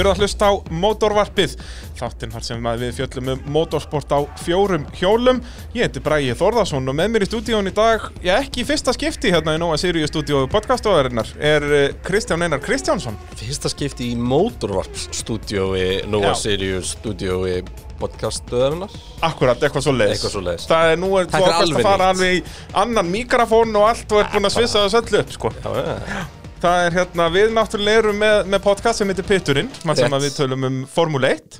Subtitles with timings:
[0.00, 1.54] Þið eru að hlusta á Mótorvarpið,
[1.98, 5.42] þáttinn þar sem við fjöllum um motorsport á fjórum hjólum.
[5.74, 8.94] Ég heiti Bræði Þórðarsson og með mér í stúdíón í dag, já ekki í fyrsta
[8.96, 13.20] skipti hérna í Nóa Sirius stúdíó podcastofarinnar, er eh, Kristján Einar Kristjánsson.
[13.36, 16.46] Fyrsta skipti í Motorvarps-stúdiói Nova Já.
[16.46, 17.60] Sirius stúdiói
[18.00, 18.96] podcastöðurinnar
[19.28, 20.16] Akkurat, eitthvað svo leiðis.
[20.16, 20.68] Eitthvað svoleiðis.
[20.72, 22.44] Það er nú er þú að fara alveg í
[22.86, 25.56] annan mikrofón og allt og er búin að svissa þessu öllu upp, sko.
[25.60, 26.28] Já, já,
[26.60, 30.26] Það er hérna, við náttúrulega erum með, með podcast sem heitir Pitturinn, mann sem að
[30.26, 31.56] við tölum um Formule 1.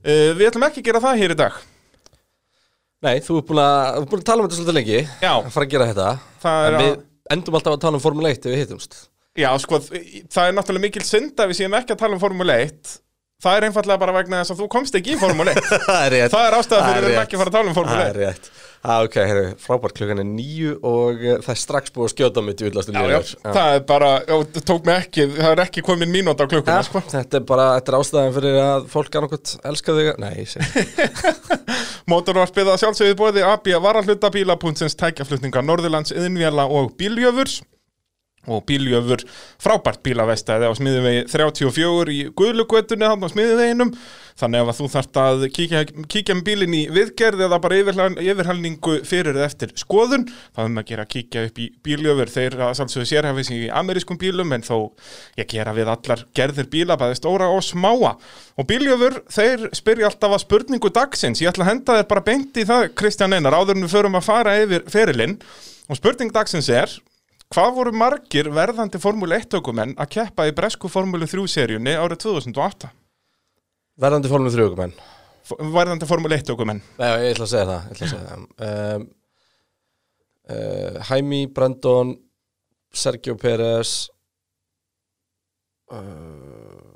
[0.00, 1.58] Uh, við ætlum ekki að gera það hér í dag.
[3.04, 5.30] Nei, þú ert búin að, búin að tala um þetta svolítið lengi Já.
[5.40, 6.08] Að fara að gera þetta.
[6.42, 6.96] Það er En að- við
[7.36, 8.96] endum alltaf að tala um Formule 1 ef við hittumst.
[9.40, 12.56] Já, sko, það er náttúrulega mikil synd að við séum ekki að tala um Formule
[12.64, 12.96] 1
[13.40, 16.10] Það er einfallega bara vegna þess að þú komst ekki í Formule 1 Það er
[16.16, 16.32] rétt.
[16.34, 18.10] Það er ástæða fyrir Það við erum ekki að fara að tala um Formule Það
[18.10, 18.50] er 1 rétt
[18.82, 22.44] ah, Ok, herru, frábært klukkan er nýju og uh, það er strax búið að skjóta
[22.44, 25.84] mig djúvillastu Já, já, það er bara, já, það tók mig ekki, það er ekki
[25.86, 27.02] komin mínúta á klukkuna, sko.
[27.12, 30.86] Þetta er bara, þetta er ástæðan fyrir að fólk annarkot elska þig Nei, ég segi
[32.10, 37.60] Mótorvarpið að sjálfsögðu bóði AB varahlutabíla.sins tækjaflutninga Norðurlands, Yðinvjala og Bíljöfurs
[38.48, 39.20] og Bíljöfur
[39.60, 43.90] frábært bílavestæði á smiðuvegi 34 í Guðlugötunni hann á smiðuveginum
[44.40, 48.94] þannig að þú þarft að kíkja, kíkja um bílinn í viðgerð eða bara yfirhal- yfirhalningu
[49.04, 50.24] fyrir eða eftir skoðun.
[50.56, 52.32] Þá er maður að gera að kíkja upp í Bíljöfur.
[52.32, 54.78] Þeir að sjálfsögðu sérhæfis í amerískum bílum en þó
[55.36, 58.14] ég gera við allar gerðir bíla bæði stóra og smáa.
[58.56, 61.44] Og Bíljöfur þeir spyrja alltaf að spurningu dagsins.
[61.44, 64.16] Ég ætla að henda þér bara beint í það Kristján Einar áður en við förum
[64.16, 65.36] að fara yfir ferilinn.
[65.90, 66.88] Og spurning dagsins er
[67.50, 72.20] Hvað voru margir verðandi Formule 1 ökumenn að keppa í bresku Formule 3 seríunni árið
[72.28, 72.90] 2008?
[73.98, 74.94] Verðandi Formule 3 menn
[75.40, 76.82] F verðandi Formule 1 ökumenn.
[77.00, 78.44] Nei, ég ætla að segja það, að segja það.
[78.68, 79.08] Um,
[80.54, 82.14] uh, Hæmi, Brandon
[83.02, 83.96] Sergio Pérez
[85.90, 86.94] uh,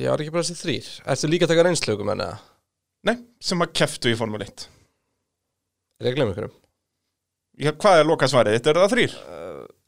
[0.00, 2.40] Ég var ekki bara þessi þrýr Ertu líka að taka reynslögum en eða?
[3.04, 4.68] Nei, sem að keftu í Formule 1.
[6.00, 6.54] Er ég að glemma ykkurum?
[6.54, 6.63] Já,
[7.58, 8.56] hvað er loka svarið?
[8.58, 9.16] Þetta eru það þrýr.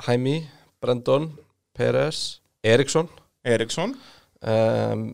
[0.06, 0.34] Hæmi,
[0.82, 1.30] Brandon,
[1.76, 2.18] Pérez
[2.64, 3.08] Eriksson
[3.46, 3.94] Eriksson.
[4.42, 5.06] um,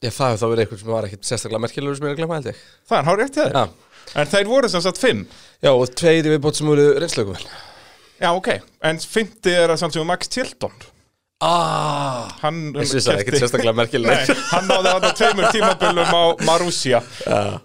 [0.00, 2.20] Já, það hefur þá verið eitthvað sem var ekkit sérstaklega merkilegur sem ég er að
[2.22, 3.50] glemma held ég Það er hár rétt þér.
[3.52, 3.64] Já,
[4.20, 5.20] En þeir voru sem sagt fimm.
[5.62, 7.36] Já og tveir í viðbót sem voru reynslögum
[8.20, 8.48] Já, ok.
[8.88, 10.72] En fymti er að sannsögum Max Tilton.
[11.40, 16.22] Ah, Hann Ég syns það ekkit sérstaklega Nei, merkilegur hann náði þarna tveimur tímaböllum á
[16.44, 17.00] Marussia.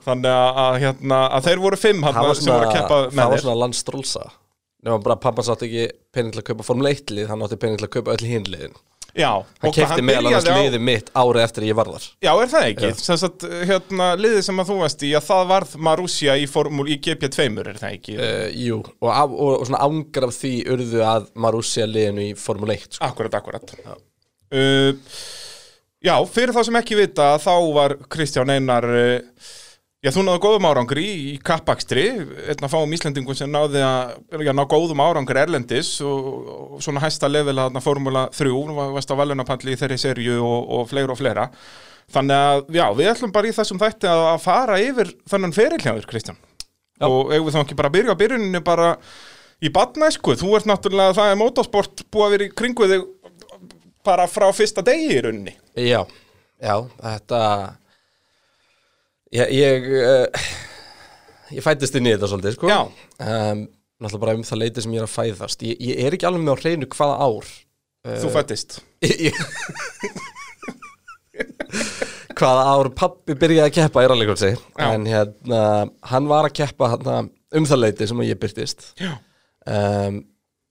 [0.06, 2.96] Þannig að, að, hérna, að þeir voru fimm hann það var sem voru að keppa
[3.02, 3.44] það með var þér.
[3.44, 4.24] svona landstrólsa
[4.86, 7.80] nema bara pappa sátt ekki pening til að kaupa Formule 1 lið, hann átti pening
[7.82, 8.76] til að kaupa öll hinliðin
[9.16, 9.30] Já,
[9.64, 12.66] hann kefti meðal annars á- liðið mitt árið eftir ég var þar Já, er það
[12.72, 12.90] ekki?
[13.16, 16.98] Að hérna, liðið sem að þú varst í, að það varð Marussia í formúl í
[17.06, 18.18] GP2, er það ekki?
[18.20, 22.34] uh, Jú, og, af, og, og svona ángar af því urðu að Marussia liðinu í
[22.36, 23.06] Formule 1 sko.
[23.08, 23.76] Akkurat, akkurat.
[23.86, 23.96] Já.
[24.56, 24.92] Uh,
[26.06, 29.54] já, fyrir þá sem ekki vita, þá var Kristján Einar, uh,
[30.06, 32.04] já, þú náðu góðum árangri í, kappakstri,
[32.46, 36.30] einn að fáum Íslendingum sem náði að já, ná góðum árangri erlendis og,
[36.78, 40.72] og svona hæsta level að formúla 3, var- varst á valunapalli í þeirri serju og,
[40.80, 41.48] og fleira og fleira.
[42.14, 46.06] Þannig að, já, við ætlum bara í þessum þætti að, að fara yfir þennan ferilhjáður,
[46.12, 46.38] Kristján.
[47.02, 47.08] Já.
[47.10, 48.92] Og eigum við þá ekki bara byrja byrjuninu bara
[49.66, 50.36] í badnæsku.
[50.38, 53.08] Þú ert náttúrulega, það er motorsport búið að vera í kringu þig
[54.06, 55.56] bara frá fyrsta degi í rauninni.
[55.82, 56.04] Já,
[56.62, 57.42] já, þetta
[59.36, 60.46] Ég ég, uh,
[61.56, 62.72] ég fættist inn í þetta svolítið sko.
[63.20, 63.66] Um,
[63.96, 66.44] Náttúrulega bara um það leiti sem ég er að fæðast Ég, ég er ekki alveg
[66.44, 67.46] með á hreinu hvaða ár
[68.06, 68.76] Þú fættist.
[72.36, 74.86] Hvaða ár pappi byrjaði að keppa í rallycrossi Já.
[74.92, 75.62] en hérna,
[76.12, 77.16] hann var að keppa hérna,
[77.56, 79.14] um það leiti sem ég byrtist Já.
[79.72, 80.20] um,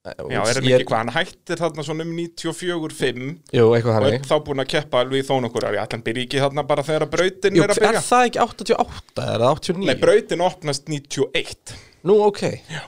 [0.04, 3.20] Já, er hann ekki hvað, hann hættir þarna svona um 94-5
[3.56, 5.78] Jú, eitthvað og er þá búin að keppa alveg í þó nokkur ári.
[5.80, 8.02] Allan byrja ekki þarna bara þegar brautin Jú, er að er byrja.
[8.04, 9.86] það ekki 88 eða 89?
[9.88, 11.72] Nei, brautin opnast 91.
[12.04, 12.82] Nú, ok Já.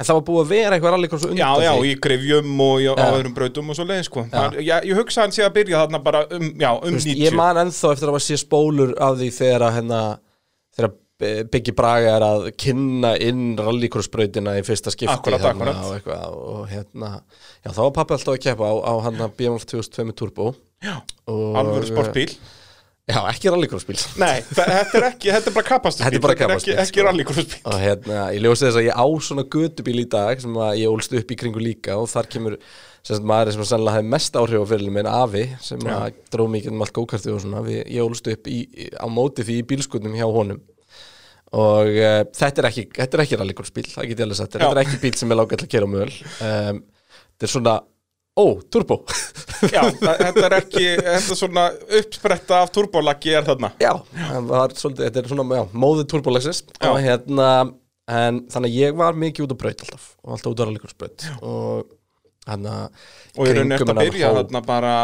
[0.00, 2.78] En það var búið að vera eitthvað rallycross undan Já, já, því í grefjum og
[2.80, 3.08] í, á Já.
[3.18, 4.22] öðrum brautum og svo leið, sko.
[4.32, 7.10] Það, já, ég hugsa hann sé að byrja þarna bara um, já, um Þú veist,
[7.10, 7.24] 90.
[7.26, 9.98] Ég man ennþá eftir að var sé spólur af því þegar að hérna
[10.78, 10.94] þegar
[11.52, 15.82] Biggi Braga er að kynna inn rallycrossbrautina í fyrsta skipti Akkurat, hérna, akkurat.
[15.84, 17.10] Og, eitthvað, og hérna,
[17.64, 20.48] já þá var pappi alltaf að keppa á, á hann að BMF 2002 með turbo
[20.80, 20.94] Já,
[21.28, 22.30] alvöru sportbíl.
[23.10, 26.04] Já, ekki rallycrossbíl Nei, þetta er ekki, þetta er bara kapastusbíl.
[26.06, 27.06] Þetta er bara ekki, kapastusbíl, ekki sko.
[27.08, 27.62] rallycrossbíl.
[27.66, 30.92] og hérna, ég ljósi þess að ég á svona gödubíl í dag sem að ég
[30.94, 32.56] ólst upp í kringu líka og þar kemur
[33.00, 36.46] sem sagt, maður sem sannlega hefði mest áhrif á fyrirlum minn Afi sem að dró
[36.52, 39.56] mikið um allt gókartið og svona við, ég ólst upp í, í- á móti því
[39.58, 40.60] í bílskutnum hjá honum
[41.50, 44.72] og uh, þetta er ekki, þetta er ekki rallycrossbíl, það get ég alveg sagt þetta
[44.74, 46.82] er ekki bíl sem er lágætt að kera á möl um,
[47.34, 47.80] þetta er svona
[48.40, 49.00] ó, turbo.
[49.74, 51.66] Já, það, þetta er ekki, þetta er svona
[52.00, 53.72] uppspretta af turbolaggi er þarna.
[53.82, 53.92] Já,
[54.48, 57.48] var svolítið, þetta er svona, já, móðið turbolexis og hérna,
[58.10, 61.26] en þannig að ég var mikið út á braut alltaf og alltaf út á rallikursbraut
[61.46, 61.90] og
[62.48, 62.76] hérna
[63.36, 64.94] Og í rauninni eftir að byrja þarna bara,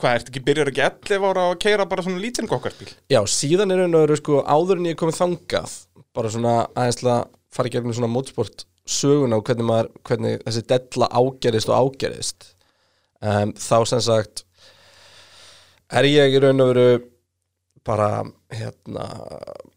[0.00, 2.88] hvað, ertu ekki byrjar ekki 11 ára að keira bara svona lítinn gokkartbíl?
[3.12, 5.76] Já, síðan er raun og veru sko áður en ég er komið þangað
[6.16, 7.22] bara svona aðeins til að
[7.54, 12.50] fara í gegnum svona mótsport söguna og hvernig maður, hvernig þessi della ágerist og ágerist
[13.20, 14.44] um, þá sem sagt
[15.96, 16.88] er ég í raun og veru
[17.86, 18.10] bara
[18.50, 19.06] hérna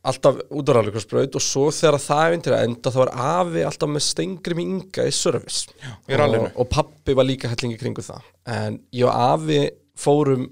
[0.09, 3.65] alltaf út á rallikursbraut og svo þegar það er til að enda þá er afi
[3.69, 5.75] alltaf með stengri minga í service.
[5.77, 5.92] Já,
[6.25, 8.24] og, og pappi var líka hellingi kringu það.
[8.50, 9.59] En ég og afi
[10.00, 10.47] fórum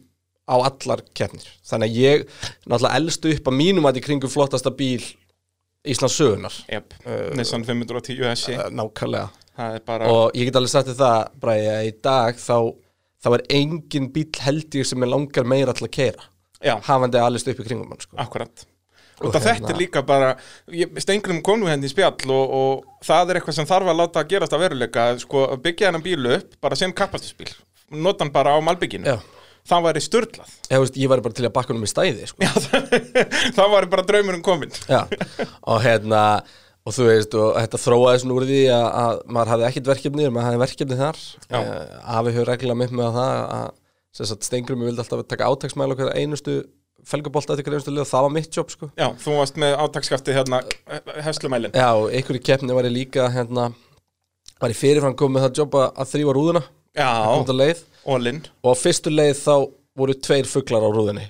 [0.47, 1.47] á allar keppnir.
[1.67, 2.27] Þannig að ég
[2.67, 5.01] náttúrulega elstu upp að mínum að í kringu flottasta bíl
[5.93, 6.93] Íslands sögunar Jep,
[7.37, 9.29] Nissan 510 SI, uh, nákvæmlega.
[9.87, 12.57] Bara, og ég get alveg sagt þér það Bræði, að í dag þá,
[13.25, 16.27] þá er engin bíl held ég sem er langar meira til að keira
[16.61, 18.17] já, hafandi allist upp í kringum sko.
[18.21, 18.65] akkurat.
[19.17, 20.27] Og Og það þetta hérna- er líka bara,
[21.01, 24.21] stengrum kom nú henni í spjall og, og það er eitthvað sem þarf að láta
[24.21, 27.49] að gerast að veruleika, sko, byggja hennan bílu upp bara sem kapastusbíl,
[27.89, 29.17] nota hann bara á malbygginu, Já.
[29.67, 30.53] Það væri störtlað.
[30.71, 32.47] ég, veist, ég var bara til að bakka um í stæði sko.
[33.57, 34.73] það væri bara draumurinn kominn.
[34.87, 35.03] Já,
[35.67, 36.23] og hérna
[36.87, 40.29] og þú veist, og þetta þróaði svona úr því að, að maður hafði ekkert verkefni
[40.31, 41.57] maður hafði verkefni þar Já.
[41.59, 43.67] uh, Afi hefur reglulega með það að
[44.17, 46.55] sem sagt, Stengrum vildi alltaf taka átaksmæla okkur einustu
[47.07, 49.75] felgabolta eftir hverju einustu lið og það var mitt jobb sko Já, þú varst með
[49.83, 50.61] átakskafti hérna,
[51.27, 51.75] hefslumælin.
[51.75, 53.67] Já, í keppni var ég líka hérna,
[54.61, 56.63] var ég fyrirfram komið það jobb að, að þrýfa rúðuna
[56.97, 58.41] Já, komið á leið Ólinn.
[58.63, 59.55] og á fyrstu leið þá
[59.97, 61.25] voru tveir fuglar á rúðinni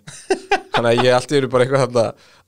[0.76, 2.06] þannig að ég allt í einu bara eitthvað þarna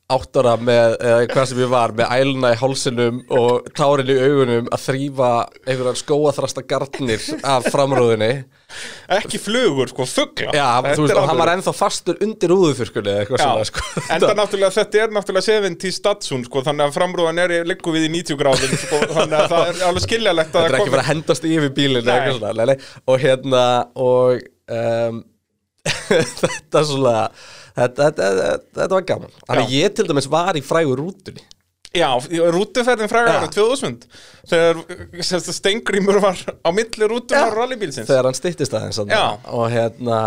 [0.10, 4.16] átt ára með, eða hvað sem ég var með æluna í hálsinum og tárin í
[4.18, 5.34] augunum að þrýfa
[5.66, 8.32] einhverjar skóaþrasta garnir af framrúðinni
[9.10, 10.52] Ekki flugur, sko, fugla.
[10.54, 13.66] Já, Þetta þú veist, er og hann var ennþá fastur undir rúðufyrkunni eða eitthvað svona
[13.70, 13.86] sko.
[14.14, 18.12] enda náttúrulega, þetta er náttúrulega 70 Statsun, sko, þannig að framrúðan er liggur við í
[18.20, 21.12] 90 gráðum, sko, þannig að það er alveg skiljalegt að Þetta er ekki bara að
[21.14, 21.74] hendast yfir
[22.70, 22.78] nei.
[23.10, 23.64] og hérna
[23.98, 24.46] og
[24.78, 25.24] um,
[26.44, 27.18] þetta svona
[27.80, 29.40] þetta, þetta, þetta, var gaman.
[29.46, 31.46] Þannig að ég til dæmis var í frægu rútunni.
[31.90, 32.10] Já,
[32.54, 33.50] rútuferðin frægar Já.
[33.50, 34.04] á 2000
[34.52, 38.06] þegar Stengrimur var á milli rútunar rallybílsins.
[38.06, 40.20] Þegar hann styttist aðeins og hérna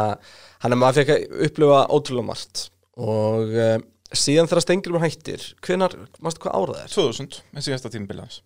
[0.62, 2.64] hann er maður fekk að upplifa ótrúlega margt.
[2.98, 6.90] Og um, síðan þegar Stengrimur hættir hvenar, mástu hvað árað er?
[6.96, 8.42] 2000, með síðasta tímabilans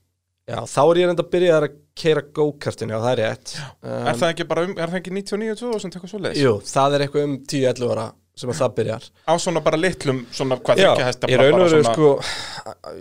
[0.47, 1.65] Já, þá er ég reynda að byrja að
[1.99, 3.55] keira go-kartinu og það er rétt.
[3.83, 6.39] Um, Er það ekki bara um, er það ekki 99 2000 eitthvað svo leis?
[6.39, 8.05] Jú, það er eitthvað um 10-11 ára
[8.37, 11.57] sem að það byrjar Á svona bara litlum, svona hvað Já, þykja hesta í raun
[11.57, 12.09] og veru sko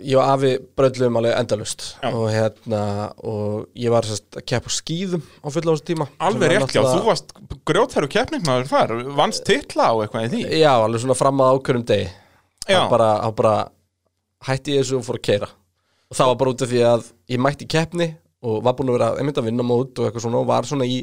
[0.00, 2.08] ég og afi bröðluðum alveg endalust Já.
[2.08, 2.82] og hérna
[3.20, 6.82] og ég var sérst að keppa á skýðum á fulla ástu tíma Alveg rétt, já,
[6.88, 7.36] þú varst
[7.68, 11.86] grjóthæru keppnismæður þar, vannst titla á eitthvað í því Já, alveg svona fram að ákveðum
[11.92, 12.08] degi
[12.66, 12.80] Já.
[12.80, 13.54] þá bara, þá bara
[14.48, 15.50] hætti ég þessu og fór að keira
[16.06, 18.08] og það var bara út af því að ég mætti í keppni
[18.46, 20.88] og var búin að vera einmitt að vinna mót og eitthvað svona og var svona
[20.88, 21.00] í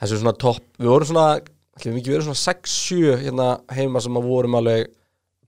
[0.00, 1.28] þessu svona topp, við vorum svona
[1.76, 4.90] ætlum við ekki verið svona 6-7 hérna heima sem að vorum alveg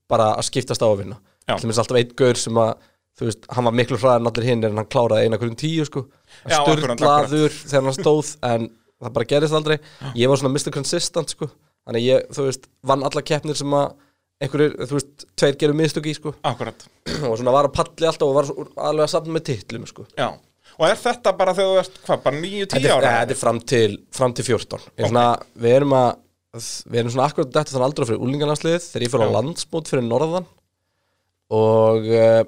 [0.09, 1.19] bara að skiptast á að vinna.
[1.49, 2.73] Ætlum við alltaf einn gaur sem að
[3.19, 5.87] þú veist, hann var miklu hraðar en allir hinn en hann kláraði eina hverjum tíu
[5.87, 6.05] sko.
[6.45, 8.69] Störtlaður þegar hann stóð en
[8.99, 9.79] það bara gerist aldrei.
[10.19, 10.73] Ég var svona Mr.
[10.75, 11.49] Consistent sko.
[11.87, 13.95] Þannig ég, þú veist, vann alla keppnir sem að
[14.39, 16.35] einhverjir, þú veist, tveir gerum mistök í sko.
[16.47, 16.85] Akkurat,
[17.27, 18.51] og svona var að palli alltaf og var
[18.91, 20.05] alveg að safna með titlum sko.
[20.19, 20.29] Já
[20.79, 23.13] Og er þetta bara þegar þú ert, hvað, bara 9-10 þetta er, ára?
[23.19, 25.09] þetta er fram til, fram til 14 okay.
[25.09, 25.25] svona,
[25.59, 26.09] við erum að
[26.49, 29.33] við erum svona akkurat þetta þannig aldrei fyrir úlingarlandsliðið þegar ég fyrir á Já.
[29.35, 30.47] landsmót fyrir norðan
[31.59, 32.41] og uh,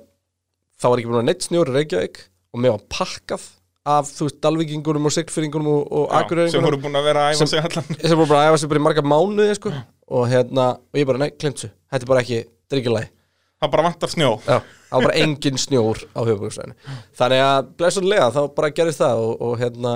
[0.81, 2.21] þá var ekki búin að neitt snjóri Reykjavík
[2.51, 3.45] og mér var pakkað
[3.91, 7.27] af, þú veist, dalvíkingunum og sigtfyringunum og, og Já, sem akureyringunum voru búin að vera
[7.27, 9.73] að æfa sig allan sem voru bara að æfa sig bara í marga mánuði sko.
[10.17, 12.95] og hérna, og ég bara, nei, glemt svo þetta er bara ekki, þetta er ekki
[12.97, 13.09] læg
[13.61, 14.29] Það bara vantar snjó.
[14.47, 14.55] Já,
[14.89, 19.35] það var bara engin snjór á höfuborgsvæðinu Þannig að blessunlega þá bara gerist það og,
[19.45, 19.91] og hérna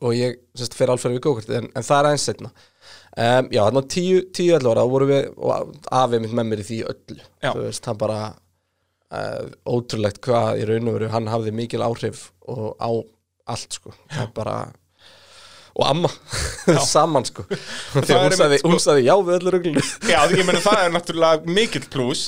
[0.00, 3.60] og ég sérst fyrir alferði við gókartið en, en það er aðeins setna um, Já,
[3.62, 6.66] þannig að tíu, tíu öllu ára þá vorum við og afið mitt með mér í
[6.70, 7.18] því öllu.
[7.44, 7.50] Já.
[7.52, 12.26] Þú veist, hann bara uh, ótrúlegt hvað í raun og veru hann hafði mikil áhrif
[12.50, 12.90] og á
[13.54, 13.94] allt sko.
[14.10, 14.56] Það er bara
[15.80, 16.10] og amma
[16.90, 17.44] saman sko.
[17.94, 20.94] Þegar er hún sagði, sko- já við öllu ruglunu Já, því ég meni það er
[20.96, 22.24] náttúrulega mikill pluss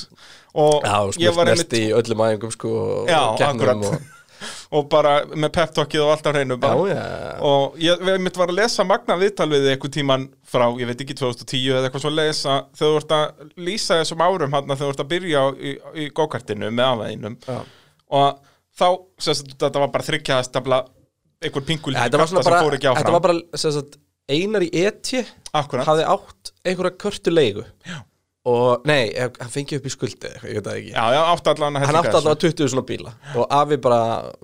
[0.53, 3.39] Og Já, ég var einmitt í öllum æfingum sko og Já, og,
[4.77, 6.71] Og bara með peptalkið og allt á hreinu Já,
[7.47, 11.05] Og ég mitt var að lesa magna viðtal við þig einhvern tíman frá, ég veit
[11.05, 14.83] ekki, 2010 eða eitthvað svo lesa Þegar þú ert að lýsa þessum árum hann þegar
[14.83, 17.39] þú ert að byrja í, í gókartinu með afæðinum.
[18.13, 18.43] Og
[18.77, 18.89] þá,
[19.29, 20.81] sérst, þetta var bara þryggjaðastafla
[21.43, 24.01] einhver pingul Þetta var bara, sagt,
[24.33, 27.65] Einar í eti hafði átt einhverja körtu leigu.
[27.87, 28.03] Já.
[28.49, 30.93] Og nei, hann fengi upp í skuldi ég veit það ekki.
[30.97, 33.13] Já, já, að hann átti allavega 20 svona bíla.
[33.39, 33.99] Og afi bara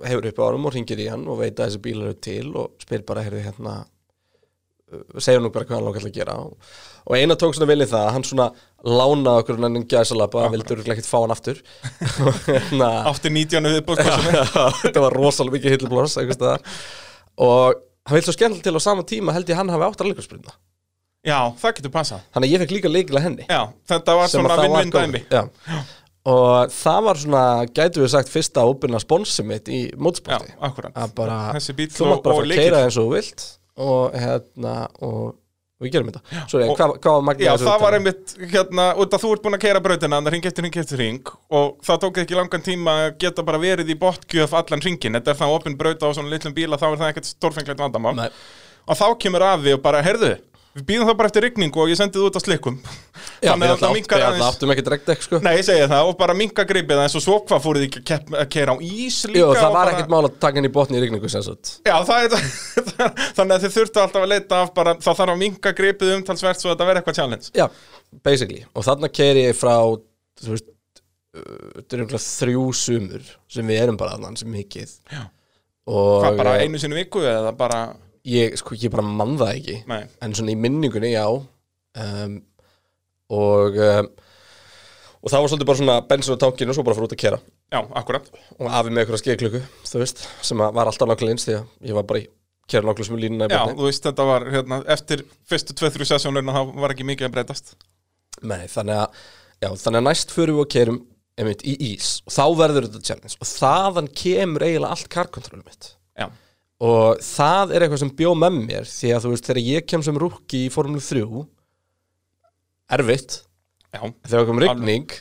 [0.07, 2.45] hefur upp á árum og ringir í hann og veit að þessi bílar eru til
[2.55, 6.37] og spyr bara, heyrðu hérna uh, segja nú bara hvað hann til að gera.
[6.45, 6.71] Og,
[7.09, 8.47] og eina tók svona viljið það að hann svona
[8.87, 11.61] lánaði okkur hann gæsalapa, vildi örugglega ekkert fá hann aftur.
[13.11, 14.47] Átti 19 viðbóðskossunni
[14.85, 15.75] þetta var rosalega mikið
[16.39, 16.63] staðar.
[17.43, 20.13] Og hann vil svo skemmtilega til á sama tíma held ég hann hafi átt að
[20.13, 20.55] leikursprinda
[21.27, 22.21] Já, það getur passað.
[22.33, 23.45] Þannig að ég fekk líka leikila henni.
[23.49, 23.61] Já,
[23.91, 25.81] þetta var sem svona að það var vinn-vinn dæmi góð Já.
[26.29, 27.43] og það var svona
[27.75, 30.95] gætu við sagt fyrsta óbyrna sponsi mitt í Já, mótsporti akkurat.
[30.95, 33.09] Að bara, Þessi bíll þú og, mátt bara og fara að leikir keira eins og
[33.09, 33.45] þú vilt
[33.79, 35.19] og hérna og,
[35.79, 36.23] og við gerum þetta.
[36.51, 38.15] Sorry, og- hvað, hvað var magnið Já, þessu það var upptalningu?
[38.15, 40.97] einmitt, hérna, út að þú ert búin að keira brautina þannig ring eftir ring eftir
[41.03, 45.15] ring og það tók ekki langan tíma að geta bara verið í botgjöf allan ringin,
[45.19, 48.15] þetta er það opin brauta á svona litlum bíla, þá er það ekkert stórfenglegt vandamál.
[48.19, 48.29] Nei.
[48.89, 50.33] og þá kemur afi og bara, heyrðu
[50.77, 52.77] við býðum það bara eftir rigningu og ég sendi það út á slikkum.
[53.39, 55.39] Já, þannig við að áttum ekki direkt ekki sko.
[55.45, 58.35] Nei, ég segi það, og bara minka gripið eins og svo hvað fóruð ekki að
[58.43, 59.95] að keira á ís líka Jú, það var bara...
[59.95, 61.73] ekkert mál að taka henni í botni í rigningu sem sagt.
[61.87, 62.51] Já, það er
[63.37, 66.61] þannig að þið þurftu alltaf að leita af bara, það þarf að minka gripið umtalsvert
[66.61, 67.51] svo að þetta verði eitthvað challenge.
[67.57, 67.67] Já,
[68.25, 68.61] basically.
[68.75, 69.73] Og þarna keiri ég frá
[70.39, 70.69] þú veist,
[71.35, 74.95] uh, þetta er einhverja þrjú sumur sem við erum bara þannig sem mikið.
[75.09, 75.23] Já.
[75.89, 77.79] Hvað, bara einu sinni í viku eða bara,
[78.29, 79.77] ég, sko, ég bara mann það ekki.
[79.89, 81.25] Nei, en svona í minningunni, já.
[81.99, 82.39] Um,
[83.33, 84.09] og um,
[85.19, 87.21] og það var svolítið bara svona bensin á tankinu og svo bara fyrir út að
[87.23, 87.39] kera.
[87.69, 88.27] Já, akkurat.
[88.57, 91.89] Og afi með einhverja skeiðklukku, þú veist sem að var alltaf nákvæmlega eins því að
[91.89, 92.27] ég var bara í
[92.69, 96.09] kera nákvæmlega sem línuna í Já, botni þú veist, þetta var, hérna, eftir fyrstu 2-3
[96.13, 97.73] sessjónurinn þá var ekki mikið að breytast.
[98.39, 99.23] Nei, þannig að,
[99.59, 101.01] já, þannig að næst fyrir við og kerum
[101.39, 102.13] einmitt í ís.
[102.27, 103.39] Og þá verður þetta challenge.
[103.39, 105.91] Og þaðan kemur eiginlega allt karkontrólum mitt.
[106.19, 106.29] Já,
[106.79, 110.03] og það er eitthvað sem bjó með mér því að þú veist, þegar ég kem
[110.05, 111.45] sem rúki í Formule 3
[112.97, 113.39] erfitt.
[113.93, 115.13] Já, þegar kom rigning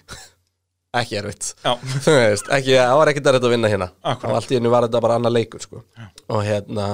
[0.99, 1.51] ekki erfitt.
[2.07, 3.91] Veist, ekki, það var ekkert erfitt að vinna hérna.
[4.15, 5.85] Og allt í hennu var þetta bara annað leikur sko.
[6.33, 6.89] og hérna,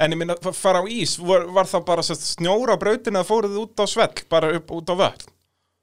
[0.00, 3.58] En ég minna, fara á ís, var, var það bara snjóra á brautinu eða fóruð
[3.60, 5.26] út á svell, bara upp út á völl?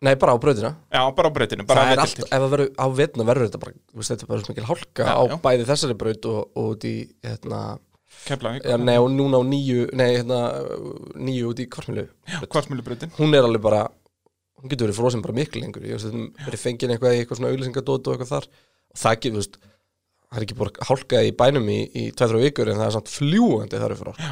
[0.01, 0.74] Nei bara á brautina.
[0.89, 3.62] Já, bara á brautinu, bara það er allt, ef það verður á vetna verður þetta
[3.62, 5.38] bara, veist, þetta er bara svo mikil hálka Já, á já.
[5.46, 7.62] bæði þessari braut og, og út í hérna,
[8.25, 10.39] Keflavík, já, nei, og núna á nýju nei, hérna,
[11.15, 12.10] nýju út í kvartmilu
[12.51, 13.86] kvartmjölubrautin hún er alveg bara
[14.62, 15.86] hún getur verið frosin bara miklu lengur.
[15.86, 18.48] Ég veist, þetta verið fengið eitthvað í eitthvað svona auglýsingadót og eitthvað þar.
[18.91, 19.60] Og það getur, þú veist
[20.31, 23.12] það er ekki bara hálka í bænum í, í 2-3 vikur en það er samt
[23.12, 24.29] fljúandi þar upp frá.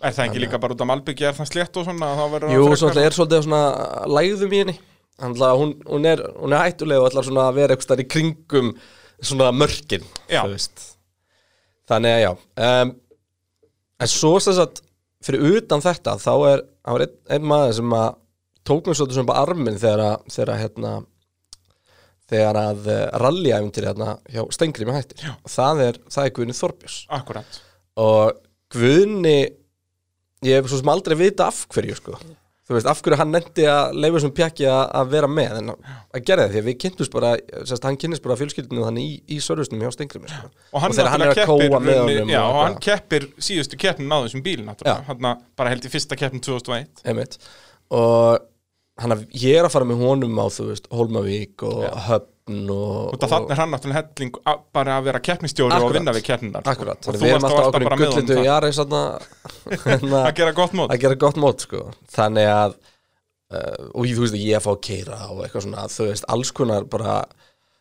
[0.00, 2.68] Er það ekki líka bara út á Malbyggi, er það slétt og svona, verður Jú,
[2.72, 3.64] það er svolítið svona
[4.08, 4.76] lægðum í henni
[5.20, 8.72] hún, hún, er, hún er hættuleg og ætlar svona að vera eitthvað í kringum
[9.20, 10.42] svona mörkin Já.
[11.90, 12.94] Þannig að já um,
[14.00, 14.80] En svo sem sagt
[15.20, 18.10] fyrir utan þetta þá er, einn, einn maður sem að
[18.64, 20.92] tók mér svolítið svona bara arminn þegar að, þegar að hérna
[22.30, 25.32] þegar að rallyæfuntir hérna hjá Stengri með hættir Já.
[25.50, 27.60] það er, það er Guðni Þorbjörns Akkurat
[28.00, 28.40] og
[28.72, 29.38] Guðni
[30.46, 32.16] ég hef svo sem aldrei vita af hverju sko.
[32.70, 36.20] Þú veist, af hverju hann nefndi að leifa sem pjaki að vera með en að
[36.28, 37.32] gera það, því að við kynntumst bara
[37.66, 40.50] sérst, hann kynnist bara fjölskyldinu þannig í, í sörfusnum hjá Stengri sko.
[40.70, 43.80] Og hann, þegar hann er að kóa með honum Já, og og hann keppir síðustu
[43.80, 45.26] keppnin á þessum bíl hann
[45.58, 47.40] bara held í fyrsta keppnin 2001 einmitt.
[47.90, 48.46] Og
[49.02, 51.82] hann að, ég er að fara með honum á þú veist, Holmavík og
[52.50, 56.14] Höfn og, af þannig er hann náttúrulega helling að- bara að vera keppnistjóri og vinna
[56.16, 56.70] við keppninar sko.
[56.74, 58.72] Akkurat, Og við erum alltaf okkur í gullindu í Jari
[60.20, 61.84] Að gera gott mót að gera gott mót sko.
[62.14, 62.74] þannig að
[63.54, 66.84] uh, og þú veist, ég fá að keira og eitthvað svona, þú veist, alls konar
[66.90, 67.20] bara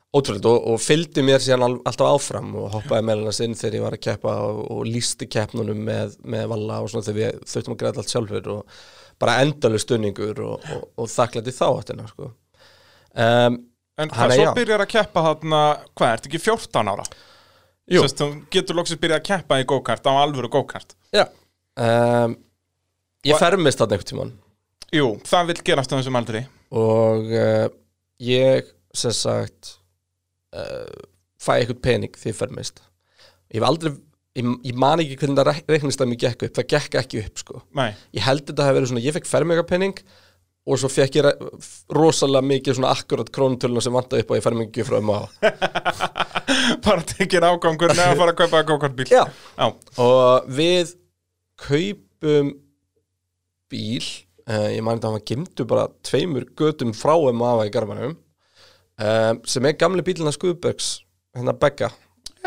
[0.09, 3.75] ótrúlega og, og fylgdi mér síðan al, alltaf áfram og hoppaði með hennar inn þegar
[3.77, 7.43] ég var að keppa og, og lísti keppnunum með, með valla og svona þegar við
[7.51, 8.79] þurftum að greiða allt sjálfur og
[9.21, 12.31] bara endalega stunningur og, og, og þakklætti þá áttina sko.
[13.13, 13.59] um,
[13.99, 15.61] En Hann hvað, svo byrjar að keppa þarna,
[15.97, 17.07] hvað, ertu ekki 14 ára?
[17.89, 18.03] Jú.
[18.05, 20.95] Sest, þú getur loksins byrjað að keppa í go-kart á alvöru go-kart.
[21.15, 21.25] Já.
[21.79, 22.37] Um,
[23.27, 24.35] Ég fermist þarna einhvern tímann.
[24.95, 26.43] Jú, það vil gerast á þessum aldri.
[26.79, 27.65] Og uh,
[28.23, 29.73] ég sem sagt
[30.55, 31.01] uh,
[31.41, 32.79] fæ eitthvað pening því ég fermist.
[33.51, 33.91] Ég hef aldrei
[34.37, 37.43] ég, ég man ekki hvernig það reiknist að mér gekk upp það gekk ekki upp
[37.43, 37.61] sko.
[37.77, 40.01] Nei, ég held þetta hafi verið svona, ég fekk fermingapenning
[40.69, 41.27] og svo fekk ég
[41.95, 45.19] rosalega mikið svona akkurat krónutöluna sem vantaði upp á ég fermingi frá um á
[46.85, 49.23] bara tekir ágangur með að fara að kaupa go-kartbíl Já.
[49.57, 49.67] Já,
[50.05, 50.95] og við
[51.59, 52.53] kaupum
[53.69, 54.05] bíl
[54.49, 59.41] uh, ég þetta að hann gemdu bara tveimur götum frá um afa í garmanum um,
[59.49, 60.99] sem er gamli bílina Skuðbergs
[61.35, 61.91] hérna Begga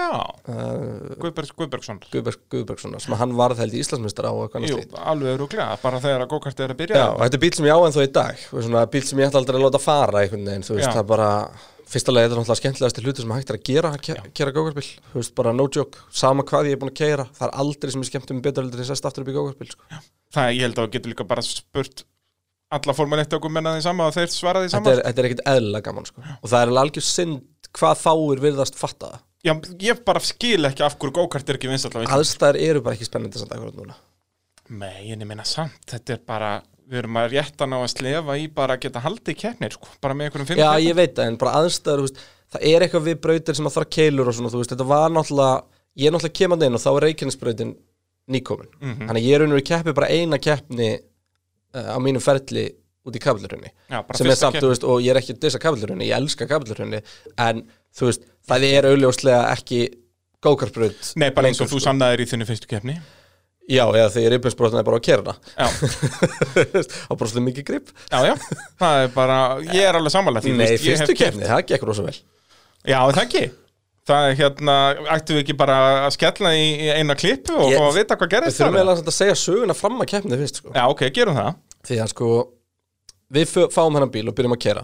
[0.02, 4.32] Uh, Guðbergs Guðbergsson Guðberg Guðbergssonar sem hann varð held í Íslandsmeistar á
[4.66, 6.96] Jú, alveg rúglega, bara þegar að gókart er að byrja.
[7.02, 9.30] Já, og þetta er bíl sem ég á ennþá í dag svona bíl sem ég
[9.30, 10.94] ætla aldrei að láta fara einhvern veginn, þú veist, Já.
[10.96, 11.28] það er bara
[11.92, 14.54] fyrsta leið, þetta er náttúrulega skemmtilegasti hluti sem hægt er að gera að ke- kera
[14.56, 17.54] gókartbíl, þú veist, bara no joke sama hvað ég er búin að keira, það er
[17.62, 20.00] aldrei sem ég skemmt um betur heldur en sest aftur upp í gókartbíl sko.
[20.32, 22.04] Það ég held að þú getur líka bara spurt
[22.72, 24.94] alla Formule 1 okkur menna því sama og þeir svara því þetta, sama.
[24.96, 26.22] er, þetta er ekkit eðlilega gaman sko.
[26.24, 30.68] og það er alveg algjör synd hvað fáir virðast fatta það Já, ég bara skil
[30.68, 33.54] ekki af hverju gókart er ekki vinsall á Íslandi aðstæður eru bara ekki spennandi samt
[33.56, 33.96] akkurat núna
[34.72, 36.52] Nei, en ég meina samt, þetta er bara
[36.92, 40.16] við erum að rétta ná að slefa í bara að geta haldið keppnir, sko, bara
[40.16, 40.86] með einhverjum fimm Já, keppnum.
[40.86, 42.20] ég veit það, en bara aðstæður, þú veist,
[42.52, 45.14] það er eitthvað við brautir sem að fara keilur og svona, þú veist, þetta var
[45.16, 45.56] náttúrulega,
[46.02, 47.72] ég er náttúrulega kemandi inn og þá er Reykjanesbrautin
[48.32, 48.70] nýkomin.
[48.78, 49.08] Mhm.
[49.08, 50.90] Þannig að ég er raunur í keppi bara eina keppni
[51.74, 52.68] uh, á mínum ferli
[53.02, 54.62] út í bara Sem er samt, keppni.
[54.62, 57.00] þú veist, og ég er ekki að dissa kaflurunni, ég elska kaflurunni,
[57.36, 57.64] en
[57.98, 59.80] þú veist, það er auðljóslega ekki
[60.42, 61.12] gókarbraut.
[61.22, 61.84] Nei, bara eins og þú sko.
[61.88, 62.96] sannaðir í þinni fyrstu keppni
[63.70, 65.66] Já, eða þegar rifbjörnsbrotin er bara að kera Já,
[67.08, 67.92] og bara svolítið mikið grip.
[68.10, 68.32] já, já,
[68.82, 69.36] það er bara
[69.68, 72.16] ég er alveg þú Nei, veist, fyrstu keppni, það gekk rosa vel.
[72.82, 73.44] Já, það ekki
[74.02, 74.76] Það er hérna,
[75.14, 75.76] ættum við ekki bara
[76.08, 78.80] að skella í í eina klippu og að vita hvað Við gerist þurfum þar?
[78.80, 80.72] eiginlega samt að segja söguna fram að keppni fyrst, sko.
[80.74, 81.52] Já, ok, gerum það
[81.86, 82.30] Því að sko
[83.38, 84.82] Við fáum hennan bíl og byrjum að kera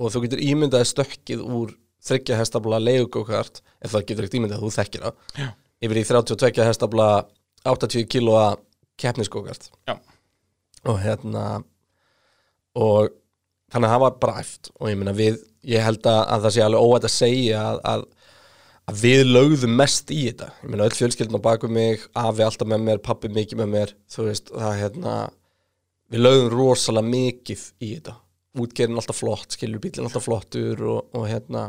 [0.00, 1.76] Og þú getur ímyndaði stökkið úr
[2.06, 5.48] Þryggja hestabla leigugókart Ef það getur ekkert ímyndað, þú þekkir það Já.
[5.86, 7.08] Yfir í 32 hestabla
[7.66, 8.44] 80 kílóa
[9.00, 9.70] keppnisgókart.
[10.86, 11.46] Og hérna
[12.76, 13.10] Og
[13.72, 16.56] þannig að það var bara æft Og ég meina við, ég held að, að það
[16.56, 18.06] sé alveg óætt að segja að, að
[18.86, 22.68] að við lögðum mest í þetta ég meina öll fjölskyldin á baku mig afi alltaf
[22.70, 25.14] með mér, pappi mikið með mér þú veist, það hérna
[26.12, 28.14] við lögðum rosalega mikið í þetta
[28.62, 31.66] útgerinn alltaf flott, skilur bílinn alltaf flottur og, og hérna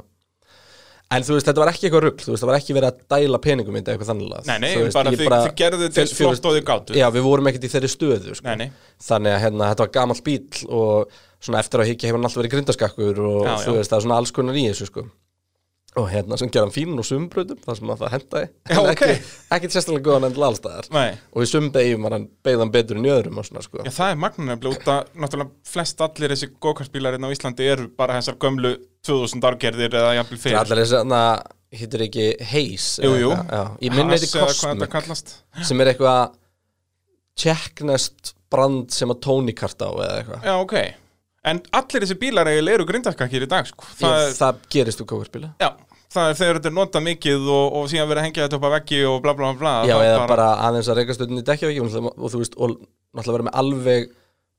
[1.08, 2.98] en þú veist, þetta var ekki eitthvað rugl, þú veist, það var ekki verið að
[3.14, 6.50] dæla peningum þetta eitthvað þannig Nei, nei, Þú veist, bara þið, gerðu þetta eins flott
[6.50, 8.48] og þið gátu Já, við vorum ekkert í þeirri stöðu sko.
[8.50, 12.20] Nei, nei, þannig að hérna, þetta var gamall bíl og svona eftir að higgja hefur
[12.20, 13.78] hann alltaf verið grindaskakkur og Já, þú já.
[13.80, 15.06] veist, það er svona alls konar í þessu sko.
[15.98, 18.80] Og hérna sem gera hann fín og sumbröðum þar sem að það hendaði Já, En
[18.84, 18.92] ok.
[18.92, 21.18] ekki, ekki sérstaklega góðan endilega allstaðar nei.
[21.34, 23.82] Og í sumbegjum var hann beigðan betur en í öðrum svona sko.
[23.88, 27.70] Já, það er magna nefnilega út að náttúrulega flest allir þessi gókartbílar hérna á Íslandi
[27.74, 28.74] eru bara þessar gömlu
[29.08, 31.10] 2000 árgerðir eða jafnvel Það fyrir allir þess að
[31.78, 32.28] hittur ekki
[33.52, 33.62] já.
[33.88, 35.34] Ég eða hvað þetta Cosmic kallast.
[35.68, 36.22] sem er eitthvað
[37.38, 40.48] tjekknest brand sem að Tony kart á eða eitthvað.
[40.48, 40.78] Já, ok.
[41.48, 43.86] En allir þessi bílar eiginlega eru grindaskakir í dag sko.
[43.88, 45.70] það, það, er, það gerist úr kókarspila Já,
[46.14, 48.68] það er þegar þetta er notað mikið og, og síðan verið að hengja þetta upp
[48.68, 51.84] á veggi og bla bla bla Já, eða bara, aðeins að reyka stöðunni dekja ekki
[51.84, 54.10] og, og þú veist, og náttúrulega vera með alveg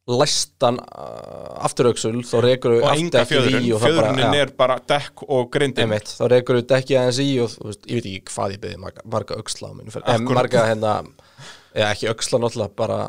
[0.09, 4.53] læstan uh, afturöksul, þá reykur Og þau enga fjöðrun, og það bara, fjöðrunin já, er
[4.57, 5.85] bara dekk og grindin.
[5.85, 8.63] Einmitt, þá reykur þau dekki aðeins í og þú veist, ég veit ekki hvað ég
[8.63, 10.39] beði marga, marga öxla á fyrir, en Akkúrat.
[10.41, 10.95] marga hérna
[11.75, 13.01] eða ekki öxla náttúrulega, bara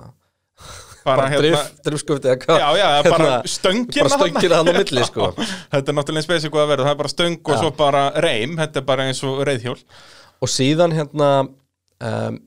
[1.06, 2.60] Bara, bara hérna, drif, drifskufti eða hvað?
[2.60, 5.30] Já, já, bara Hérna, stöngina bara stöngina hann á milli, sko.
[5.72, 7.60] Þetta er náttúrulega spesíku að vera, það er bara stöng og Já.
[7.62, 9.78] svo bara reym, þetta er bara eins og reyðhjól
[10.40, 12.38] og síðan hérna um,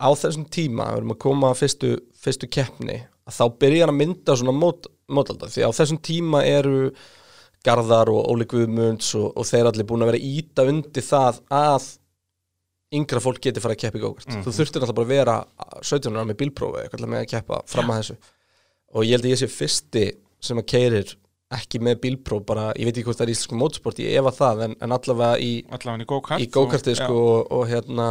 [0.00, 1.90] á þessum tíma við erum að koma að fyrstu,
[2.24, 3.00] fyrstu keppni
[3.32, 6.78] þá byrja hann að mynda svona mót, mótalda því á þessum tíma eru
[7.64, 11.86] Garðar og Óli Guðmunds og, og þeir allir búin að vera íta undir það að
[12.98, 15.36] yngra fólk geti fara að keppa í gókart þú þurftir alltaf bara að vera
[15.82, 18.16] 17 ára með bílprófi eitthvað með að keppa fram að þessu.
[18.94, 20.04] Og ég held að ég sé fyrsti
[20.44, 21.14] sem að keirir
[21.54, 24.62] ekki með bílpróf bara, ég veit ekki hvort það er íslensku mótsport ég efa það,
[24.68, 28.06] en, en allavega í Allavega í go-kart í gókartið og- sko og, og hérna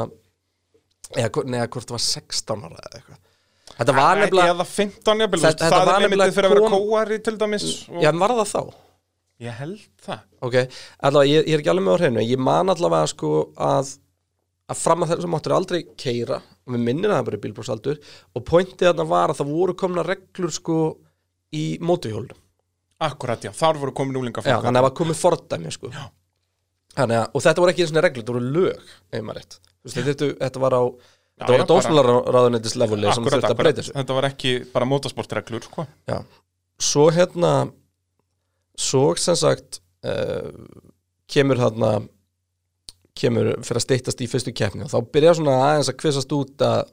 [1.17, 3.19] eða, nei, hvort það var 16 ára eða eitthvað.
[3.73, 6.71] Þetta var nefnilega Eða 15 jafnvel, Þetta- þetta, þetta það er myndið fyrir að vera
[6.77, 7.99] kóari til dæmis og...
[8.03, 8.61] já, en var það þá?
[9.43, 10.19] Ég held það.
[10.45, 10.57] Ok,
[11.09, 13.93] allavega, ég, ég er ekki alveg með á hreinu ég man allavega sko að
[14.71, 17.97] að fram að þessu máttur aldrei keira og við minnir að það bara er bílbróksaldur
[18.33, 20.77] og pointið þarna var að það voru komna reglur sko
[21.53, 22.39] í mótuhjólum
[23.03, 25.89] Akkurat, já, þar voru komin úlinga Já, þannig að það var komið fordæmi sko.
[26.93, 29.57] að, og þetta voru ekki einu svona reglur, þetta voru lög ef maður rétt,
[29.97, 30.83] þetta, þetta var á
[31.33, 33.95] þetta var já, á dósmálaráðuneytis leveli sem þurfti að breyta þessu.
[33.97, 35.87] Þetta var ekki bara motorsportreglur sko.
[36.07, 36.19] Já,
[36.79, 37.53] svo hérna
[38.79, 40.53] svo sem sagt uh,
[41.33, 41.95] kemur þarna
[43.19, 46.65] kemur fyrir að steyttast í fyrstu keppni og þá byrja svona aðeins að kvissast út
[46.65, 46.83] að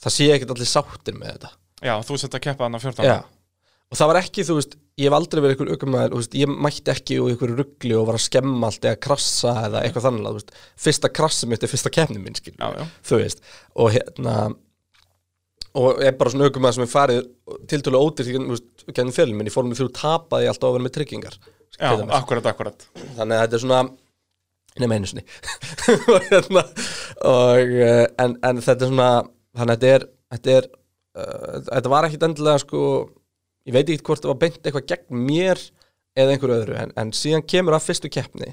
[0.00, 1.52] það sé ekkert allir sáttir með þetta.
[1.80, 3.18] Já, þú sett að keppa þannig 14 Já,
[3.90, 6.56] og það var ekki, þú veist ég hef aldrei verið ykkur aukumæður, þú veist, ég
[6.66, 10.26] mætti ekki úr ykkur ruggli og var að skemma allt eða krassa eða eitthvað þannig,
[10.28, 10.52] þú veist,
[10.84, 12.84] fyrsta krassi mitt er fyrsta keppni minn, skil Já, já.
[13.08, 13.40] þú veist,
[13.80, 14.34] og hérna
[15.80, 17.20] og er bara svona aukumæður sem er farið
[17.70, 19.50] tiltölu ódýrt, þú veist, gennum fjölum minn.
[19.50, 22.86] Í fórmið þrjú tapaði ég alltaf að vera með tryggingar Já, til akkurat, akkurat.
[23.16, 23.82] Þannig að þetta er svona
[24.78, 25.24] nema einu sinni.
[26.14, 26.62] Og, hérna,
[27.26, 29.10] og, uh, en, en þetta er svona
[29.58, 30.68] þannig að þetta er þetta, er,
[31.18, 32.82] uh, þetta var ekkit endilega sko
[33.66, 35.62] ég veit ekki hvort það var beint eitthvað gegn mér
[36.18, 38.52] eða einhverju öðru en, en síðan kemur að fyrstu keppni.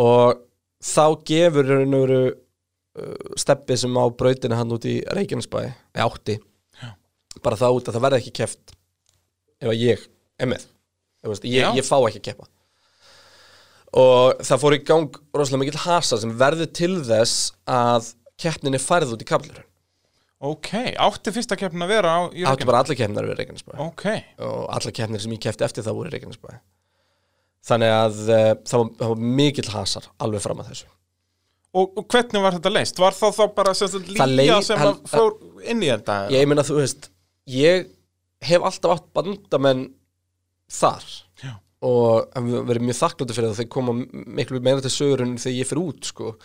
[0.00, 0.40] Og
[0.84, 6.08] þá gefur raun og veru uh, steppi sem á brautinu hann út í Reykjanesbæ eða
[6.08, 6.38] átti
[6.80, 6.90] Já.
[7.44, 8.74] bara þá út að það verði ekki keppt
[9.62, 10.08] ef að ég
[10.42, 10.66] er með.
[11.48, 12.50] Ég, ég fá ekki að keppa
[13.94, 18.08] og það fór í gang rosalega mikill hasa sem verður til þess að
[18.42, 19.70] keppnin er færð út í kaplurinn
[20.44, 20.68] Ok,
[21.00, 22.66] átti fyrsta keppnin að vera á í áttu Reykjavík?
[22.68, 24.02] bara alla keppnar við Reykjanesbæ Ok,
[24.44, 26.50] og alla keppnir sem ég keppti eftir það voru í Reykjanesbæ
[27.64, 30.90] þannig að uh, það, var, það var mikill hasar alveg fram að þessu
[31.74, 32.98] og, og hvernig var þetta leist?
[33.02, 35.32] Var það þá bara sagt leið- sem hann- að fór
[35.72, 36.18] inn í þetta?
[36.34, 37.08] ég meina þú veist
[37.50, 37.88] ég
[38.44, 39.86] hef alltaf átt bandamenn
[40.70, 41.06] þar.
[41.84, 42.36] Og
[42.68, 43.96] verið mjög þakkláttur fyrir það þeir koma
[44.38, 46.36] miklu meira til sögurinn þegar ég fyrir út sko.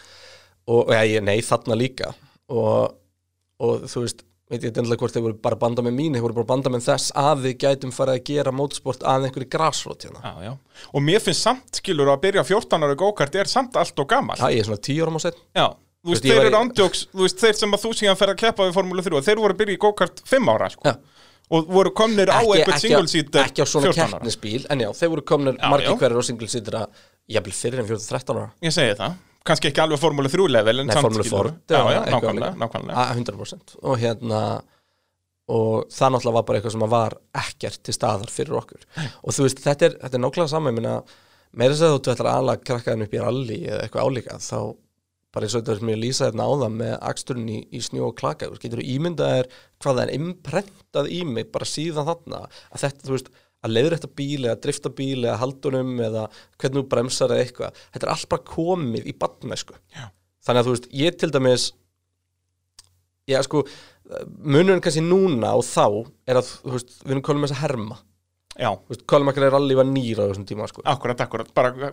[0.70, 2.14] og, ja, ég, nei, þarna líka
[2.52, 2.98] og,
[3.64, 6.50] og þú veist veit ég endilega hvort þeir voru bara bandamenn mín þeir voru bara
[6.50, 10.24] bandamenn þess að við gætum farið að gera mótsport að einhverju grasrót hérna.
[10.24, 10.88] Já, já.
[10.90, 14.40] Og mér finnst samt, skilur, að byrja 14 ára gókart er samt allt og gammal.
[14.42, 15.68] það er svona tíu árum á setn Já.
[16.00, 18.66] Þú veist, þeir eru ándjóks, þú veist, þeir sem að þú síðan fer að keppa
[18.66, 20.86] við Formúlu 3 og þeir voru að byrja í gókart 5 ára, sko.
[20.88, 21.26] Já.
[21.50, 24.10] Og voru komnir á eitthvað single seater ekki á svona 14 ára.
[24.20, 27.00] keppnisbíl en já, þeir voru komnir margir hverjir á single seater að
[27.34, 29.16] jafnvel fyrir en 14-13 ára Ég segi það.
[29.50, 31.54] Kannski ekki alveg Formúlu 3 level, en samt Formule skilurðu.
[31.72, 32.60] 4 Já, eða já, eitthvað nákvæmlega, líka.
[32.66, 32.96] nákvæmlega.
[33.00, 34.42] A- 100% og hérna
[35.50, 38.84] og það náttúrulega var bara eitthvað sem var ekkert til staðar fyrir okkur
[39.24, 40.84] og þú veist, þetta er, þetta er nákvæmlega saman
[41.58, 44.60] meira þess að þú ætlar að ala krakkaðin upp í rally eða eitthvað álíka þá
[45.34, 48.18] bara eins og þetta sem ég lýsa þetta áðan með aksturinn í, í snjó og
[48.18, 52.08] klaka þú veist, getur þú ímyndað er hvað það er imprentað í mig bara síðan
[52.10, 52.42] þarna?
[52.74, 56.26] Að þetta, þú veist, að leiður þetta bíl eða drifta bíl eða haldunum eða
[56.62, 60.06] hvernig þú bremsar eða eitthvað þetta er allt bara komið í badnesku Já.
[60.48, 61.70] þannig að þú veist, ég til dæmis
[63.30, 63.66] já sko
[64.42, 65.86] munurinn kannski núna og þá
[66.30, 68.00] er að, þú veist, við erum kolum þess að herma
[69.10, 70.84] Kolum ekki rally var nýra á þessum tíma sko.
[70.84, 71.52] akkurat, akkurat.
[71.56, 71.92] Bara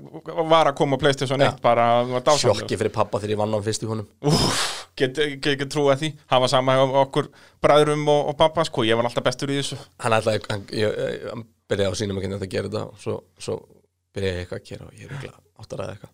[0.50, 2.62] var að koma á Playstation 1, bara var dásamlegur.
[2.62, 4.08] sjokki fyrir pappa þegar ég vann á hann fyrst í honum
[4.98, 7.28] get, ekki trúa því hafa sama hjá okkur
[7.64, 10.96] bræðrum og, og pappa sko, ég var alltaf bestur í þessu hann ætlaði, hann, ég,
[10.96, 13.58] ég, hann byrjaði á sínum að kynna þetta að gera þetta og svo, svo
[14.16, 16.12] byrjaði ég eitthvað að gera og ég er ekki átt að ræða eitthvað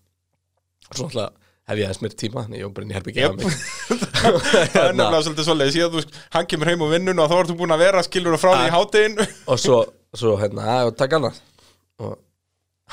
[0.93, 3.23] og svo alltaf hef ég aðeins mér tíma þannig ég var bara inn í herbyggi
[3.23, 3.37] Jep.
[4.22, 5.78] það er nefnilega svolítið svoleiðis.
[5.80, 8.42] Ég, þú, hann kemur heim úr vinnun og þá ertu búin að vera skilur og
[8.42, 9.18] frá því í hátinn
[9.50, 9.82] og svo,
[10.16, 11.42] svo hérna, að takk annað.
[12.02, 12.16] Og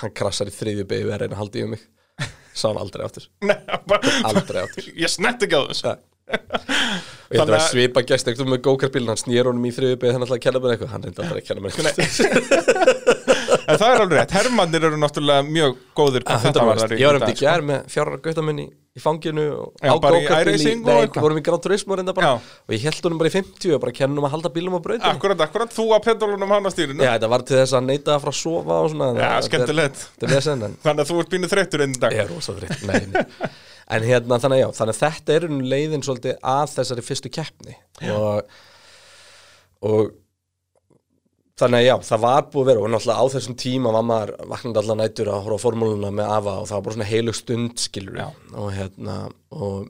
[0.04, 1.88] hann krassar í þriðju beigju að reyna að halda í um mig.
[2.54, 3.06] Sá hann aldrei
[3.90, 4.92] bara, aldrei aftur.
[4.98, 5.98] Ég snett ekki á þessu.
[6.30, 10.16] Og ég Þannig að svipa gæst eitthvað með gókarbílinn, hann snýr honum í þriðju beigju
[10.16, 13.16] þannig að kenna mér eitthvað, hann reyndi aldrei að kenna mér eitthvað
[13.70, 17.10] en það er alveg rétt, hermannir eru náttúrulega mjög góðir hvað þetta varðar í ég
[17.10, 18.68] var um dag, þetta í gær með fjárra gauta minn í,
[19.00, 21.24] fanginu og Já, á bara í go-kartbíl iRacing og nei, eitthvað?
[21.24, 22.32] vorum í Gran Turismo reynda bara.
[22.34, 22.56] Já.
[22.68, 25.12] og ég held honum bara í 50 og bara kennum að halda bílum á brautinu
[25.14, 27.06] Akkurat, akkurat, þú að pendulunum hann á stýrinu.
[27.06, 30.04] Já, þetta var til þess að neita að frá að sofa og svona Já, skemmtilegt.
[30.20, 32.16] Þannig að þú ert bínu þreyttur einn dag.
[32.18, 33.52] Ég er rosa þreytt Nei, nei.
[33.90, 37.32] En hérna, þannig að já, þannig að þetta er nú leiðin svolítið að þessari fyrstu
[37.34, 37.78] keppni.
[38.14, 38.60] Og,
[39.90, 40.12] og
[41.60, 44.34] þannig að já, það var búið að vera og náttúrulega á þessum tíma var maður
[44.54, 47.34] vaknandi allan nætur að horfa á formúluna með afa og það var bara svona heilu
[47.36, 48.28] stund skilur Já.
[48.56, 49.18] og hérna
[49.52, 49.90] og,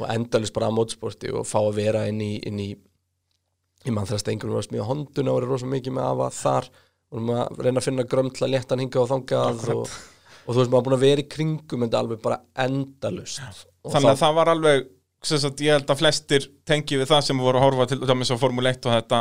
[0.00, 2.68] og endalist bara á mótsporti og fá að vera inn í, inn í
[3.86, 6.28] ég mann þess að einhvern var að smíða honduna og verið rosa mikið með afa
[6.40, 6.68] þar.
[7.14, 9.92] Og maður reyna að finna grömtla léttan hinga og þangað og,
[10.42, 14.10] og þú veist maður búin að vera í kringum þetta alveg bara endalust og Þannig
[14.10, 14.88] að það var alveg
[15.22, 18.36] sagt, ég held að flestir tengi við það sem voru að horfa til dæmis á
[18.38, 19.20] Formule 1 og þetta,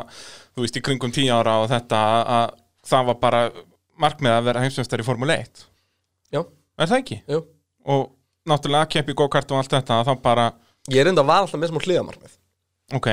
[0.56, 3.40] þú veist, í kringum 10 ára og þetta að, að það var bara
[4.04, 5.64] markmið að vera heimsveistar í Formule 1
[6.36, 6.42] já,
[6.78, 7.22] Er það ekki?
[7.32, 7.42] jú
[7.86, 8.04] Og
[8.50, 10.46] náttúrulega að keppi go-kart og allt þetta þá bara,
[10.92, 12.36] ég er enda var alltaf með smá hliðamarkmið
[12.98, 13.10] ok.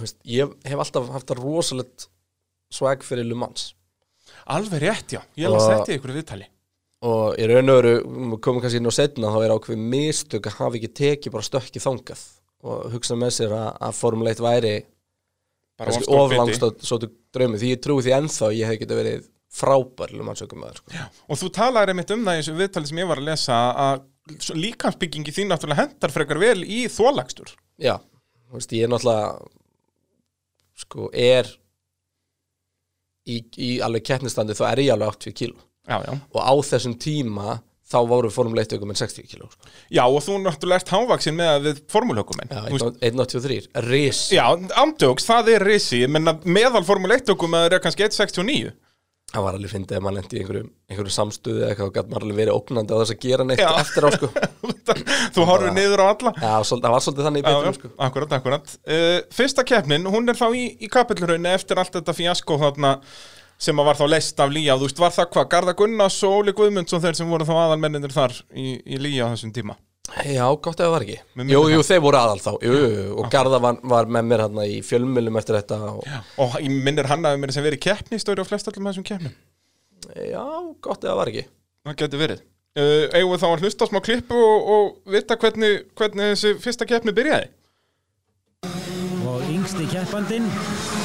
[0.00, 2.06] Veist, ég hef alltaf haft það rosalegt
[2.70, 3.72] swag fyrir Le Mans.
[4.54, 6.46] Alveg rétt, já, ég að Og- setja ykkur í viðtali
[7.06, 10.48] og í raun og veru, við komum kannski inn á setna þá er ákveð mistök
[10.50, 12.24] að hafa ekki tekið bara stökki þangað
[12.60, 14.74] og hugsa með sér að, að Formule 1 væri
[15.80, 16.36] Bara kannski of stór biti.
[16.36, 16.98] oflangstótt svo
[17.32, 20.82] draumi því ég trúi því ennþá að ég hef getið verið frábær Le Mans ökumæður
[20.82, 21.06] sko.
[21.26, 24.04] Og þú talaðir einmitt um það í þessu viðtali sem ég var að lesa að
[24.60, 27.96] líkansbyggingi þín náttúrulega hendar frekar vel í þólagstur Já,
[28.50, 29.32] þú veist, ég er náttúrulega
[30.84, 31.48] sko, er
[33.26, 35.58] í, í alveg keppnistandi þá er ég alveg 80 kíló
[35.90, 36.14] Já, já.
[36.14, 37.58] Og á þessum tíma
[37.90, 39.70] þá voru Formule 1 ökum en 60 kíló sko.
[39.90, 41.72] Já, og þú náttúrulega ert hávaksin með
[42.46, 42.60] Já,
[43.10, 44.44] 183, ris Já,
[44.78, 46.04] andjóks, það er risi.
[46.06, 48.70] Menna meðal Formule 1 okkur með er kannski 1.69
[49.30, 52.08] Það var alveg fyndið að maður lendi í einhverju, einhverju samstöðu eða eitthvað og gætt
[52.10, 53.68] maður alveg verið ógnandi á þess að gera neitt Já.
[53.78, 54.30] eftir á sko.
[55.36, 56.32] Þú horfir niður á alla.
[56.34, 57.90] Já, það var svolítið þannig í beitum sko.
[58.08, 58.72] akkurat, akkurat.
[58.82, 62.96] Uh, Fyrsta keppnin, hún er þá í, í kapillraunni eftir allt þetta fíasko þarna
[63.60, 66.54] sem var þá leist af Lía, þú veist, var það hvað Garða Gunnars og Óli
[66.56, 69.76] Guðmundsson þeir sem voru þá aðalmenninir þar í, í Lía á þessum tíma?
[70.26, 71.18] Já, gott ef það var ekki.
[71.52, 72.50] Jú, jú, þeir voru aðal þá.
[72.66, 76.18] Jú, jú, og Garða var, var með mér hérna í fjölmjölum eftir þetta og, já.
[76.42, 76.56] og
[76.88, 79.36] minnir hann að mér sem verið keppni stóri á flest allum þessum keppnum?
[80.82, 81.46] Gott ef það var ekki.
[81.86, 82.42] Það getur verið.
[82.78, 86.52] Uh, eigum við þá að hlusta á smá klippu og, og vita hvernig, hvernig þessi
[86.62, 87.50] fyrsta keppni byrjaði
[89.60, 90.46] yngsti keppandinn,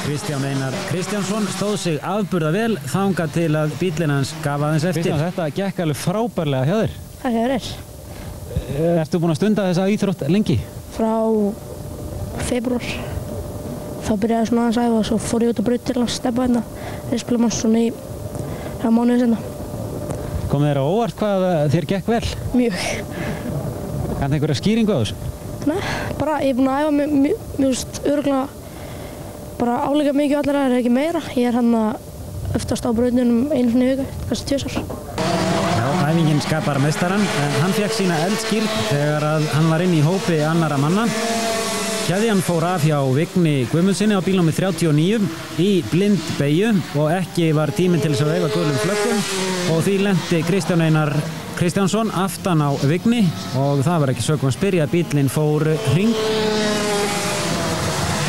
[0.06, 5.02] Kristján Einar Kristjánsson, stóð sig afburða vel þanga til að bílinn hans gaf aðeins eftir.
[5.02, 6.94] Kristján, þetta gekk alveg frábærlega hjá þér.
[7.20, 7.68] Það er er.
[9.02, 10.56] Ertu búinn að stunda þessa íþrótt lengi?
[10.96, 11.12] Frá
[12.48, 12.88] februar.
[14.06, 16.12] Þá byrjaði svona aðeins að æfa og svo fór ég út á braut til að
[16.16, 16.64] steppa hérna.
[17.12, 17.92] Maður svona í
[18.80, 19.40] það mánuði senna.
[20.48, 22.26] Kom þér á óvart hvað eh, þér gekk vel?
[22.56, 22.84] Mjög.
[24.16, 25.35] Kanntu einhverja skýringu á þessu?
[25.66, 25.78] Nei,
[26.20, 27.14] bara ég er búinn að æfa mjög,
[27.56, 28.44] mjög veist, örgulega
[29.58, 31.22] bara áleika mikið allir aðeins, ekki meira.
[31.34, 34.76] Ég er hann að öftast á brautinum einu svona í viku, kannski tjósar.
[35.76, 40.04] Já, æfingin skapar mestaran, en hann fekk sína eldskýrn þegar að hann var inn í
[40.06, 41.08] hópi annara manna.
[42.06, 45.24] Kjæðjan fór af hjá Vigni Guðmundsinni á bílnum 39
[45.58, 46.68] í blind beigju
[47.02, 49.24] og ekki var tíminn til þess að veifa gulum flöggum
[49.74, 51.10] og því lendi Kristján Einar
[51.56, 53.24] Kristjánsson aftan á Vigni.
[53.56, 55.64] Og það var ekki sögum að spyrja bílinn fór
[55.94, 56.12] hring.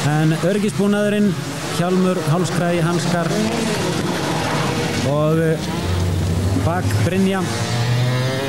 [0.08, 1.34] En örgisbúnaðurinn
[1.78, 3.28] hjálmur, hálskræði, hanskar
[5.12, 5.42] og
[6.64, 7.42] bakbrynja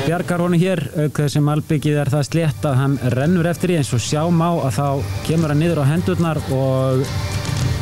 [0.07, 3.79] bjargar honum hér auk þess sem albyggið er það slétt að hann rennur eftir í.
[3.81, 4.87] Eins og sjá má að þá
[5.27, 7.03] kemur hann niður á hendurnar og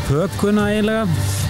[0.10, 1.47] hökuna eiginlega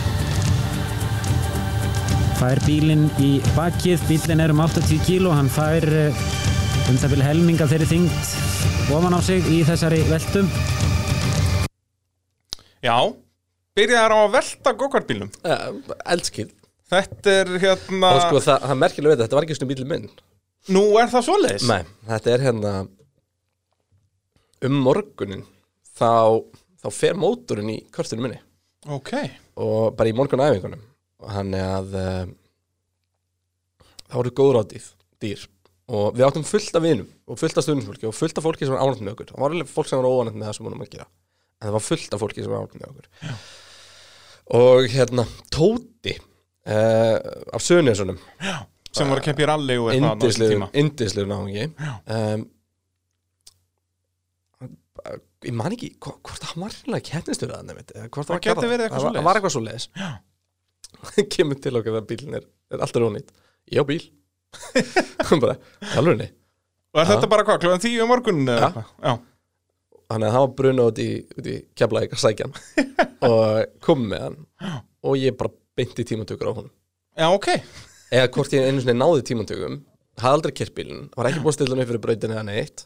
[2.37, 4.03] fær bílinn í bakið.
[4.09, 5.33] Bílinn er um 80 kíló.
[5.35, 6.27] Hann fær eh,
[6.87, 10.47] um það vil helming af þeirri þyngd ofan á sig í þessari veltum
[12.85, 12.95] Já,
[13.75, 15.57] byrjaði á að velta gokartbílnum ja,
[16.13, 16.47] Eldskil
[16.87, 19.89] Þetta er hérna Og sko, það, það merkilega við þetta, þetta var ekki svona bílum
[19.91, 20.05] minn.
[20.71, 21.65] Nú er það svoleiðis?
[21.67, 22.71] Nei, þetta er hérna
[24.67, 25.43] um morgunin
[25.99, 26.39] þá,
[26.79, 28.39] þá fer mótorinn í körtunum minni.
[28.87, 29.11] Ok,
[29.59, 30.79] og bara í morgunæfingunum.
[30.79, 30.96] og
[31.33, 31.87] hann er að
[34.07, 34.63] það voru góður á
[35.23, 35.41] dýr,
[35.89, 38.75] og við áttum fullt af vinum og fullt af stundisfólki og fullt af fólki sem
[38.75, 39.31] var ánægt með okkur.
[39.33, 41.07] Það var alveg fólk sem var óanægt með það sem vorum að gera.
[41.57, 43.07] En það var fullt af fólki sem var ánægt með okkur.
[43.23, 43.35] Já.
[44.57, 47.17] og hérna Tóti uh,
[47.57, 48.19] af Sönesunum
[48.95, 50.21] sem voru að keppa í rally og eitthvað
[50.83, 52.45] indislegur náðungi um,
[55.47, 58.39] ég man ekki hvo- hvort hann var reynilega keppnistur að nefnt hvort Það
[59.19, 59.89] það var eitthvað svo leiðis
[61.33, 63.33] kemur til okkar þegar bílinn er, er alltaf rónýtt.
[63.73, 64.03] Ég á bíl.
[65.29, 65.57] Hún bara,
[65.99, 66.29] alveg
[66.95, 68.69] Og er þetta bara hvað, kljóðan tíu um morgun Ja.
[69.03, 69.11] Já,
[70.09, 71.09] þannig að það var bruna út í,
[71.43, 72.87] í keflaðið að sækja hann.
[73.27, 74.39] Og kom með hann.
[75.05, 76.73] Og ég bara beinti tímatökur á honum.
[77.17, 77.51] Já ok.
[78.13, 79.81] Eða hvort ég einu sinni náði tímantökum
[80.17, 82.85] hafði aldrei kert bílinn, var ekki búin að stilla upp fyrir brautinni eða neitt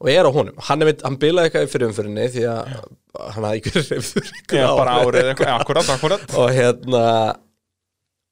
[0.00, 2.72] og er á honum, hann, er, hann bilaði eitthvað fyrir umfyrinni því að
[3.20, 6.34] hann hafði verið reyfður Já, bara árið eitthvað, akkurat, akkurat.
[6.40, 7.04] Og hérna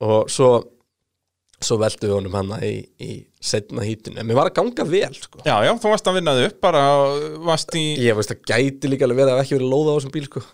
[0.09, 0.51] og svo
[1.59, 3.11] svo veldu við honum hann í, í
[3.43, 5.41] setna hítinu, en mér var að ganga vel sko.
[5.43, 6.83] Já, já, þú varst að vinna þig upp bara
[7.49, 10.15] varst í ég veist að gæti líka alveg verið að ekki verið lóða á þessum
[10.15, 10.45] bíl sko.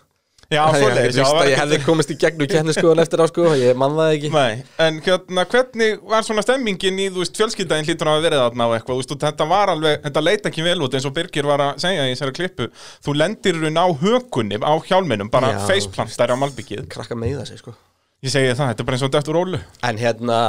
[0.53, 4.11] Já, svoleiðis, ég, já, hefði komist í gegnum kenniskoðan eftir á sko, ég man það
[4.13, 8.43] ekki Nei, en hérna, hvernig var svona stemmingin í, þú veist, fjölskyldaðin hlýtur að verið
[8.43, 11.15] þarna og eitthvað, þú veist, þetta var alveg, þetta leit ekki vel út eins og
[11.17, 12.69] Birgir var að segja í þessari klippu,
[13.07, 15.59] þú lendir raun á hökunni, á hjálminum, bara Já.
[15.71, 16.85] faceplantar á malbyggið.
[16.93, 17.73] krakka meiða sig sko.
[18.21, 19.63] Ég segi það, þetta er bara eins og þetta eftir rólu.
[19.81, 20.39] en hérna,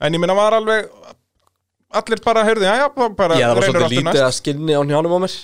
[0.00, 0.88] En ég minna var alveg,
[1.92, 2.88] allir bara, heyrðu, já, já,
[3.20, 5.40] bara ég það var svolítið lítið að skinni á njánum á mér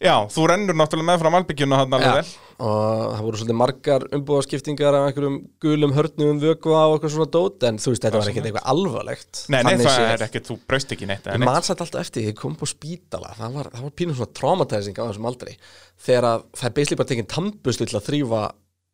[0.00, 2.28] Já, þú rennur náttúrulega með frá malbyggjuna þarna alveg vel.
[2.60, 7.66] Og það voru svolítið margar umbúðaskiptingar af einhverjum gulum hörnum vökva og eitthvað svona dót
[7.68, 9.42] en þú veist, þetta var ekkert eitthvað alvarlegt.
[9.52, 11.30] Nei, nei, það er ekkert, þú braust ekki neitt.
[11.30, 13.32] Ég man satt alltaf eftir, ég kom på spítala.
[13.38, 15.54] Það var, var pínum svona traumatizing á þessum aldrei
[16.00, 18.42] þegar að það er bara tekinn tambusti til að þrýfa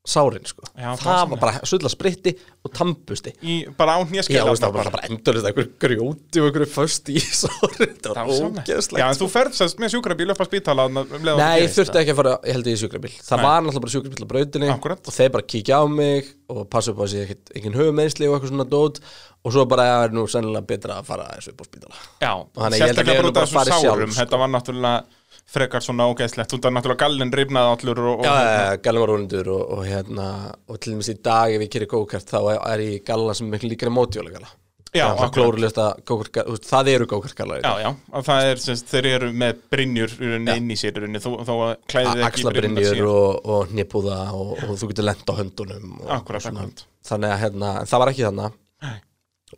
[0.06, 0.62] sárin sko.
[0.78, 2.32] Já, það var bara sulla spritti
[2.66, 4.44] og tambusti Í, bara á Já, hnjaskeiða.
[4.48, 8.30] veist, það var bara, bara endurist einhver grjóti og einhverju föst í sárin það var
[8.30, 12.00] ógeðslegt Já, en þú ferð sérst með sjúkrabíl upp á spítala um Nei, ég þurfti
[12.02, 13.46] ekki að fara, ég held ég í sjúkrabíl Það Nei.
[13.48, 15.02] var náttúrulega bara sjúkrabíl á brautinni Akkúrat.
[15.10, 18.52] Og þeir bara kíkja á mig Og passa upp á þessi engin höfumeðsli og eitthvað
[18.54, 19.00] svona dót
[19.46, 22.32] Og svo bara er nú sennilega betra að fara þessu upp á spítala Já,
[22.78, 24.20] sérstaklega bara út af sjálf, sárum sko.
[24.22, 28.34] Þetta var náttúrulega frekar svona ógeðslegt Þú er náttúrulega gallin rifnaði allur og, og Já,
[28.42, 30.28] ja, gallan var ónundur og, og hérna
[30.66, 33.50] og til dæmis í dag ef ég keri go-kart þá er, er ég galla sem
[33.50, 34.50] miklu líkar í mótjóla galla
[34.96, 36.38] Já, það er akkurat.
[36.46, 40.54] veist, það eru go-kart gallar Já, já, og það er, semst, þeir eru með rauninni
[40.56, 44.88] inn í sér þó, þó að klæðið ekki axlabrinjur og, og nýpúða og, og þú
[44.92, 46.64] getur lent á höndunum og, Akkúrat, og svona.
[46.64, 46.86] akkúrat.
[47.10, 48.56] þannig að hérna, en það var ekki þannig
[48.86, 48.96] Nei.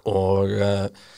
[0.04, 1.14] og uh,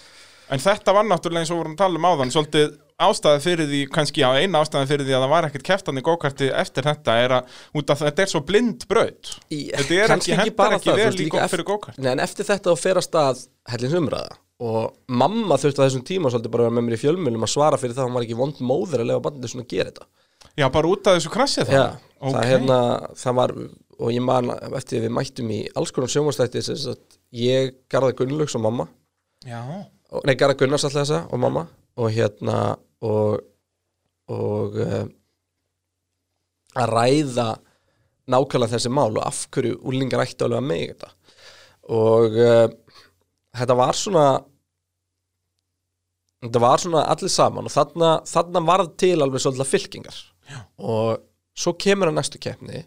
[0.51, 2.71] En þetta var náttúrulega eins og við vorum að tala um áðan svolítið
[3.07, 6.05] ástæði fyrir því, kannski á eina ástæði fyrir því að það var ekkert keftan í
[6.07, 9.33] gókarti eftir þetta er að, út af þetta er svo blind braut.
[9.51, 11.99] Í, Þetta er ekki, ekki hendar ekki það, vel í líka gó- eft- fyrir gókart
[12.05, 16.03] Nei, en eftir þetta þá fer að stað hellins umræða og mamma þurfti á þessum
[16.05, 18.17] tíma svolítið bara að vera með mér í fjölmjölum að svara fyrir það að hún
[18.19, 20.09] var ekki vond móður að lefa bandið svona að gera þetta.
[20.61, 21.85] Já, bara út af þessu krassið Já,
[22.21, 22.79] það það, hérna,
[23.23, 23.55] það var
[24.01, 28.87] og ég man eftir við mættum í alls sem sagt, ég garði Gunnlaugs og mamma.
[29.49, 29.61] Já,
[30.27, 31.67] nei, garði Gunnars alltaf þessa og mamma.
[32.01, 33.41] Og hérna og,
[34.31, 35.05] og uh,
[36.81, 37.49] að ræða
[38.31, 41.11] nákvæmlega þessi mál og af hverju úlingar ætti alveg að mig þetta
[41.91, 42.67] og uh,
[43.59, 44.27] þetta var svona
[46.45, 50.61] þetta var svona allir saman og þarna, þarna varð til alveg svolítið fylkingar Já.
[50.79, 51.27] og
[51.59, 52.85] svo kemur að næstu keppni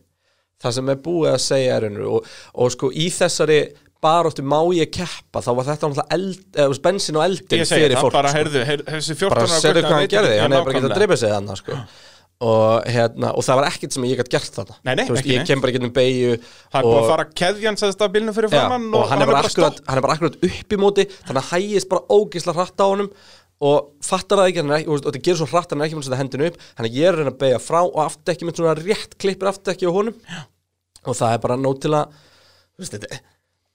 [0.63, 3.59] það sem er búið að segja er og, og sko í þessari
[4.03, 8.15] baróttu má ég keppa þá var þetta náttúrulega eld, eða, bensin og eldin fyrir fólk
[8.15, 8.39] bara sko.
[8.39, 10.97] heyrðu, heyrðu, þessi 14 bara ára gutta hvað hann gerði, hann hefði bara getað að
[10.99, 11.77] dreipa sig þannig sko.
[12.43, 14.75] og, hérna, og það var ekkert sem ég gætt gert þarna.
[14.83, 15.51] Nei, nei, Þú veist, ekki ég neitt.
[15.51, 18.51] kem bara getið um beigju Það er búið að fara keðjan sæðist að bílnum fyrir
[18.51, 21.51] framann og hann er bara akkurat, hann er bara akkurat upp í móti þannig að
[21.53, 23.11] hægist bara ógisla hratt á honum
[23.63, 25.87] og fattar það ekki, hann er ekki og og þetta gerir svo hratt, hann er
[25.87, 27.79] ekki með að setja hendinu upp hann er ég er að reyna að beigja frá
[27.85, 30.17] og aftekki með svona rétt klippir aftekki á honum.
[31.03, 32.11] Og það er bara nót til að
[32.73, 33.21] þú veist, þetta,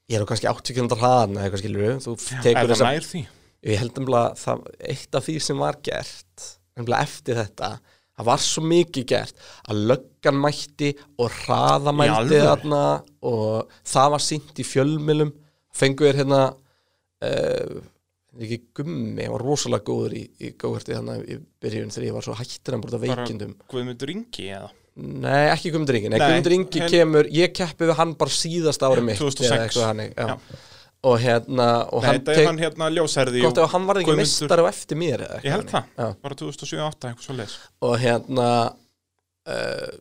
[0.08, 3.22] ég er á kannski 80 km hraðan eða eitthvað skilur við, þú tekur þess því?
[3.68, 7.72] ég held um að það, eitt af því sem var gert eftir þetta
[8.18, 12.40] það var svo mikið gert að löggan mætti og hraða alvöru?
[12.46, 12.82] þarna
[13.30, 15.34] og það var sínt í fjölmilum
[15.78, 17.78] fengu þér hérna uh,
[18.38, 22.26] ekki gummi, hann var rosalega góður í, í góðhverti þannig í byrjun þegar ég var
[22.26, 24.70] svo hættur hann bara Bara veikindum Guðmundur Ingi eða?
[24.98, 28.82] Nei, ekki Guðmundur Ingi, nei, Guðmundur Ingi en- kemur ég keppi við hann bara síðast
[28.82, 29.46] ári mitt 2006.
[29.52, 30.26] eða eitthvað hannig, já.
[30.26, 30.64] Já.
[31.08, 34.10] og hérna og Nei, hann þetta er hann hérna ljósherði gott ef hann varði ekki
[34.10, 36.08] Guðmundur- meistari á eftir mér eða Ég held það, Já.
[36.26, 37.54] bara 2007-2008 eitthvað svo leis
[37.86, 38.48] og hérna
[39.46, 39.92] uh,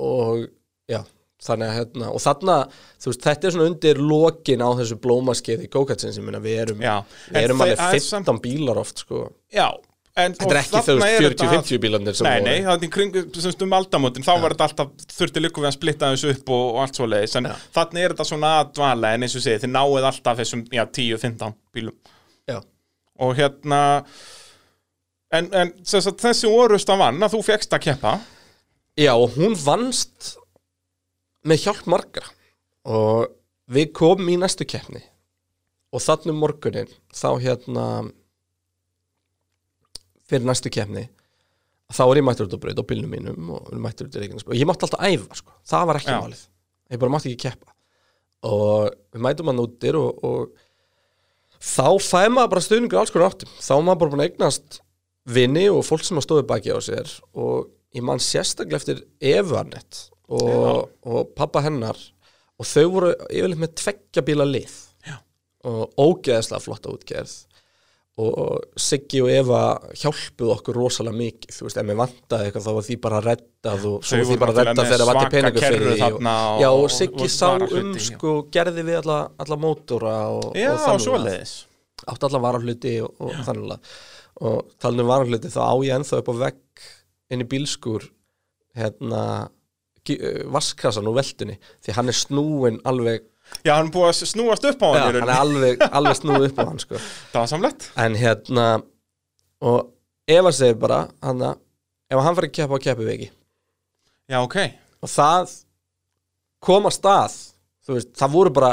[0.00, 0.46] og
[0.90, 1.02] já
[1.40, 2.54] þannig að hérna og þarna
[3.00, 6.80] þú veist þetta er svona undir lokin á þessu blómaskeiði gókatsins ég meina við erum
[6.82, 9.68] við erum alveg það er 15 bílar oft sko Já,
[10.26, 12.48] en þetta er ekki þetta- 40-50 bílarnir sem Nei, voru.
[12.50, 15.68] nei, það er í kringu, semst um aldamótin þá var þetta alltaf, þurfti líka við
[15.70, 17.54] að splitta þessu upp og, og allt svo leiðis, en Já.
[17.78, 20.84] þannig er þetta svona að dvala, en eins og segið, þið náið alltaf þessum, já,
[21.00, 21.96] 10-15 bílum.
[22.50, 22.58] Já,
[23.20, 23.80] og hérna
[25.32, 28.16] en, en sem sagt, þessi orust að vann að þú fegst að keppa.
[28.98, 30.34] Já og hún vannst
[31.46, 32.26] með hjálp margra.
[32.90, 33.28] Og
[33.70, 35.02] við komum í næstu keppni.
[35.94, 37.84] Og þannig um morgunin þá hérna
[40.30, 41.08] fyrir næstu keppni
[41.90, 44.52] þá er ég mættur út á braut á bílnum mínum og mættur út í Reykjanesbæ
[44.52, 45.54] og ég mátti alltaf æfa sko.
[45.66, 46.20] það var ekki Já.
[46.22, 46.42] málið,
[46.90, 47.74] ég bara mátti ekki keppa.
[48.50, 53.50] Og við mætum hann útir og, og þá fæði maður bara stuðningur alls konar áttum.
[53.60, 54.78] Þá maður bara búin að eignast
[55.28, 59.58] vini og fólk sem að stóði baki á sér og ég man sérstaklega eftir Evu
[59.60, 61.98] Annett og, og pappa hennar.
[62.60, 64.72] Og þau voru yfirleitt með tveggja bíla lið.
[65.00, 65.16] Já.
[65.66, 67.32] og ógeðslega flotta útgerð
[68.20, 69.60] og Siggi og Eva
[69.96, 71.54] hjálpuð okkur rosalega mikið.
[71.56, 74.28] Þú veist, ef mér vantaði eitthvað þá var því bara reddað og svo Þau var
[74.30, 77.24] því bara reddað náttúrulega þegar það vanti peningu svaka fyrir því og, já, og Siggi
[77.24, 77.48] og sá
[77.80, 81.54] um sko, gerði við alla, alla mótora og, Já, og þannig svo að- leiðis
[82.10, 83.94] átti allan varahluti og, og þannig að
[84.40, 86.84] og talandi um varahluti þá á ég ennþá upp á vegg
[87.30, 88.06] inn í bílskur
[88.78, 93.26] hérna uh, vasskassan úr veldunni því hann er snúinn alveg
[93.64, 96.18] Já, hann er búið að snúast upp á já, hann í hann er alveg, alveg
[96.20, 97.00] snúið upp á hann sko.
[97.32, 97.88] Það var samlegt.
[98.00, 98.68] En hérna
[99.60, 99.90] og
[100.30, 101.58] Eva segir bara hann að
[102.10, 103.30] ef hann fyrir að keppa á ekki
[104.30, 104.56] Já, ok.
[105.02, 105.52] Og það
[106.62, 107.36] kom að stað
[107.86, 108.70] þú veist, það voru bara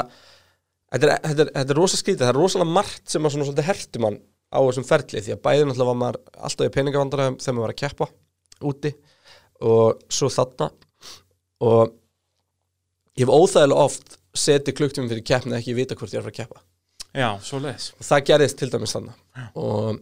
[0.92, 3.48] þetta er, þetta er, þetta er rosa skrítið, það er rosalega margt sem að svona
[3.48, 4.18] svolítið herti mann
[4.48, 7.74] á þessum ferli því að bæði náttúrulega var maður alltaf í peningavandræðum þegar maður var
[7.74, 8.08] að keppa
[8.68, 8.92] úti
[9.68, 10.70] og svo þarna.
[11.66, 11.90] Og
[13.18, 16.36] ég hef óþægilega oft setið klukktum fyrir keppni ekki vita hvort ég er að fara
[16.36, 16.64] að keppa.
[17.18, 19.16] Já, svo leiðis og það gerðist til dæmis þannig
[19.58, 20.00] og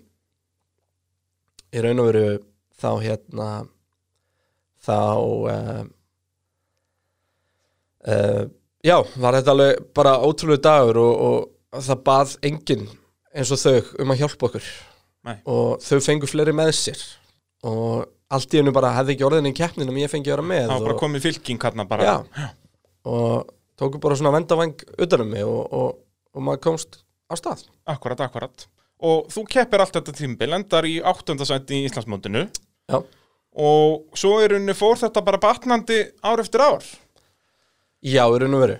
[1.72, 2.26] í raun og veru
[2.76, 3.48] þá hérna
[4.86, 5.84] þá uh,
[8.10, 8.42] uh,
[8.86, 12.86] já, var þetta alveg bara ótrúlega dagur og, og það bað enginn
[13.36, 14.68] eins og þau um að hjálpa okkur.
[15.26, 15.40] Nei.
[15.50, 17.00] og þau fengu fleiri með sér.
[17.66, 20.46] Og allt í hennu bara hefði ekki orðin í keppnin um ég fengi að vera
[20.46, 22.06] með Það var bara komið fylking hérna bara.
[22.06, 22.46] Já,
[23.10, 26.00] og tóku bara svona vendavang utanum mig og, og,
[26.34, 27.66] og maður komst á stað.
[27.88, 28.66] Akkurat, akkurat.
[29.06, 32.46] Og þú keppir allt þetta tímbil, endar í áttundasætti í Íslandsmótinu.
[32.88, 33.00] Já,
[33.56, 36.84] Og svo er unni fór þetta bara batnandi ár eftir ár.
[38.04, 38.76] Já raun og veru.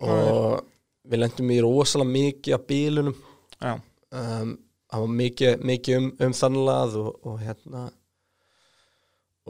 [0.00, 0.62] Og
[1.06, 3.18] við lendum í rosalega mikið af bílunum.
[3.60, 4.54] Já, um,
[4.88, 7.84] það var mikið, mikið um, um þannlað og, og hérna.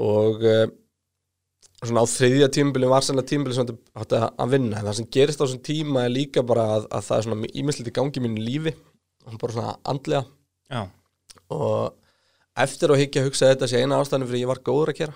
[0.02, 0.66] Og uh,
[1.82, 4.78] svona á þriðja tímabili var sannlega tímabili sem þetta að- að vinna.
[4.80, 7.50] En það sem gerist á þessum tíma er líka bara að, að það er svona
[7.52, 8.74] ímyndslítið í gangi í mínu lífi.
[9.26, 10.24] Og bara svona andlega.
[10.70, 10.82] Já,
[11.50, 11.92] og
[12.56, 14.98] eftir að higgja að hugsa að þetta sé eina ástæðan fyrir ég var góður að
[15.02, 15.14] gera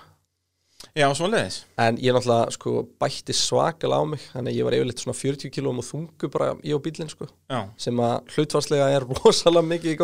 [0.97, 4.19] já, svo leiðis en ég náttúrulega sko bætti svakalega á mig.
[4.33, 7.27] Þannig að ég var yfirleitt svona 40 kílóum og þungu bara ég og bílinn sko.
[7.51, 9.99] Já, sem að hlutfarslega er rosalega mikið í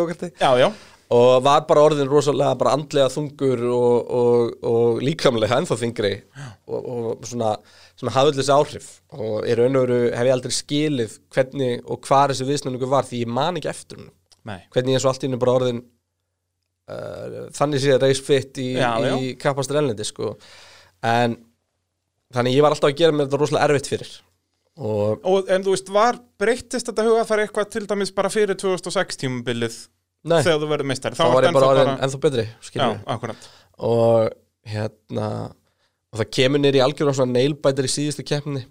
[0.62, 0.68] já,
[1.14, 6.12] og var bara orðin rosalega bara andlega þungur og, og, og líkamlega ennþá þingri
[6.68, 7.54] og, og svona,
[7.96, 8.90] svona þessi áhrif.
[9.16, 13.08] Og í raun og veru hef ég aldrei skilið hvernig og hvað þessi viðsnöningu var
[13.08, 14.12] því ég man ekki eftir hún
[14.72, 15.82] hvernig ég svo allt í hennu bara orðin
[16.92, 20.36] uh, þannig sé reis fitt í, í kapastur ellendi sko.
[21.04, 21.36] En
[22.34, 24.16] þannig ég var alltaf að gera mér þetta rosalega erfitt fyrir.
[24.78, 29.24] Og Og en þú veist, var breyttist þetta hugafæri eitthvað til dæmis bara fyrir 2006
[29.24, 29.78] tímabilið
[30.26, 32.88] nei, þegar þú verður meistari þá var ég bara orðin ennþá betri Já,
[33.78, 34.32] og
[34.68, 35.28] hérna
[36.08, 38.64] og það kemur nýr í algjörðan svona neilbætir í síðustu keppni.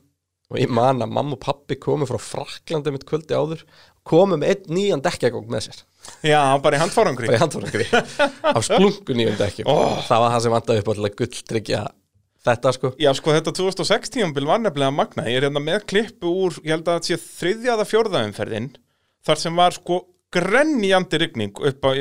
[0.48, 3.66] Og ég man að mamma og pappi komu frá Fraklandi mitt kvöldi áður
[4.08, 5.82] komu með einn nýjan dekkjagók með sér.
[6.24, 9.68] Já, bara í handfárangri bara í handfórangri á splungu nýjum dekkjum.
[9.68, 9.98] Oh.
[10.08, 11.82] það var það sem vandaði upp á að gulltryggja
[12.48, 12.94] þetta sko.
[13.04, 16.78] Já, sko, þetta 2006 tímabil var nefnilega magna Ég er hérna með klippu úr, ég
[16.78, 18.70] held að þetta sé þriðjaða fjórða umferðin
[19.28, 20.00] Þar sem var sko
[20.34, 21.92] grenjandi rigning upp á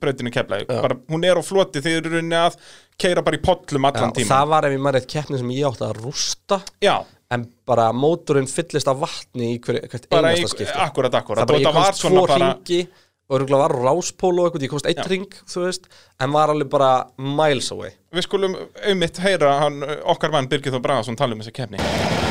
[0.00, 2.56] brautinu keflaði bara, Hún er á floti þegar eru runni að
[3.00, 5.68] keira bara í pollum allan tíma það var ef ég maður eitt keppni sem ég
[5.68, 6.94] átti að rústa Já,
[7.34, 10.72] en bara mótorinn fyllist af vatni í hver, hvert einasta skipti.
[10.86, 11.44] akkurat, akkurat.
[11.44, 12.80] Það bara ég komst tvo bara ringi
[13.28, 15.08] og örgulega var ráspól og eitthvað, ég komst eitt Já.
[15.12, 15.90] ring þú veist,
[16.24, 17.92] en var alveg bara miles away.
[18.16, 22.27] Við skulum auðmitt heyra hann, okkar mann Birgir Þór Bragason tala um þessa kefni Og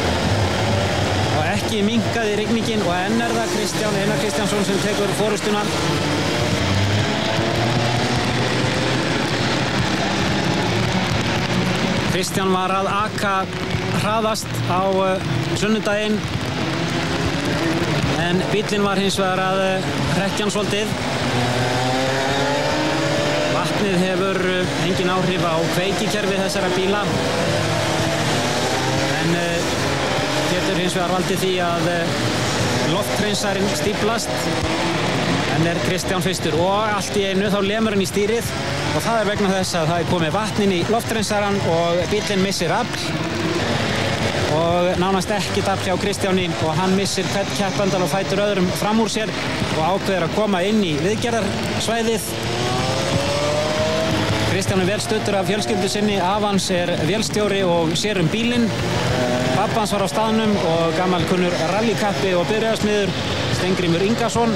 [1.68, 5.64] ekki minkaði rigningin og enn er það Kristján Einar Kristjánsson sem tekur fórustuna.
[12.14, 13.34] Kristján var að aka
[13.98, 15.28] hraðast á uh,
[15.60, 16.16] sunnudaginn
[18.30, 19.92] en bílinn var hins vegar að uh,
[20.22, 20.98] hrekkjan svolítið.
[23.58, 27.04] Vatnið hefur uh, engin áhrif á kveikikerfi þessara bíla
[29.20, 29.57] en
[30.68, 32.16] getur hins vegar valdið því að uh,
[32.92, 34.32] loftreynsarinn stíplast
[35.56, 38.50] en er Kristján fyrstur og allt í einu þá lemur hann í stýrið.
[38.98, 42.74] Og það er vegna þess að það er komið vatnin í loftreynsarinn og bílinn missir
[42.76, 43.08] afl.
[44.58, 49.00] Og nánast ekki afl hjá Kristjáni og hann missir hvern keppandal og fætur öðrum fram
[49.06, 49.32] úr sér
[49.78, 52.28] og ákveður að koma inn í viðgerðarsvæðið
[54.48, 58.70] Kristján er vel stuttur af fjölskyldu sinni, Avans er vélstjóri og sér um bílinn.
[59.58, 63.12] Pappans var á staðnum og gammal kunnur rallykappi og byrjaðasmiður
[63.58, 64.56] Stengrimur Ingarsson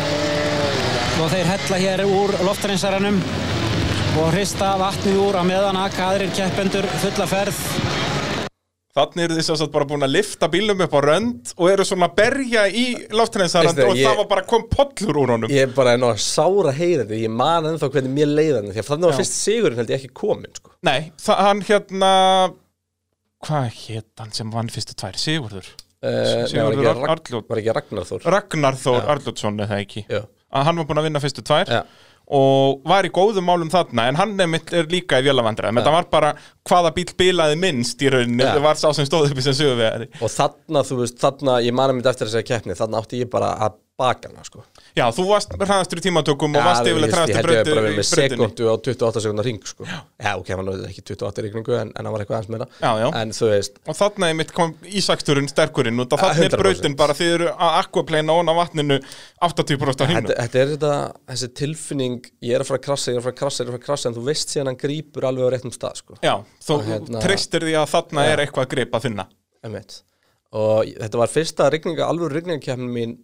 [1.22, 3.20] og þeir hella hér úr loftreinsaranum
[4.22, 7.60] og hrista vatnið úr á meðan akka aðrir keppendur fulla ferð.
[8.92, 12.10] Þannig eru þið svo bara búin að lifta bílum upp á rönd og eru svona
[12.10, 12.86] að berja í
[13.16, 16.04] loftrensarand Veistu, og ég- það var bara kom pollur úr honum ég er bara enn
[16.04, 19.20] á að sára heyra þetta ég man ennþá hvernig mér leiðan því að þannig var
[19.22, 20.74] fyrst sigurinn held ég ekki komin sko.
[20.84, 22.12] Nei, það, hann hérna
[23.48, 25.16] hvað hétt hann sem vann fyrstu tvær?
[25.20, 25.72] Sigurður?
[26.04, 27.48] uh, nei, var, Sigurður ekki Ar- Ragn, Arnljót.
[27.50, 30.22] var ekki Ragnar Þór Ragnar Þór Arljótsson eða ekki Já.
[30.52, 31.82] hann var búin að vinna fyrstu tvær Já.
[32.28, 35.82] Og var í góðum málum þarna en hann nefnitt er líka í vélavandræðum.
[35.82, 36.34] Þetta var bara
[36.70, 38.54] hvaða bíl bilaði minnst í rauninni, Já.
[38.56, 41.76] það var sá sem stóð upp í sem söguvegari og þarna, þú veist, þarna ég
[41.76, 44.64] manna mitt eftir þessari keppni, þarna átti ég bara að baka hana, sko
[44.98, 47.62] Já, þú varst hraðastur í tímatökum og Já, varst ég, yfirlega ég held hraðastur ég
[47.62, 50.84] hef bara verið með í sekundu á 28 sekundar ring, sko Já, ok, hann var
[50.90, 53.08] ekki 28 rigningu en, en hann var eitthvað aðeins meira Já, já.
[53.22, 53.98] En þú veist, Og
[54.32, 56.62] er mitt kom ísaksturinn sterkurinn og þarna er 100%.
[56.66, 58.98] brautin bara þið eru að aquaplana ón á vatninu
[59.48, 60.94] 80% af hínu þetta, þetta er þetta,
[61.32, 63.68] þessi tilfinning ég er að fara að krassa, ég er að fara að krassa, ég
[63.68, 66.02] er að fara að krassa en þú veist síðan hann grípur alveg á réttum stað,
[66.04, 66.36] sko Já,
[66.66, 67.90] þú Og hérna- treystir því að
[68.28, 68.32] Já.
[68.36, 69.26] er eitthvað að gripa þinna
[69.66, 69.98] Einmitt.
[70.52, 71.70] og þetta var fyrsta
[72.12, 73.18] alveg rigningakefnin mín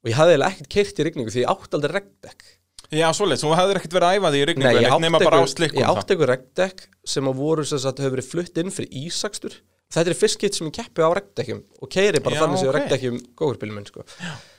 [0.00, 2.48] og ég hafði eiginlega ekkert keirt í rigningu því ég átti aldrei regndekk
[2.90, 5.28] Já, svoleiðis, þú hefðir ekkert verið að æfa því í Nei, rigningu ég en átti
[5.30, 8.72] á einhver- ég átti eitthvað regndekk sem að voru sem sagt hefur verið flutt inn
[8.74, 9.54] fyrir ísakstur.
[9.90, 12.66] Þetta er fyrst skipt sem ég keppi á regndekkjum og keiri bara Já, þannig sem
[12.66, 12.74] ok.
[12.74, 12.80] okay.
[12.80, 14.02] regndekjum góðurbílum minn sko.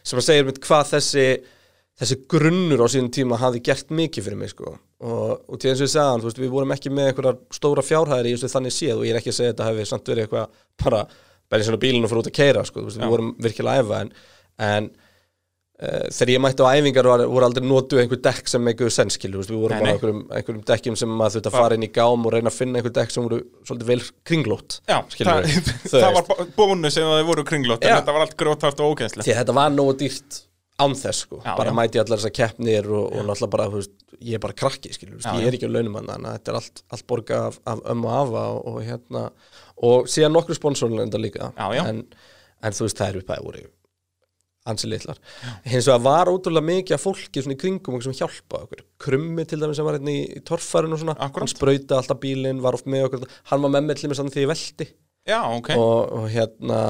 [0.03, 1.25] sem að segja mitt hvað þessi
[2.01, 4.73] þessi grunnur á sínum tíma hafði gert mikið fyrir mig sko.
[5.01, 7.83] Og, og til eins og ég sagði, þú veist, við vorum ekki með einhverjar stóra
[7.85, 10.25] fjárhæðir í þannig séð og ég er ekki að segja að þetta hefði samt verið
[10.25, 11.01] eitthvað bara,
[11.57, 14.11] í svona bílinu fyrir út að keira sko, við vorum virkilega að æfa en,
[14.67, 14.89] en
[15.81, 19.57] þegar ég mætti á æfingar var, voru aldrei notuð einhver dekk sem einhver senskilu, við
[19.63, 19.89] vorum Nei, bara nei.
[19.89, 22.57] á einhverjum, einhverjum dekkjum sem maður þurfti að fara inn í gám og reyna að
[22.59, 25.49] finna einhver dekk sem voru svolítið vel kringlót Já, það,
[25.95, 27.95] það var bónus ef það voru kringlótt Já.
[27.95, 30.41] en þetta var allt grótart og ógæðslegt því þetta var nógu dýrt
[30.81, 34.41] án þess sko, bara mæti allar þessar keppnir og, og náttúrulega bara, veist, ég er
[34.41, 36.59] bara krakki skilur, veist, Já, ég er ekki á launum hann þannig að þetta er
[36.61, 39.23] allt, allt borga af, af ömmu og afa og, og hérna,
[39.89, 41.51] og síðan nokkru sponsorinn enda líka.
[41.83, 42.01] En,
[42.65, 43.67] en þú veist, það er upphæði
[44.61, 45.17] voru ansi litlar,
[45.65, 49.45] hins vegar var ótrúlega mikið af fólki svona í kringum okkur sem hjálpa okkur, krummi
[49.49, 51.47] til dæmis sem var hérna í, torfærun og svona, Akkúrat.
[51.47, 54.35] hann sprauta alltaf bílinn, var oft með okkur, hann var með með til mér þannig
[54.35, 54.87] því ég velti.
[55.29, 55.71] Já, ok.
[55.77, 56.81] Og, og hérna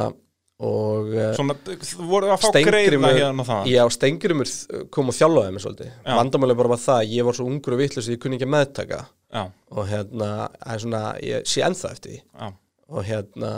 [0.61, 4.51] og eh, Svona, þú voru að fá greiða hérna það Já, Stengrimur
[4.93, 5.89] kom og þjálfaði mig svolítið.
[6.05, 6.13] Já.
[6.19, 8.53] Vandamáli bara var það, ég var svo ungur og vitlaus að ég kunni ekki að
[8.53, 8.99] meðtaka.
[9.32, 9.41] Já,
[9.74, 12.19] og hérna, það er svona, ég sé ennþá eftir því.
[12.22, 12.51] Já.
[12.91, 13.51] Og hérna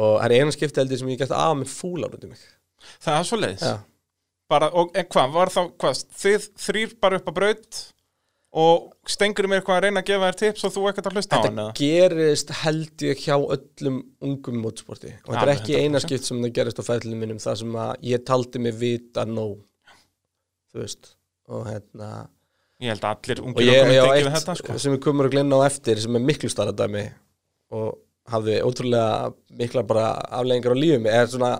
[0.00, 2.42] og það er eina skipti heldur sem ég gæti af með fúlar út í mig
[3.00, 3.64] Það er svo leiðis
[4.50, 7.80] bara, og, hvað, var þá, hvað, þið þrýr bara upp á braut
[8.50, 11.38] og stengur mér eitthvað að reyna að gefa þér tips og þú ekkert að hlusta
[11.38, 11.74] á hann Þetta eða?
[11.78, 16.06] gerist held ég hjá öllum ungum mótsporti og þetta er ekki eina 100%.
[16.08, 19.54] skipt sem það gerist á fæðlunum mínum þar sem að ég taldi mig vita nóg
[20.72, 21.12] þú veist
[21.50, 22.10] og hérna
[22.80, 24.78] Ég held að allir og ungir okkur ég ekki eitt þetta sko.
[24.80, 27.04] sem við komum að glenna á eftir sem er miklu starra dæmi
[27.76, 27.90] og
[28.34, 29.30] hafði ótrúlega
[29.62, 30.06] mikla bara
[30.40, 31.52] afleggingar á lífum er svona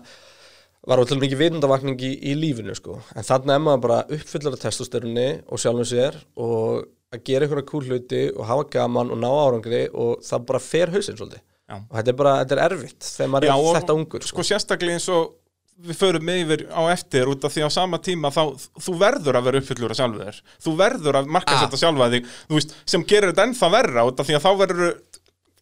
[0.88, 3.00] var ótrúlega mikið vitundavakning í, í lífinu sko.
[3.14, 7.66] en þannig er maður bara uppfyllar af testosterunni og sjálfum sér og að gera einhverja
[7.68, 11.76] kúl hluti og hafa gaman og ná árangri og það bara fer hausinn svolítið Já.
[11.76, 14.96] og þetta er bara, þetta er erfitt þegar maður Já, er þetta ungur Sko sérstaklega
[14.98, 15.36] eins og
[15.80, 18.42] við förum með yfir á eftir út af því á sama tíma þá
[18.84, 21.62] þú verður að vera uppfyllur að sjálfu þér þú verður að marka Ah.
[21.64, 24.90] þetta sjálfa þig veist, sem gerir þetta ennþá verra út af því að þá verður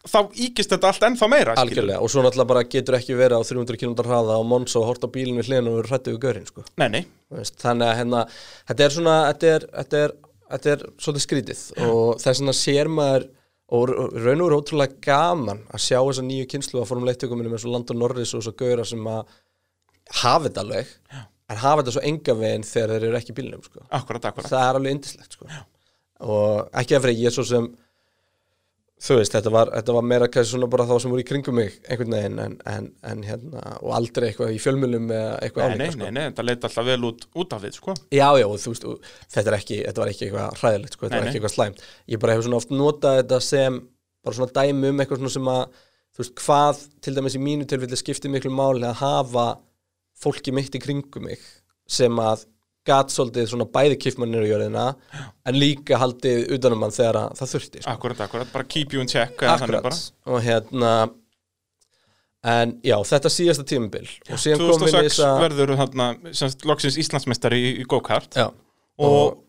[0.07, 3.49] þá íkist þetta allt ennþá meira algjörlega og svo náttúrulega bara getur ekki verið á
[3.49, 6.21] 300 km hraða og Monsa og horta á bílinn við hliðin og verður hrættið við
[6.23, 6.65] görinn sko.
[6.79, 7.03] Nei, nei,
[7.35, 8.23] veist, þannig að hérna,
[8.71, 10.15] þetta er svona þetta er, þetta er,
[10.53, 11.65] þetta er svolítið skrítið.
[11.89, 13.27] Og þess vegna sér maður
[13.69, 17.51] og raun og veru ótrúlega gaman að sjá þessa nýju kynslu að formule 1 tökuminu
[17.53, 19.35] með svo Landon Norris og svo gauðra sem að
[20.23, 20.95] hafa þetta alveg.
[21.49, 23.85] En hafa þetta svo enga veginn þegar þeir eru ekki í bílnum sko.
[23.99, 24.49] akkurat, akkurat.
[24.55, 25.51] Það er alveg indislegt sko.
[26.19, 27.69] og ekki að fyrir ég svo sem
[28.99, 31.55] þú veist, þetta var, þetta var meira kannski svona bara þá sem voru í kringum
[31.59, 35.77] mig einhvern veginn en, en, en hérna, og aldrei eitthvað í fjölmjölum eða eitthvað Nei,
[35.79, 36.03] nei, álíka, sko.
[36.03, 38.73] nei, nei, þetta leit alltaf vel út út af við, sko Já, já, og þú
[38.75, 41.33] veist, og þetta, er ekki, þetta var ekki eitthvað hræðilegt, sko, þetta Nei, var nei.
[41.33, 43.79] ekki eitthvað slæmt Ég bara hefur svona oft notað þetta sem
[44.27, 45.65] bara svona dæmi um eitthvað svona sem að
[46.19, 49.47] þú veist, hvað til dæmis í mínu tilfelli skiptir miklu máli að hafa
[50.19, 51.43] fólki mitt í kringum mig
[51.89, 52.43] sem að
[52.89, 54.89] gat svolítið svona bæði kiffmannir í jörðina
[55.47, 57.95] en líka haldið utanum hann þegar að það þurfti sko.
[57.95, 60.93] Akkurat, akkurat, bara keep you in check Akkurat, og hérna
[62.49, 64.07] en já, þetta síðasta tímabil.
[64.31, 66.09] Og síðan kom við 2006 þessa verður þarna
[66.41, 68.39] semst, loksins Íslandsmeistari í, í go-kart.
[68.39, 68.49] Já,
[69.03, 69.43] og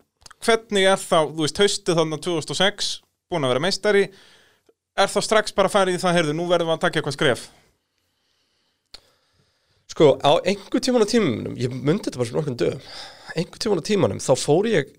[0.44, 2.90] hvernig er þá, þú veist, haustið þannig 2006
[3.30, 4.04] búin að vera meistari.
[4.98, 7.16] Er þá strax bara að fara í það, heyrðu, nú verðum við að taka eitthvað
[7.16, 7.46] skref?
[9.90, 12.82] Sko, á einhver tíman á tímanum, ég myndi þetta bara fyrir nokkurn dögum,
[13.36, 14.90] einhver tíman á tímanum, þá fór ég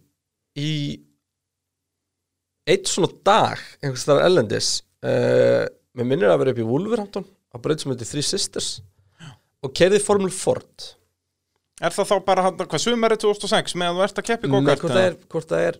[0.60, 0.72] í
[2.72, 4.72] eitt svona dag, einhvers þar ellendis,
[5.04, 5.66] uh,
[5.98, 8.72] mér minnir að vera upp í Wolverhampton, á braut sem heitir Three Sisters,
[9.62, 10.92] og kerði Formule Ford.
[11.82, 14.84] Er það þá bara, hvað, sumari 2006 með að þú ert að keppi Nei, go-kart?
[15.34, 15.80] hvort það er,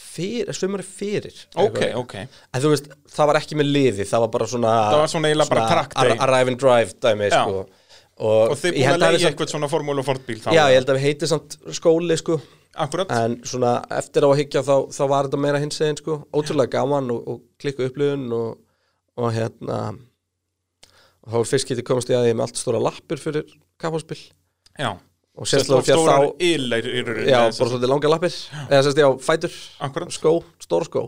[0.00, 1.36] fyrir, svömmari fyrir.
[1.58, 1.96] Ok, eitthvað.
[2.00, 2.14] ok,
[2.54, 4.74] En veist, það var ekki með liði, það var bara svona...
[4.92, 7.42] Það var svona eiginlega bara ar- Arrive and drive dæmi, Já.
[7.42, 7.64] sko.
[8.20, 10.50] Og, og þið búin að leiði eitthvað svona formúlu fortbíl þá?
[10.52, 12.36] Já, ég held að við heitið samt skóli, sko.
[12.80, 16.20] Akkurat, En svona eftir á að higgja þá, þá var þetta meira hins eginn sko,
[16.30, 18.60] ótrúlega gaman og, og klikku upplifun og,
[19.18, 23.18] og hérna og þá var fyrst getið komast í að ég með allt stóra lappir
[23.20, 23.46] fyrir
[23.80, 24.20] kapháspil
[24.78, 24.92] já.
[25.40, 28.34] Og Sérst sérstaklega stórar þá ylir í rauninni já, bara svolítið langa lappir.
[28.68, 29.52] Eða sérst já, fætur,
[29.86, 30.14] Akkurat.
[30.14, 31.02] skó, stóra skó.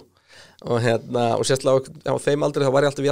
[0.62, 3.06] Og hérna, og sérstaklega á þeim aldrei þá var ég alltaf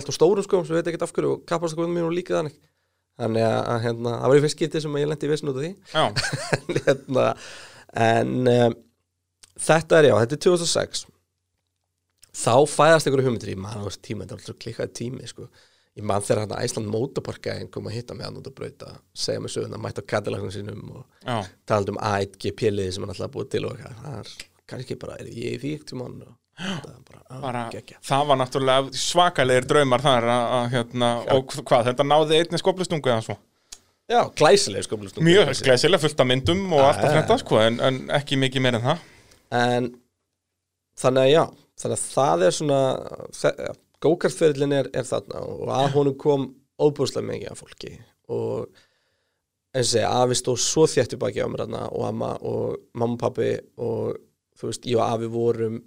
[3.20, 5.52] þannig að, að hérna, það var í fyrst getið sem að ég lendi í vissin
[5.52, 5.72] út af því.
[6.60, 7.24] En, hérna,
[8.10, 8.76] en um,
[9.68, 11.06] þetta er já, þetta er 2006
[12.40, 13.52] þá fæðast einhverju hugmyndir.
[13.54, 15.48] Ég man á þessu tíma, þetta var alltaf klikkaði tími sko.
[15.98, 19.42] ég man þegar hann Æsland Motorparkæðin kom að hitta mig hann út að brauta segja
[19.42, 23.48] mig söguna, mæta á Cadillacnum sínum og já, talandi um A1G-piliði sem hann alltaf búið
[23.56, 24.30] til og það er
[24.70, 27.62] kannski bara, er ég í því ekkert tíma og er bara, bara,
[28.06, 33.24] það var náttúrulega svakalegir draumar þar að, hérna, og hvað, þetta náði einni skoplustungu eða
[33.28, 33.38] svo?
[34.10, 38.00] Já, glæsileg skömmlustúku mjög glæsilega fullt af myndum og allt já, þetta sko, en, en
[38.16, 39.04] ekki mikið meir en það.
[39.54, 39.90] En
[40.98, 41.44] þannig að já
[41.80, 42.80] Þannig að það er svona
[44.00, 46.46] Gókartferðlin er, er þarna og að honum kom
[46.80, 47.92] óbúslega mikið af fólki
[48.32, 48.66] og
[49.70, 53.20] eins og segja, afi stóð svo þéttu baki á mér og amma og mamma og
[53.20, 53.50] pappi
[53.80, 54.16] og
[54.58, 55.78] þú veist, ég og afi vorum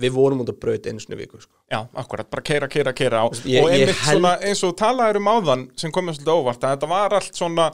[0.00, 1.52] við vorum út að braut einu sinni í viku sko.
[1.72, 5.16] Já, akkurat, bara keira, keira, keira á Ég- og einmitt held- svona eins og talaður
[5.20, 7.66] um áðan sem komið svolítið óvart að þetta var allt svona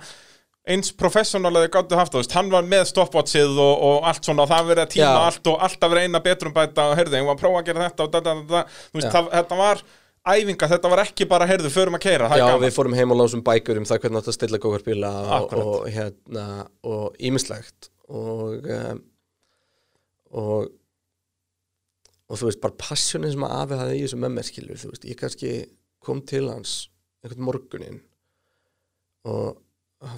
[0.69, 4.25] eins professional að þið gáttu haft þú veist, hann var með stopwatchið og, og allt
[4.27, 5.23] svona og það verið að tíma Já.
[5.31, 7.87] allt og alltaf verið eina betrum bæta og heyrðu, ég var að prófa að gera
[7.89, 9.83] þetta og da, da, da, þú veist, það, þetta var
[10.29, 13.41] æfinga, þetta var ekki bara, heyrðu, förum að keira, Já, við fórum heim og lásum
[13.47, 15.65] bækur um það hvernig að stilla gókartbíla og, Akkurat.
[15.65, 16.45] og hérna
[16.85, 19.01] og ímislegt og um,
[22.29, 24.81] og og þú veist, bara passionin sem að afi hafði í þessu með mér skilur,
[24.81, 25.53] þú veist, ég kannski
[26.05, 26.75] kom til hans
[27.25, 28.03] einhvern morguninn
[29.29, 29.57] og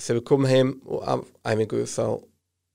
[0.03, 2.05] þegar við komum heim og af æfingu þá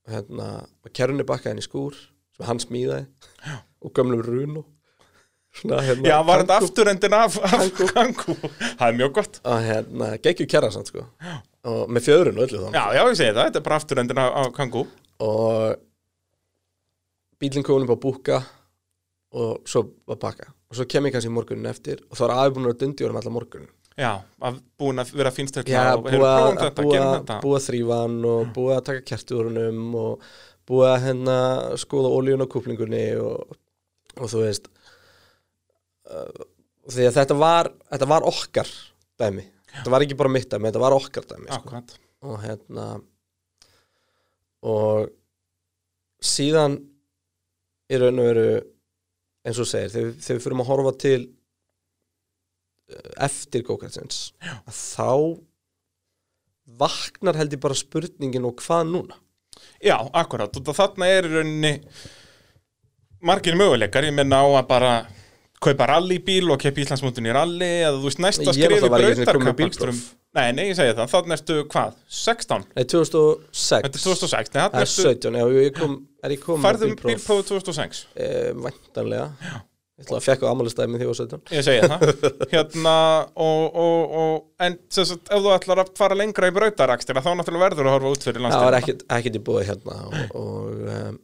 [0.09, 0.47] hérna,
[0.85, 1.97] var kerrunni bakkaðin í skúr
[2.35, 3.05] sem hann smíðaði
[3.45, 3.59] Já.
[3.85, 4.63] og gömlum runu
[5.55, 7.67] svona, hérna, Já, var þetta afturendin af, af.
[7.93, 9.39] Kangú Það er mjög gott.
[9.43, 11.05] Og hérna, geggju kjæra samt sko.
[11.65, 14.21] Og með fjöðrun og öllu þannig Já, já, ég segi það, þetta er bara afturendin
[14.25, 14.85] af, af Kangú
[15.25, 15.77] og
[17.39, 18.41] bílinn komin upp á búka
[19.35, 20.51] og svo var baka.
[20.71, 23.19] Og svo kem ég kannski morgunin eftir og þá var aðeins búin að dundi um
[23.19, 24.11] alla morgunin Já,
[24.43, 28.75] að búin að vera fínst Já, búið að, að, að, að þrýfa hann og búið
[28.75, 30.25] að taka kertuðurunum og
[30.67, 31.37] búið að hérna
[31.79, 33.55] skoða ólíun á kúplingunni og,
[34.17, 34.67] og þú veist
[36.11, 36.43] uh,
[36.91, 38.73] því að þetta var þetta var okkar
[39.21, 39.47] dæmi.
[39.75, 41.81] Þetta var ekki bara mitt dæmi, þetta var okkar dæmi sko.
[42.25, 42.89] Og hérna
[44.65, 45.11] og
[46.25, 46.81] síðan
[47.87, 48.49] í raun og veru
[49.45, 51.19] eins og segir, þegar, þegar við fyrir að horfa til
[52.89, 54.21] eh, eftir gókartsins
[54.65, 55.11] þá
[56.81, 59.19] vaknar held ég bara spurningin og hvað núna?
[59.83, 61.73] Já, akkurat, og þarna er í rauninni
[63.25, 64.95] margir möguleikar, ég menna á að bara
[65.63, 70.01] kaupa rallybíl og keipa Íslandsmótun í rally eða þú veist næsta með brautarkappakstrum bílpróf.
[70.35, 71.93] Nei, nei, ég segi það, þannig ertu hvað?
[72.11, 72.65] 16?
[72.75, 76.43] Nei, 2006 Þetta er 2006, nei, Það er ertu 17, já, ég kom, er ég
[76.43, 79.29] kom færðum bílprófið 2006 eh, Væntanlega.
[79.39, 79.55] Já.
[79.95, 82.01] Ég ætla að fekk á ammálistæmi því var 17 Ég segi það.
[82.53, 82.95] Hérna,
[83.45, 87.29] og, og, og en sem sagt, ef þú ætlar að fara lengra í brautarakstina þá
[87.39, 90.17] náttúrulega verður að horfa út fyrir Það var landstina ekkert, ekkert í búið hérna og,
[90.35, 91.21] og um,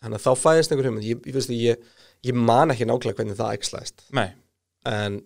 [0.00, 1.10] þannig að þá fæðist einhver hugmynd.
[1.10, 4.06] Ég, ég, ég, ég man ekki nákvæmlega hvernig það æxlaðist.
[4.16, 4.28] Nei,
[4.88, 5.20] en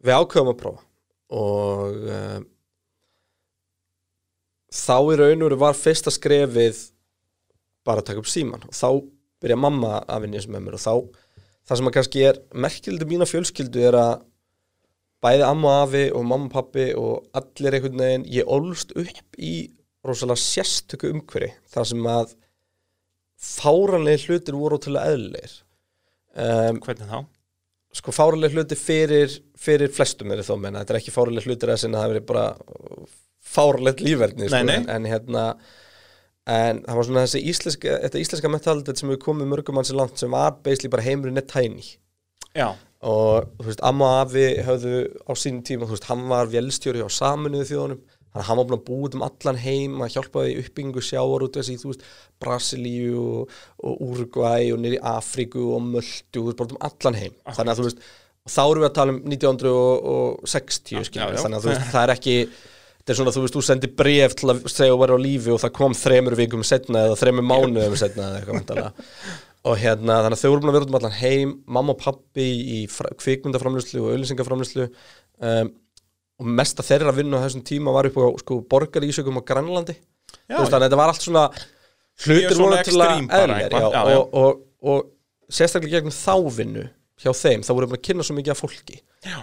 [0.00, 0.86] við ákveðum að prófa
[1.30, 2.46] og um,
[4.70, 6.80] þá í raun og veru var fyrsta skrefið
[7.86, 8.88] bara að taka upp síman og þá
[9.40, 10.94] byrja mamma að vinna þessu með mér og þá
[11.68, 14.12] það sem að kannski er merkildi mína fjölskyldu er að
[15.24, 19.38] bæði amma og afi og mamma og pappi og allir einhvern veginn, ég ólst upp
[19.38, 19.54] í
[20.06, 22.34] rosalega sérstöku umhverfi þar sem að
[23.40, 25.54] fáranlega hlutir voru til að eðlir
[26.36, 27.20] um, hvernig þá?
[27.96, 31.80] sko fáraleg hluti fyrir, fyrir flestum er þó menna, þetta er ekki fáraleg hlutir að
[31.82, 32.44] sinna það verið bara
[33.50, 34.60] fáralegt lífverðni sko.
[34.60, 35.46] En, en hérna
[36.50, 39.98] en það var svona þessi íslenska þetta íslenska mentalitet sem við komum mörgum mann sér
[39.98, 41.96] langt sem var basically bara heimurinn er tæni
[42.56, 42.72] Já,
[43.06, 47.08] og þú veist, amma afi höfðu á sínum tíma, þú veist, hann var vélstjóri á
[47.10, 48.00] saminuðu þjóðunum,
[48.34, 51.56] hann hann var búin að búið um allan heim að hjálpaði í uppbyggingu sjávar út
[51.58, 52.04] þessi, þú veist,
[52.42, 53.54] Brasilíu og,
[54.06, 57.34] Uruguay og nýri Afríku og Möldu, þú veist, bara um allan heim.
[57.50, 58.04] Þannig að þú veist,
[58.50, 61.42] þá erum við að tala um 1960, Já, skiljum já, já.
[61.44, 62.36] þannig að þú veist, það er ekki
[63.00, 65.54] þetta er svona, þú veist, þú sendir bref til að segja að vera á lífi
[65.54, 68.84] og það kom þremur vikum setna eða þremur mánuðum setna eða eitthvað
[69.60, 71.98] og hérna, þannig að þau voru búin að vera út um allan heim mamma og
[72.00, 75.72] pappi í fra- kvikmyndaframlýslu og auðlýsingaframlýslu um,
[76.40, 79.98] og mesta þeirra vinnu á þessum tíma var upp á sko, borgarísökum á Grænlandi.
[80.48, 81.44] Þannig að þetta var allt svona
[82.24, 86.88] hlutir svona eðlir já, já, og, og, og sérstaklega gegnum þá vinnu
[87.20, 88.98] hjá þeim, þá voru búin að kynna svo mikið af fólki.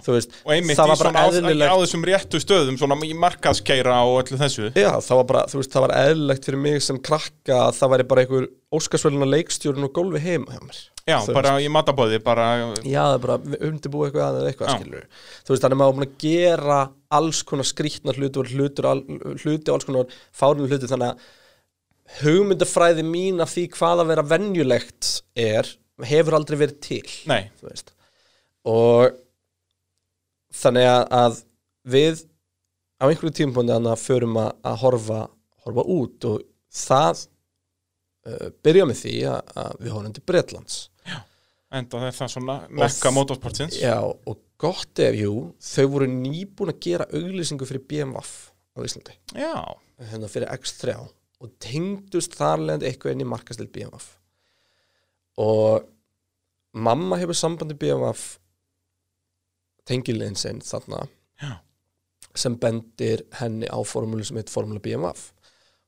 [0.08, 4.24] Veist, og einmitt í svona bara á, á þessum réttu stöðum svona í markaðskeira og
[4.24, 4.72] öllu þessu.
[4.74, 7.94] Já, það var bara, þú veist, það var eðlilegt fyrir mig sem krakka að það
[7.94, 12.20] væri bara einhver óskarsvöluna leikstjórun og gólfi heima hjá mér Já, Þú bara í matabóði,
[12.24, 12.46] bara
[12.84, 13.38] Já, það er bara
[13.70, 15.06] undirbúið eitthvað að eða eitthvað skilur
[15.48, 16.80] Þú veist, þannig að maður var búin að gera
[17.20, 19.04] alls konar skrýtnar hluti og hlutur, al,
[19.40, 21.30] hluti og alls konar fárinu hluti þannig að
[22.22, 25.70] hugmyndafræði mín af því hvað að vera venjulegt er,
[26.08, 27.94] hefur aldrei verið til Nei, veist.
[28.68, 29.16] Og
[30.56, 31.42] þannig að,
[31.88, 32.24] við
[33.00, 35.24] á einhverju tímpúndi þannig að förum að, að horfa,
[35.66, 37.26] horfa út og það
[38.28, 40.80] uh, byrja með því að, að við horfum til Bretlands
[41.74, 43.80] enda það er það svona mekka motorsportsins.
[43.82, 45.34] Já, og gott ef, jú,
[45.74, 49.18] þau voru nýbúin að gera auglýsingu fyrir BMW á Íslandi.
[49.36, 49.54] Já,
[50.12, 50.96] hérna fyrir X3
[51.38, 54.08] og tengdust þar leðandi eitthvað inn í markastil BMF
[55.38, 55.86] og
[56.74, 58.26] mamma hefur sambandi BMF
[59.88, 61.04] tengiliðin sinn þarna
[61.42, 61.60] Já.
[62.38, 65.30] sem bendir henni á formúlu sem heit formúla BMF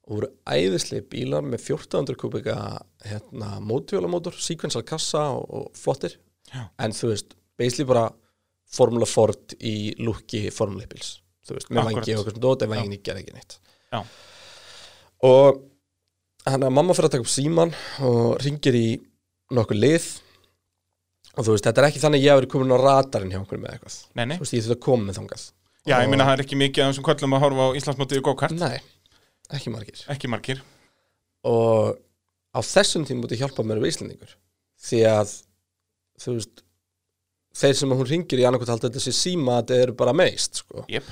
[0.10, 2.55] og voru æðislega bílar með 1400 kubika
[3.05, 6.18] hérna, mótvíólamótor, sequential kassa og, og flottir.
[6.49, 6.64] Já.
[6.82, 8.07] en þú veist, basically bara
[8.74, 11.20] formúla Ford í lukki formúla bíls.
[11.45, 13.60] Þú veist, með vangi og okkur sem dót en vangin ekki gerði ekki neitt.
[13.93, 14.01] Já.
[15.30, 15.62] og
[16.49, 17.74] hann að mamma fyrir að taka upp síman
[18.07, 18.88] og ringir í
[19.53, 20.10] nokkuð lið.
[21.38, 23.39] Og þú veist, þetta er ekki þannig að ég hafi verið komin á radarinn hjá
[23.43, 23.97] okkur með eitthvað.
[24.18, 24.38] Nei, nei.
[24.39, 25.43] Þú veist, ég þurft að koma með þangað.
[25.86, 28.20] Já, ég Og- meina það er ekki mikið af þessum köllum að horfa á Íslandsmótið
[28.20, 28.57] í go-kart.
[28.60, 28.80] Nei,
[29.58, 30.04] ekki margir.
[30.12, 30.62] Ekki margir.
[31.50, 31.97] Og
[32.54, 34.34] á þessum tíma múti hjálpa mér við Íslandingur
[34.80, 35.36] því að
[36.20, 36.64] þú veist
[37.60, 40.62] þeir sem hún ringir í annarkvæmt halda þetta sé síma að þetta eru bara meist
[40.64, 40.86] sko.
[40.91, 41.08] Jep.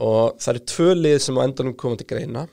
[0.00, 2.46] og það eru tvö lið sem á endanum koma til greina.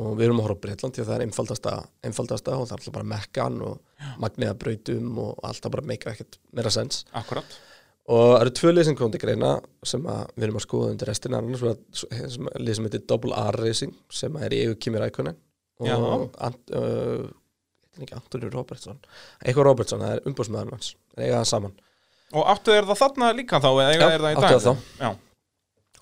[0.00, 1.72] Og við erum að horfa á Breitland því að það er einfaldasta,
[2.06, 6.38] einfaldasta og það er alltaf bara mekkan og magniða brautum og alltaf bara meika ekkert
[6.54, 7.02] meira sens.
[7.18, 7.58] Akkurat
[8.10, 9.50] og það eru tvö lið sem kom til greina
[9.86, 11.62] sem við erum að skoða undir restina annars
[12.58, 15.36] lið sem heitir Double R Racing sem er í eigu Kimi Rækonen
[15.80, 15.94] Já.
[15.96, 17.28] og uh,
[18.00, 18.98] heitir Antoni Robertson
[19.44, 21.78] eitthvað Robertson, það er umbúrsmæðan hans eiga það saman
[22.30, 24.50] Og áttu er það þarna líka þá Já, er áttu dag?
[24.52, 24.90] það þá.
[25.00, 25.08] Já,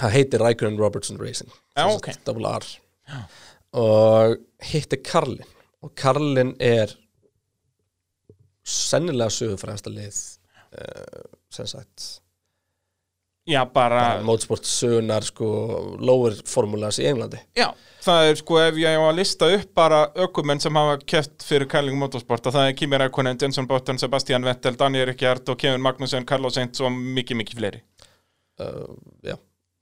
[0.03, 2.11] það heitir Rækonen Robertson Racing Já, sem ok.
[2.13, 2.67] sagt Double R
[3.79, 4.35] og
[4.71, 5.55] hitt er Karlin
[5.85, 6.93] og Karlin er
[8.69, 10.19] sennilega sögufræðasta lið
[11.55, 12.09] sem sagt
[13.49, 15.47] Já bara, mótsport sögunar sko
[16.05, 17.71] lower formulas í Englandi já,
[18.05, 21.65] það er sko ef ég á að lista upp bara ökumenn sem hafa keft fyrir
[21.73, 26.27] Kærling Motorsport að það er Kimi Räikkönen, Jenson Button, Sebastian Vettel, Daniel Ricciardo, Kevin Magnussen,
[26.29, 27.81] Carlos Sainz og mikið, mikið fleiri.
[28.61, 28.93] uh,
[29.25, 29.39] já.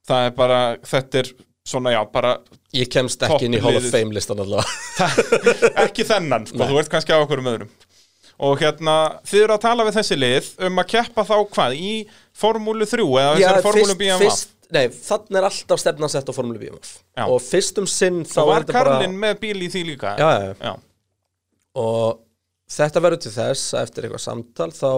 [0.07, 1.33] Það er bara, þetta er
[1.67, 2.37] svona, já, bara
[2.79, 3.91] ég kemst ekki inn í Hall of.
[3.91, 5.11] Fame listan allavega
[5.83, 6.69] ekki þennan, sko, Nei.
[6.71, 7.75] þú ert kannski á okkur um öðrum.
[8.37, 11.93] Og hérna, þið eru að tala við þessi lið um að keppa þá hvað, í
[12.37, 14.45] Formúlu 3 eða þessari Formúlu BMF?
[14.73, 17.23] nei, þannig er alltaf stefnan sett á Formule BMF Já.
[17.25, 20.13] og fyrst um sinn þá er var þetta bara Karlin með bíl í því líka?
[20.19, 20.73] já, já,
[21.79, 22.19] og
[22.77, 24.91] þetta verður til þess að eftir eitthvað samtal þá,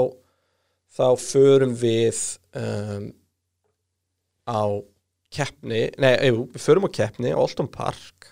[0.97, 2.21] þá förum við
[2.57, 3.09] um,
[4.49, 4.61] á
[5.29, 8.31] keppni, nei, við förum á keppni á Alton Park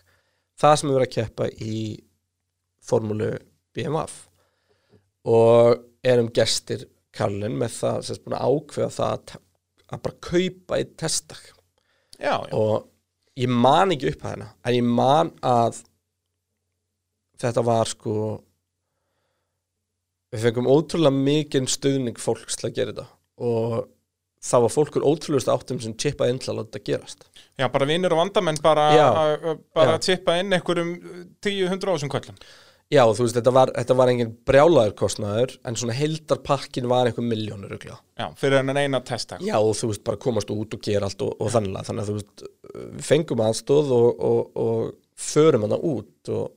[0.58, 1.82] það sem við verðum að keppa í
[2.88, 3.36] formúlu
[3.78, 4.24] BMF
[5.28, 6.86] og erum gestir
[7.18, 9.36] Karlin með það sem er búin að ákveða það að,
[9.98, 11.44] bara kaupa í testdag
[12.18, 12.54] Já, já.
[12.58, 12.88] og
[13.38, 15.82] ég man ekki upp að hérna en ég man að
[17.42, 18.14] þetta var sko
[20.34, 23.08] við fengum ótrúlega mikinn stuðning fólks til að gera þetta
[23.48, 23.76] og
[24.48, 27.88] það var fólkur ótrúlegust áttum sem chippaði inn til að láta þetta gerast Já, bara
[27.90, 29.08] vinnur og vandamenn bara, Já.
[29.74, 29.98] bara Já.
[29.98, 30.92] að tippa inn einhverjum
[31.42, 32.36] 10-100 ásum köllum.
[32.94, 37.26] Já þú veist þetta var, þetta var engin brjálaður kostnaður en svona heildarpakkin var einhver
[37.28, 39.40] miljónur öglega Já, fyrir hennan eina testa.
[39.44, 42.12] já og þú veist bara komast út og gera allt og, og þannig þannig að
[42.12, 42.46] þú veist
[42.78, 46.48] við fengum aðstóð og, og, og förum hana út og,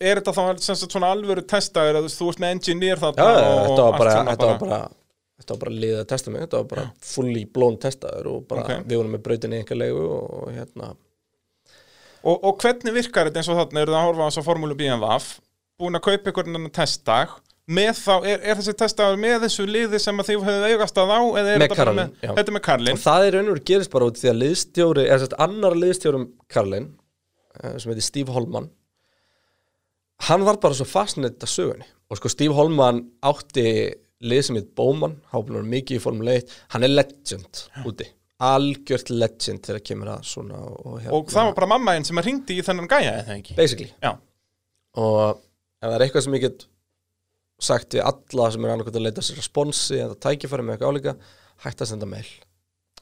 [0.00, 3.36] er þetta þá sem sagt svona alvöru testaður að þú ert með engineer þarna Já,
[3.36, 4.82] já, og þetta var allt bara, svona þetta var bara
[5.42, 8.64] þetta var bara liðið að testa mig, þetta var bara fully blown testaður og bara
[8.64, 8.84] Ok.
[8.88, 10.92] við vorum með brautinni einhver leigu og hérna
[12.22, 14.48] Og, og hvernig virkar þetta eins og þarna, eru það að horfa á þess að
[14.50, 15.30] formúlu BMWF,
[15.82, 17.32] búin að kaupa einhvern annan testdag,
[17.72, 21.12] með þá, er, er þessi testaður með þessu liði sem að þið hefðu eigast að
[21.14, 22.30] á, eða er Með þetta Karlin, með, já.
[22.32, 22.96] þetta er með Karlin?
[22.96, 26.88] og það er veru gerist bara út því að liðstjóri eða sérst annar liðstjórum Karlin
[27.62, 28.66] eh, sem heitir Steve Holman
[30.28, 33.66] hann var bara svo fastnett að sögunni og sko Steve Holman átti
[34.22, 38.10] lið sem heit Bowman, háblunar mikið í Formule 1 hann er legend úti
[38.48, 42.18] algjört legend þegar kemur að svona og, hérna, Og það var bara mamma einn sem
[42.20, 43.56] að ringdi í þennan gæja, eða ekki?
[43.58, 44.12] basically Já,
[44.98, 46.66] og ef það er eitthvað sem ég get
[47.62, 51.14] sagt við alla sem er annarkvæmt að leita sér responsi eða tækifæri með eitthvað álíka
[51.66, 52.26] hægt að senda mail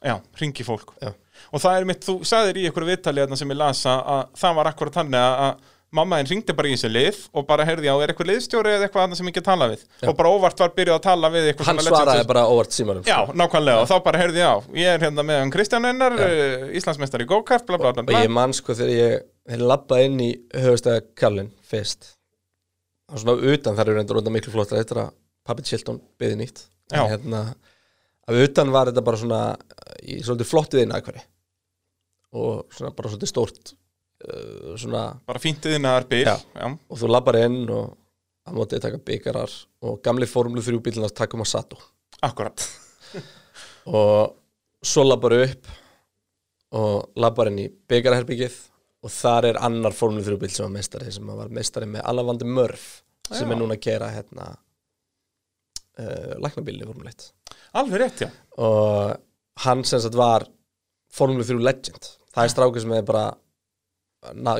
[0.00, 0.94] já, ringi fólk.
[1.00, 1.10] Já.
[1.52, 4.54] Og það er mitt, þú sagðir í einhverju viðtali þarna sem ég lasa að það
[4.56, 5.66] var akkurat að- að
[5.96, 8.86] mamma einn ringdi bara í þessi lið og bara heyrði á, er eitthvað liðstjóri eða
[8.86, 9.82] eitthvað annað sem ég get tala við?
[9.98, 10.06] Já.
[10.06, 13.34] Og bara óvart var byrjuð að tala við hann svaraði bara óvart símanum Já, sko.
[13.40, 16.68] nákvæmlega, og þá bara heyrði ég á Ég er hérna með hann Kristján Einar, uh,
[16.78, 20.22] Íslandsmeistar í go-kart bla bla bla, og ég man sko þegar ég ég labbaði inn
[20.22, 20.30] í
[20.62, 22.12] höfustæða Kallin fyrst
[23.10, 25.10] og svona utan þar eru reyndur undan miklu flottar eftir að
[25.46, 26.62] Pappi Chilton byði nýtt
[26.92, 27.02] Já.
[27.02, 27.42] en hérna
[28.30, 29.40] að utan var þetta bara svona
[30.04, 31.24] í svolítið flottið inn aðkværi
[32.38, 33.72] og svona bara svolítið stórt
[34.26, 36.36] uh, svona Bara fíntið inn að bil Já.
[36.54, 36.66] Já.
[36.70, 37.96] og þú labbar inn og
[38.48, 39.52] að mótið taka byggarar
[39.86, 41.80] og gamli formlu þrjú bílunars taka um að Sato
[42.24, 42.64] Akkurat
[44.00, 44.36] og
[44.84, 45.70] svo labbar upp
[46.80, 48.58] og labbar inn í byggarherbyggið
[49.00, 52.28] og þar er annar Formule 3 bíl sem var meistari sem var meistari með Alan
[52.28, 52.88] van de Murf
[53.30, 53.54] sem Já.
[53.54, 54.46] er núna að kera hérna
[56.00, 57.30] uh, læknabílinni Formule 1
[57.80, 59.16] Alveg rétt, já og
[59.64, 60.46] hann sem sagt var
[61.10, 63.24] Formule 3 legend það er strákur sem er bara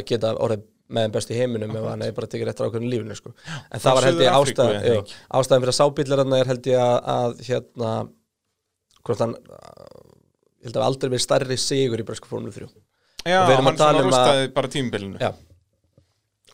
[0.08, 3.14] geta orðið með þeim best í heiminum ef hann er bara tekið réttur ákveðinu lífinu
[3.18, 3.30] sko.
[3.70, 5.18] en það var held ég Suður-Afríku, ástæð, eða jú, ekki?
[5.38, 7.90] ástæðan fyrir að sábílarna er held ég að, að hérna
[9.06, 9.34] hvort hann
[10.61, 12.66] ég held að aldrei verið stærri sigur í bresku Formule 3
[13.28, 15.30] Já, hann svona um að- rústaði bara tímbilinu Já.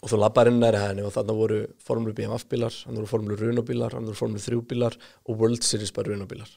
[0.02, 3.38] og þú labbar inn næri henni og þarna voru Formule BMF bílar, hann voru Formule
[3.40, 6.50] Runo bílar hann voru Formule 3 bílar og World Series bara Runo bílar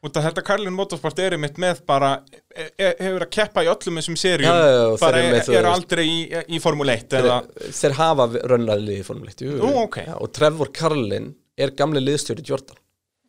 [0.00, 2.14] Út af þetta Carlin Motorsport er einmitt með bara
[2.56, 5.66] e e hefur að keppa í öllum þessum Já, já, já, bara er, þú er
[5.68, 6.20] aldrei í,
[6.56, 9.56] í Formule 1 þeir, eða, þeir hafa rönnaðli í Formule 1 jú.
[9.60, 9.98] Nú, ok.
[10.06, 12.78] Já, og Trevor Carlin er gamli liðstjóri Jordan.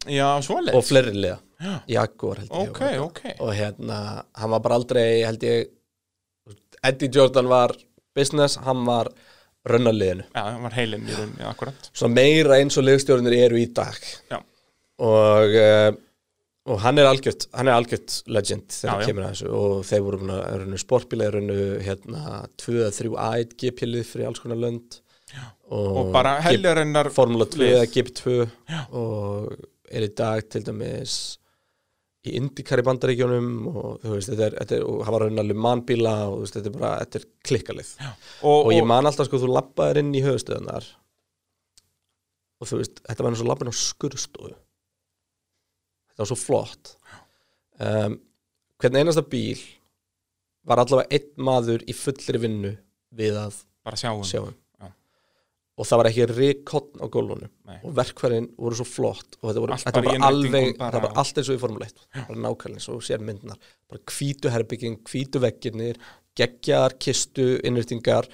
[0.08, 1.42] Já, og svoleiðis fleiri liða
[1.92, 3.20] Jaguar held ég Ok, og, ok.
[3.44, 3.98] Og hérna,
[4.40, 5.68] hann var bara aldrei held ég
[6.88, 7.76] Eddie Jordan var
[8.18, 9.12] business, hann var
[9.70, 11.92] rönnaliðinu Já, hann var heilinn í rauninni, akkurat.
[11.92, 14.00] Svo meira eins og liðstjórnir eru í dag.
[14.32, 14.40] Já,
[15.06, 15.92] og uh,
[16.70, 19.08] og hann er algjört hann er algjört legend þegar Já, hann já.
[19.10, 19.52] kemur að þessu.
[19.58, 24.60] Og þeir voru búin að runnu sportbíla runnu hérna 2-3 ætt GP-lið fyrir alls konar
[24.62, 25.00] lönd.
[25.72, 27.76] Og, og bara heljarinnar Formula 2 lið.
[27.78, 28.34] eða GP2
[29.00, 29.54] og
[29.92, 31.14] er í dag til dæmis
[32.28, 36.12] í IndyCar í bandaríkjónum og þú veist, þetta er, þetta er og hafa raunalegu mannbíla
[36.30, 37.94] og þú veist, þetta er bara, þetta er klikkalið.
[38.44, 40.86] Og, og ég man alltaf sko, þú labbaðir inn í höfustöðunar
[42.62, 44.54] og þú veist, þetta var eins og labbin á skurðstofu
[46.22, 46.96] þetta var svo flott.
[47.82, 48.20] Um,
[48.82, 49.60] hvern einasta bíl
[50.70, 52.76] var allavega einn maður í fullri vinnu
[53.18, 54.54] við að bara sjáum sjá um.
[54.82, 54.90] Já.
[55.82, 57.80] og það var ekki ríkotn á gólunum Nei.
[57.82, 61.18] og verkfærin voru svo flott og þetta, voru, Allt þetta var alveg bara- það var
[61.24, 63.58] allt eins og í Formule 1 bara nákvæmlega þú sér myndinar
[63.90, 65.98] bara hvítu herbygging, hvítu veggirnir
[66.38, 68.30] geggjar, kistu, innrýtingar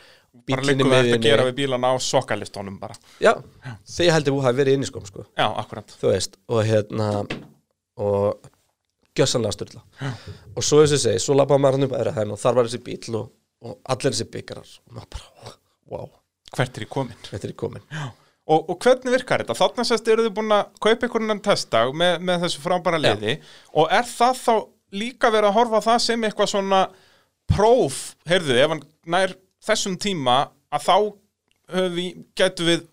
[0.48, 2.94] bara líkum við þetta að gera við bílana á sokkalistónum bara.
[3.24, 3.34] Já,
[3.88, 5.96] þegar ég held að þú hafi verið inn í skóm sko, Já, akkurat.
[6.04, 7.08] Þú veist og hérna
[8.04, 8.52] og
[9.18, 9.82] gjössanlega styrla
[10.56, 12.70] og svo þess að segja, svo labbaði maður hann upp aðra hæðin og þar var
[12.70, 13.28] þessi bíl og,
[13.66, 15.58] og allir þessi byggarar og maður bara,
[15.94, 16.08] wow,
[16.56, 17.86] Hvert er í komin þetta er í komin
[18.48, 19.58] Og, og hvernig virkar þetta?
[19.60, 23.34] Þarna sérst eru þið búin að kaupa einhvern annan testdag með, með þessu frábæra liði.
[23.76, 24.54] Og er það þá
[24.96, 26.80] líka verið að horfa það sem eitthvað svona
[27.52, 27.98] próf,
[28.32, 29.34] heyrðu, ef hann nær
[29.68, 30.38] þessum tíma
[30.72, 30.96] að þá
[32.40, 32.86] getum við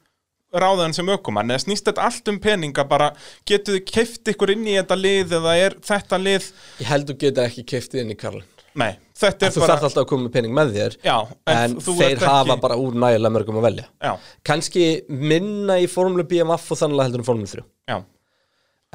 [0.63, 2.85] ráðan sem ökumann, eða snýst þetta allt um peninga?
[2.89, 3.11] Bara,
[3.49, 6.51] getur þið keift ykkur inn í þetta lið eða er þetta lið
[6.81, 9.89] ég held þú geta ekki keiftið inn í Karlin nei, þetta er þú bara þarf
[9.89, 12.79] alltaf að koma með pening með þér já, en, en, þú þeir hafa ekki, bara
[12.83, 13.87] úr nægilega mörgum að velja.
[14.03, 14.13] Já,
[14.51, 17.99] kannski minna í formule BMF og þannig heldur en formule 3 já,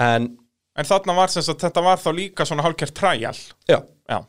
[0.09, 0.29] en
[0.79, 4.19] en þarna var sem sagt, þetta var þá líka svona hálfkjart træjal já, já,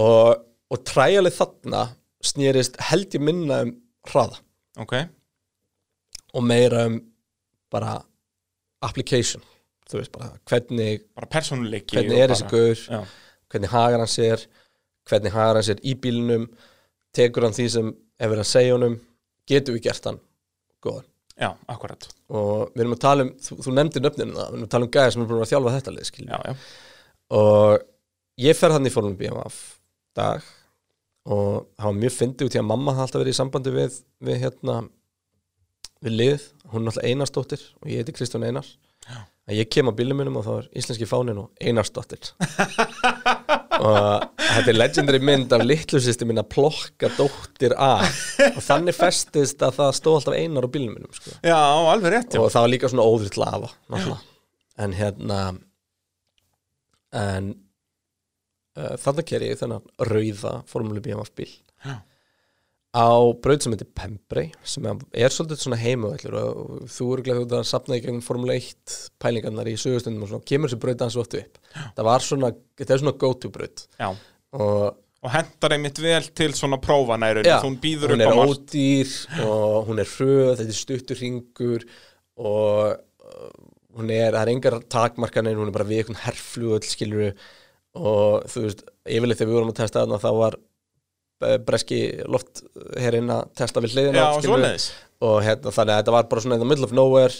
[0.00, 0.42] og,
[0.72, 1.84] og træjalið þarna
[2.24, 3.76] snýrist held ég minna um
[4.08, 4.40] hraða.
[4.80, 4.96] Ok
[6.34, 6.98] og meira um
[7.72, 7.98] bara
[8.84, 9.42] application.
[9.88, 12.82] Þú veist bara hvernig, bara persónuleiki hvernig er þessi gaur?
[12.84, 13.00] já,
[13.52, 14.44] hvernig hagar hann sér?
[15.08, 16.48] Hvernig hagar hann sér í bílnum?
[17.16, 18.98] Tekur hann því sem er verið að segja honum?
[19.48, 20.20] Getur við gert hann
[20.84, 21.08] góðan?
[21.38, 22.08] Já, akkurat.
[22.34, 24.88] Og við erum að tala um, þú, þú nefndir nöfninu það, við erum að tala
[24.88, 26.30] um gæðir sem er búin að þjálfa þetta lið skilur.
[26.32, 26.54] já, já,
[27.38, 27.84] og
[28.42, 29.58] ég fer hann í fórlum BMF
[30.18, 30.46] dag
[31.28, 33.98] og það var mjög fyndið út í að mamma hafði alltaf verið í sambandi við,
[34.24, 34.76] við hérna
[36.04, 38.68] við lið, hún er alltaf Einarsdóttir og ég heiti Kristján Einar
[39.48, 42.32] að ég kem á bílum minum og þá er íslenski fánin og Einarsdóttir.
[43.78, 48.08] Og þetta er legendary mynd af litlu sýsti mín að plokka dóttir af
[48.48, 51.36] og þannig festist að það stóð alltaf Einar á bílum minum sko.
[51.46, 51.54] Já,
[51.92, 52.40] alveg rétt já.
[52.42, 53.70] og það var líka svona óðritt lafa
[54.82, 55.38] en hérna
[57.22, 57.52] en
[58.78, 61.50] uh, þarna ker ég þennan rauða formúli BMF bíl.
[61.86, 62.00] Já.
[62.98, 63.10] Á
[63.44, 67.66] braut sem heitir Pembrey sem er, er svolítið svona heimavellur og þú eru glæðið að
[67.70, 71.36] sapna í gegnum formúli 1 pælingarnar í sögustundum og svona kemur þessi braut hans oft
[71.38, 71.60] upp.
[71.96, 73.86] Það var svona, þetta er svona go to braut
[74.58, 78.52] og og hendar einmitt vel til svona rauninni, hún býður hún upp á er margt.
[78.70, 79.14] ódýr
[79.48, 81.86] og hún er hröð, þetta er stuttur ringur
[82.38, 83.48] og uh,
[83.98, 87.34] hún er, það er engar takmarkanir hún er bara við einhvern herflugull skilur
[87.98, 90.58] og þú veist, yfirleitt þegar við vorum að testa þarna þá var
[91.66, 92.64] breski loft
[92.98, 94.24] herinn að testa við hliðina
[95.18, 97.34] og hérna, þannig að þetta var bara svona in the middle of nowhere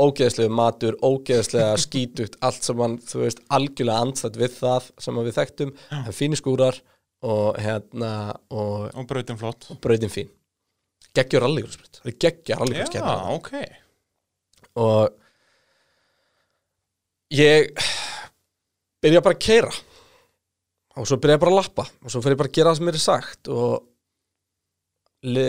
[0.00, 5.36] ógeðslega matur, ógeðslega skítugt allt sem hann, þú veist, algjörlega andstætt við það sem við
[5.38, 5.74] þekktum.
[6.00, 6.80] En fínir skúrar
[7.24, 8.12] og hérna
[8.52, 9.68] og og brautin flott.
[9.82, 10.32] brautin fín.
[11.14, 13.04] Geggjur rallygrúsbreyt, það er geggja já, rallygrúsbreyt
[13.38, 13.50] ok.
[14.82, 15.02] Og
[17.34, 17.70] ég
[19.04, 19.70] byrja bara að keira
[20.96, 21.84] og svo byrjaði ég bara að lappa.
[22.04, 23.72] Og svo fyrir ég bara að gera það sem mér er sagt og
[25.24, 25.46] li,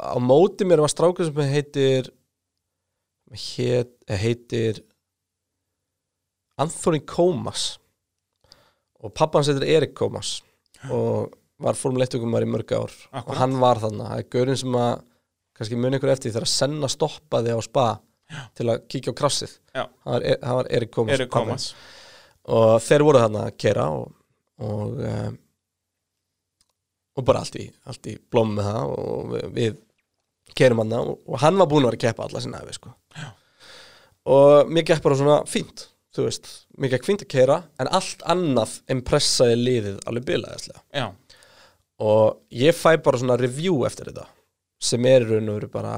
[0.00, 2.10] á móti mér var strákur sem heitir
[3.36, 3.92] heit,
[4.22, 4.82] heitir
[6.62, 7.74] Anthony Comas.
[9.04, 10.38] Og pappa hans heitir Erik Comas.
[10.92, 11.32] Og
[11.62, 12.92] var formuleittökumar í mörg ár.
[12.92, 13.38] Og Akkúrat.
[13.40, 14.96] hann var þannig, það er gaurinn sem að
[15.56, 17.86] kannski muni ykkur eftir þegar Senna stoppaði á spa
[18.58, 19.54] til að kíkja á krassið.
[19.72, 19.84] Já.
[20.04, 21.70] hann var, E- var Erik Comas
[22.46, 24.12] og þeir voru þarna að kera og
[24.62, 25.40] og, um,
[27.16, 31.18] og bara allt í, allt í blóm með það og við, við kerum hann og,
[31.26, 32.94] og hann var búinn að vera að keppa alla sinna sko.
[34.36, 38.22] og mér gekk bara svona fínt þú veist, mér gekk fínt að kera en allt
[38.28, 40.80] annað impressaði liðið alveg bilaðislega.
[40.96, 41.06] Já,
[42.00, 44.26] og ég fæ bara svona review eftir þetta
[44.86, 45.96] sem er raun og veru bara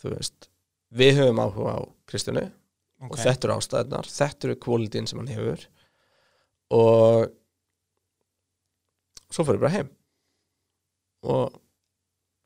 [0.00, 0.48] þú veist,
[0.90, 3.10] við höfum áhuga á Kristjánu ok.
[3.10, 5.66] og þetta eru ástæðunar, þetta eru kvalitín sem hann hefur.
[6.74, 7.28] Og
[9.32, 9.88] svo fyrir bara heim
[11.26, 11.56] og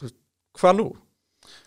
[0.01, 0.17] veist,
[0.61, 0.89] hvað nú?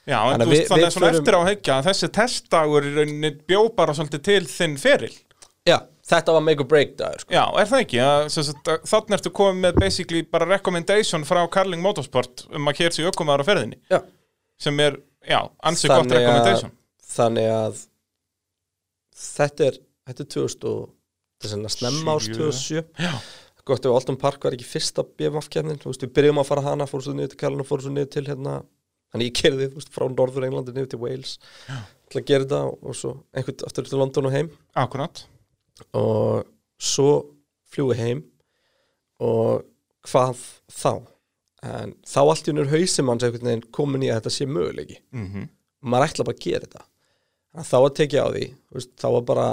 [0.07, 2.88] Já, en þú að veist þannig að svona eftir á að hekja að þessi testdagur
[2.88, 5.14] í rauninni bjó bara svolítið til þinn feril
[5.64, 5.78] Já,
[6.09, 7.32] þetta var make or break dagur sko.
[7.32, 7.99] Já, er það ekki?
[8.03, 12.95] Að, að Þannig ertu komið með basically bara recommendation frá Carling Motorsport um að hér
[12.97, 14.01] sé ökkumæður á ferðinni Já.
[14.59, 16.74] sem er, já, ansi gott að- recommendation
[17.14, 17.80] þannig að
[19.24, 20.84] þetta er þetta er 2000 og
[21.43, 22.36] er sennilega snemma árs Sjö.
[22.39, 23.14] 2007 Já.
[23.68, 26.88] Gott ef Alton Park var ekki fyrsta BMF-kefnin þú veist, við byrjum að fara hana,
[26.89, 28.57] fórum svo niður til Kallin og fórum svo niður til hérna
[29.14, 31.38] þannig ég kerði, þú veist, frá Norður Englandi niður til Wales
[32.11, 34.51] til að gera þetta og, svo einhvern aftur til London og heim.
[34.78, 35.24] Akkurat.
[35.97, 36.43] Og
[36.82, 37.09] svo
[37.74, 38.22] fljúi heim
[39.24, 39.64] og
[40.09, 40.93] hvað þá?
[41.64, 44.99] En þá allt í unnur hausim hans einhvern veginn komin í að þetta sé möguleiki.
[45.16, 45.47] Mm
[45.84, 46.86] maður ætla bara að gera þetta.
[47.53, 49.47] Að þá að tekja á því veist, þá var bara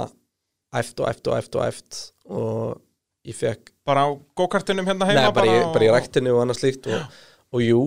[0.81, 1.99] æft og æft og æft og æft
[2.31, 2.81] og
[3.27, 6.89] ég fekk Bara á go-kartinum hérna heima Nei, bara, bara í ræktinu og annað slíkt
[6.91, 7.19] og,
[7.55, 7.81] og jú,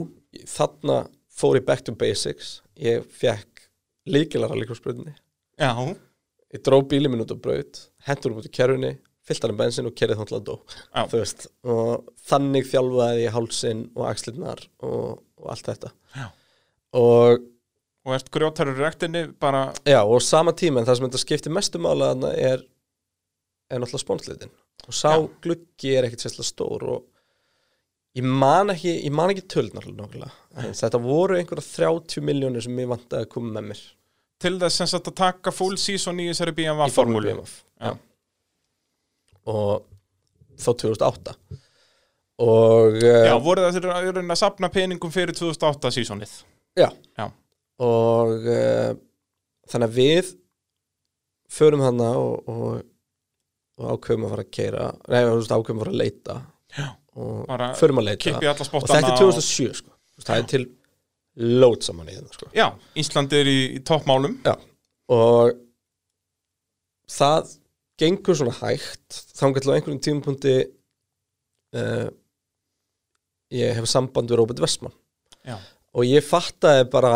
[0.51, 1.05] þarna
[1.35, 2.61] fór ég back to basics.
[2.79, 3.67] Ég fekk
[4.11, 5.15] líkilara líkvarsbröðinni
[5.61, 5.73] Já,
[6.55, 9.89] ég dró bílið minn út á braut hendur út í kerfunni, fyllt hann um bensin
[9.89, 10.55] og kerið þá til að dó
[11.71, 15.95] og þannig þjálfaði ég hálsinn og axlirnar og, og allt þetta.
[16.15, 16.27] Já.
[17.01, 17.51] og
[18.05, 21.55] og ert grjótarur í rektinni bara, já, og sama tíma en það sem þetta skiptir
[21.57, 22.65] mestu mála þarna er
[23.71, 24.55] er náttúrulega spónslitin
[24.85, 25.27] og sá Já.
[25.45, 27.05] gluggi er ekkit sérslega stór og
[28.19, 32.81] ég man ekki ég man ekki töldnar nokkulega en þetta voru einhverja 30 miljónir sem
[32.83, 33.85] ég vant að koma með mér
[34.45, 37.95] til þess að taka full season í þessari BMW BMF Já.
[39.51, 39.87] og
[40.61, 41.37] þá 2008
[42.45, 46.33] og Já, já, voru það þeirra að sapna peningum fyrir 2008 seasonið
[46.75, 46.89] já.
[47.15, 47.29] Já.
[47.87, 48.95] og uh,
[49.71, 50.33] þannig að við
[51.55, 52.83] förum þarna og, og,
[53.81, 56.37] og ákveðum að fara að keira nei, þú veist, ákveðum að fara að leita
[56.75, 56.87] Já.
[57.19, 59.93] og förum að leita og þetta er 2007 sko.
[60.15, 60.65] Þú veist, það er til
[61.65, 62.49] lót saman í þetta sko.
[62.55, 62.67] Já,
[63.03, 64.55] Ísland er í, í toppmálum Já,
[65.15, 65.55] og
[67.11, 67.55] það
[68.01, 70.55] gengur svona hægt þannig til á einhverjum tímapunkti
[71.79, 72.09] uh,
[73.55, 74.95] ég hef samband við Robert Westman
[75.47, 75.59] Já.
[75.95, 77.15] og ég fattaði bara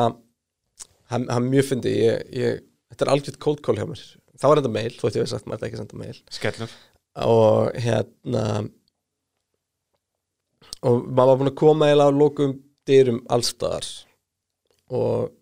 [1.13, 4.03] hann, hann mjög fyndi ég, ég, þetta er algjört cold call hjá mér
[4.39, 6.21] þá var þetta mail, þótt ég hef sagt maður þetta ekki að senda mail.
[6.39, 6.77] Skellur.
[7.29, 8.45] Og hérna
[10.87, 12.55] og maður var búin að koma eða á lokum
[12.89, 13.89] dyrum allstaðar
[14.95, 15.33] og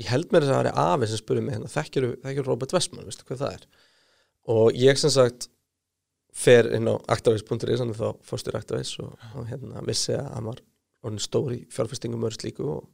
[0.00, 3.06] ég held mér þess að það er afi sem spurði mig hérna, þekkjur, Robert Westman,
[3.06, 3.66] veistu hvað það er?
[4.50, 5.48] Og ég sem sagt
[6.34, 10.62] fer inn á actavis.is þannig þá fórstur actavis og, og hérna vissi að hann var
[11.04, 12.84] orðin stór í fjárfestingum og,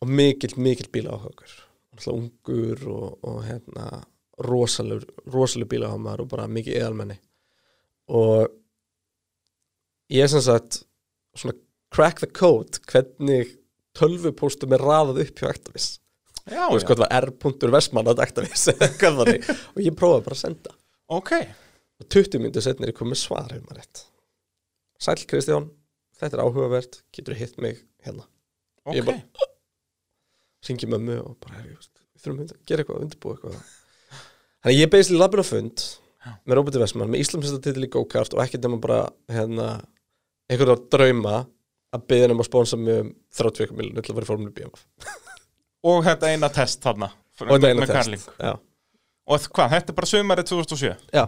[0.00, 1.54] og mikill, mikill bíla áhugur
[2.14, 4.02] ungur og, og hérna
[4.44, 7.16] rosalur, rosalur bílahamar og bara mikið eðalmenni
[8.10, 8.48] og
[10.12, 10.82] ég sem sagt
[11.38, 11.54] svona
[11.94, 13.54] crack the code hvernig
[13.94, 15.86] tölvupóstum er raðað upp hjá Actavis.
[16.50, 18.12] Já, og sko það var r.versmann á
[19.22, 19.46] þannig.
[19.76, 20.74] Og ég prófaði bara að senda.
[21.14, 21.30] Ok.
[22.02, 24.02] Og 20 minnir setnir ég komið svar hefur maður rétt.
[25.00, 25.70] Sæl Kristján,
[26.18, 26.98] þetta er áhugavert.
[27.14, 28.26] Getur hitt mig hérna?
[28.84, 29.48] Ok, Ég bara-
[30.68, 33.72] ringi mömmu og bara "Herri, við þurfum að gera eitthvað, undirbúa eitthvað.
[34.64, 35.84] Þannig ég beisli labbin á fund
[36.48, 39.66] með Róberti Vestmann, með Íslamsista titil í go-kart og ekkert nema bara hérna,
[40.48, 41.34] einhverja drauma
[41.94, 44.86] að byggja um að sponsa mig um 30 miljonir til að vera í formule BMF
[45.84, 48.54] og þetta eina test þarna og þetta eina með test já.
[49.26, 51.24] Og hvað, þetta er bara sumarið 2007 já,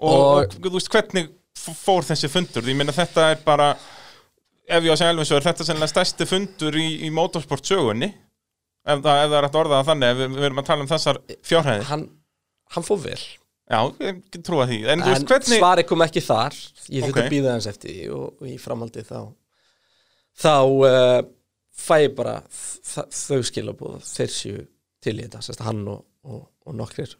[0.00, 1.28] og, og, Og- þú veist hvernig
[1.84, 2.62] fór þessi fundur?
[2.66, 3.68] Ég meina þetta er bara
[4.68, 7.68] ef ég á að segja alveg svo er þetta sennilega stærsti fundur í, í motorsport
[7.68, 8.10] sögunni.
[8.84, 10.68] Ef það, ef það er hægt að orða það þannig ef við, við erum að
[10.68, 11.86] tala um þessar fjárhæðir.
[11.88, 12.04] Hann,
[12.74, 13.22] hann fór vel.
[13.64, 14.82] Já, ég trúa því.
[14.84, 16.58] En, en veist, hvernig svari kom ekki þar.
[16.92, 17.22] Ég þurfti Ok.
[17.22, 19.18] að býða hans eftir og, í framhaldi þá
[20.44, 21.18] þá uh,
[21.72, 24.64] fæ ég bara þau skilabóð þeir séu
[25.04, 27.16] til í þetta sérst, hann og, og, og nokkrir.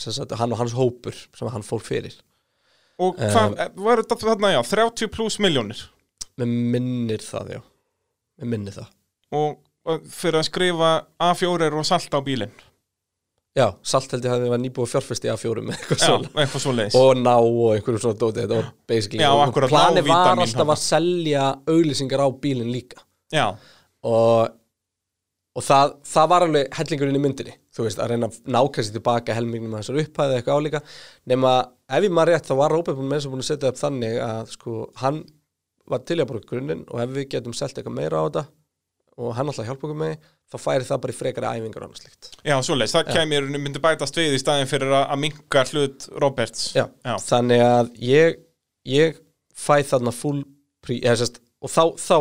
[0.00, 2.16] Sérst, hann og hans hópur sem hann fór fyrir.
[3.02, 5.80] Og hvað, var þetta þarna, já, 30 pluss miljónir
[6.40, 7.60] með minnir það já.
[8.40, 8.92] Með minnir það.
[9.34, 9.58] Og,
[9.90, 10.92] og fyrir að skrifa
[11.30, 12.54] A4 og salta á bílinn.
[13.54, 16.30] Já, salt held ég að það var nýbúið fjárfesti að fjórum með eitthvað Já, svona
[16.42, 19.70] eitthvað svo leiðis og ná og einhverjum svona dóti þetta var basically Já, og akkurat,
[19.70, 20.74] ná var vítamín alltaf þarna.
[20.74, 23.04] að selja auglýsingar á bílinn líka.
[23.30, 23.44] Já,
[24.10, 24.56] og,
[25.54, 28.40] og það, það var alveg hellingurinn í myndinni þú veist, að reyna að
[28.88, 30.82] sér tilbaka helmingnum að þessar upphæði eitthvað álíka.
[31.30, 31.54] Nema
[31.94, 34.18] ef ég maður rétt þá var búin með þess að búin að setja upp þannig
[34.26, 35.22] að sko hann
[35.90, 38.44] var til að bara grunninn og ef við getum selt eitthvað meira á þetta
[39.14, 40.14] og hann alltaf hjálpa okkur með
[40.50, 42.30] þá færi það bara í frekari æfingar og annað slíkt.
[42.46, 46.64] Já, svo leiðis, það kemur myndi bætast við í staðin fyrir að, minka hlut Roberts.
[46.74, 47.14] Já, Já.
[47.28, 48.40] þannig að ég,
[48.90, 49.20] ég
[49.54, 50.42] fæ þarna full
[50.84, 52.16] prí, eða sérst, og þá, þá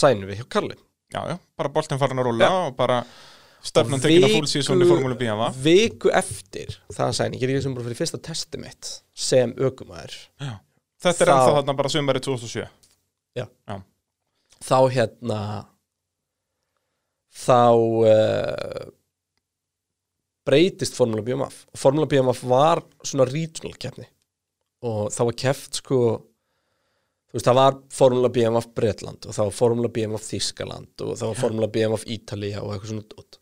[0.00, 0.80] sænum við hjá Karlin
[1.14, 3.02] já, já, bara boltin farin að rúlla og bara
[3.64, 5.50] stefnan Og tekin að viku- full season í Formule B va?
[5.62, 10.16] viku eftir það sæn, ég er ekki sem bara fyrir fyrsta testi mitt sem ökumæður
[10.40, 10.54] Já.
[11.04, 12.64] Þetta er Þá- ennþá þarna bara sömari 2007
[14.64, 15.40] þá hérna
[17.34, 18.84] þá uh,
[20.46, 24.06] breytist Formula BMF og Formula BMF var svona regional keppni.
[24.84, 29.58] Og það var keft sko þú veist það var Formula BMF Bretland og það var
[29.58, 33.38] Formula BMF Þískaland og það var Formula BMF Ítalía og eitthvað svona dót.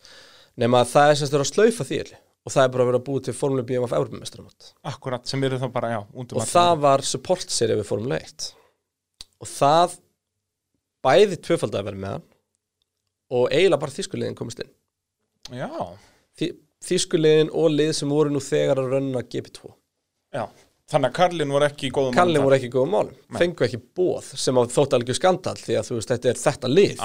[0.63, 3.05] Nema að það er semst verið að slaufa því allir og það er bara að
[3.07, 6.73] búið til Formula BMF Evropamestramót Akkurat, sem eru þá bara, já, út um og það
[6.83, 8.49] var support serið við Formule 1
[9.43, 9.97] og það
[11.03, 12.27] bæði tvöfald að vera með hann
[13.33, 14.73] og eiginlega bara þýskuliðin komist inn.
[15.51, 15.69] Já,
[16.39, 16.47] Þý,
[16.87, 19.73] þýskuliðin og lið sem voru nú þegar að rönna GP2
[20.33, 20.45] já
[20.93, 23.65] Þannig að Karlin voru ekki í góðum Kallin málum voru ekki í góðum málum, fengu
[23.65, 27.03] ekki bóð sem að þótt alveg skandal því að þú veist þetta er þetta lið.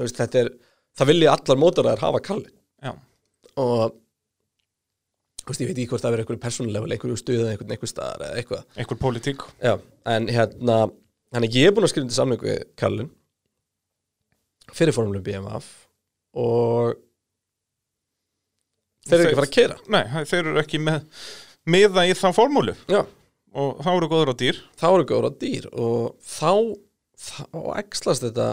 [0.00, 0.50] Veist, þetta er,
[0.98, 2.92] það vilja allar mótoræðar hafa Kallin já.
[3.62, 3.94] Og
[5.46, 8.26] veist, ég veit ekki hvort það verið einhverju persónulega einhverju stuð eða einhvern einhver staðar
[8.26, 8.66] eða eitthvað.
[8.76, 9.46] Einhver pólitík.
[9.62, 9.72] Já,
[10.16, 10.80] en hérna
[11.30, 13.12] Þannig ég er búin að skrifa til samling við Kallin
[14.74, 15.68] fyrir formulum BMF
[16.38, 16.98] og
[19.06, 21.06] þeir eru ekki að fara að keira Nei, þeir eru ekki með
[21.70, 22.74] miða í þá formúlu.
[22.90, 23.02] Já,
[23.54, 24.58] og þá eru góður á dýr.
[24.78, 26.52] Þá eru góður á dýr og þá,
[27.20, 28.48] þá ekslast þetta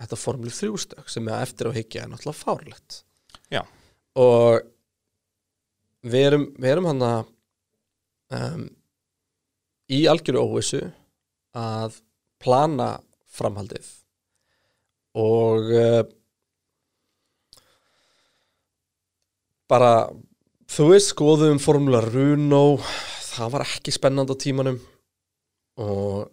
[0.00, 3.02] þetta formlu þrjústök sem er eftir á higgja er náttúrulega fárlegt.
[3.52, 3.62] Já,
[4.16, 4.62] og
[6.08, 7.32] við erum, við erum hann að
[8.38, 8.64] um,
[9.92, 10.80] í algjöru óvissu
[11.56, 11.98] að
[12.40, 12.94] plana
[13.30, 13.86] framhaldið.
[15.20, 16.02] Og uh,
[19.70, 19.92] bara
[20.70, 22.78] þú veist skoðum formula Runo
[23.30, 24.78] það var ekki spennandi á tímanum.
[25.80, 26.30] Og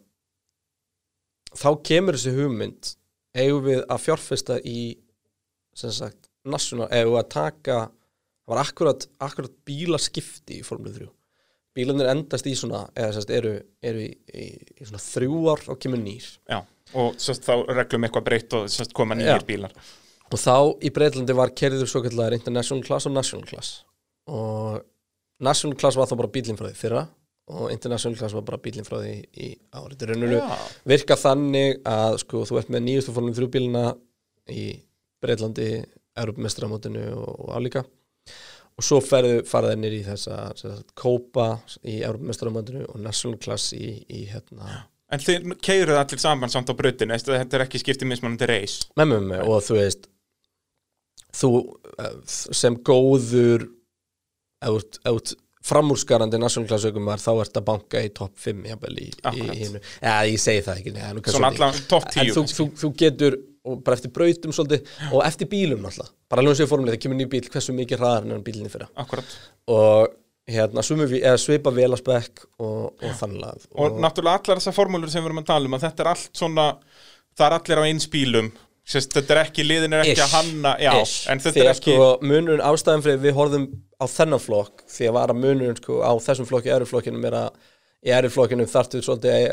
[1.58, 2.94] þá kemur þessi hugmynd
[3.38, 4.80] eigum við að fjárfesta í
[5.78, 11.17] sem sagt national, eigum við að taka það var akkurat, akkurat bílaskipti í Formule 3
[11.78, 13.54] bílarnir endast í svona eða sagt eru,
[13.86, 14.50] eru í, í,
[14.82, 16.26] í svona þrjú ár og kemur nýr.
[16.50, 16.64] Já
[16.96, 19.24] Og sérst þá reglum eitthvað breytt og sérst koma Já.
[19.24, 19.74] nýjir bílar.
[20.28, 23.84] Og þá í Breitlandi var kerður svo kallar international class og national class.
[24.32, 24.80] Og
[25.44, 27.06] national class var þá bara bílinn frá því fyrra
[27.48, 30.58] og international class var bara bílinn frá því í árið þetta er Já.
[30.92, 33.84] virka þannig að sko þú ert með nýjustu fórnum þrjúbílina
[34.52, 34.66] í
[35.24, 35.70] Breitlandi
[36.18, 37.86] Europamestramótinu og, og álíka
[38.78, 40.04] og svo ferðu faraði nýr í
[40.62, 41.48] sem sagt, Kópa
[41.84, 46.76] í Europamestramótinu og National Class í, í hérna En þið keiruð allir saman samt á
[46.76, 48.74] brautin Þetta er ekki skiptið mismunandi reis.
[49.00, 50.10] Með með með og þú veist
[51.38, 51.52] þú
[52.02, 53.68] eh, sem góður
[54.64, 55.36] ef þú ert- ef þú ert
[55.68, 59.58] framúrskarandi nationalklassaukumar þá ert að banka í topp 5 jafnvel í, í Akkurat.
[59.60, 59.82] hinu.
[60.00, 60.94] Ja, ég segi það ekki
[61.34, 63.38] Svona allan topp 10 en þú, þú, þú getur
[63.68, 67.20] og bara eftir brautum svolítið og eftir bílum náttúrulega bara alveg séu formulega, það kemur
[67.22, 69.36] nýr bíl hversu mikið hraðar en bílinni fyrra Akkurat
[69.74, 70.16] og
[70.48, 75.12] hérna við- svipa vel að spekk og, og þannig að Og náttúrulega allar þessar formúlur
[75.12, 76.68] sem við erum að tala um að þetta er allt svona
[77.38, 78.52] það er allir á eins bílum
[78.88, 80.24] Sérst, þetta er ekki, liðin er ekki Ish.
[80.24, 81.26] að hanna já, Ish.
[81.28, 83.66] en þetta því er ekki sko munurinn ástæðan fyrir við horfðum
[84.00, 87.36] á þennan flokk því að var að munurinn sko á þessum flokki eru flokkinum er
[87.42, 87.50] að
[88.08, 89.50] í eru flokkinum þartu svolítið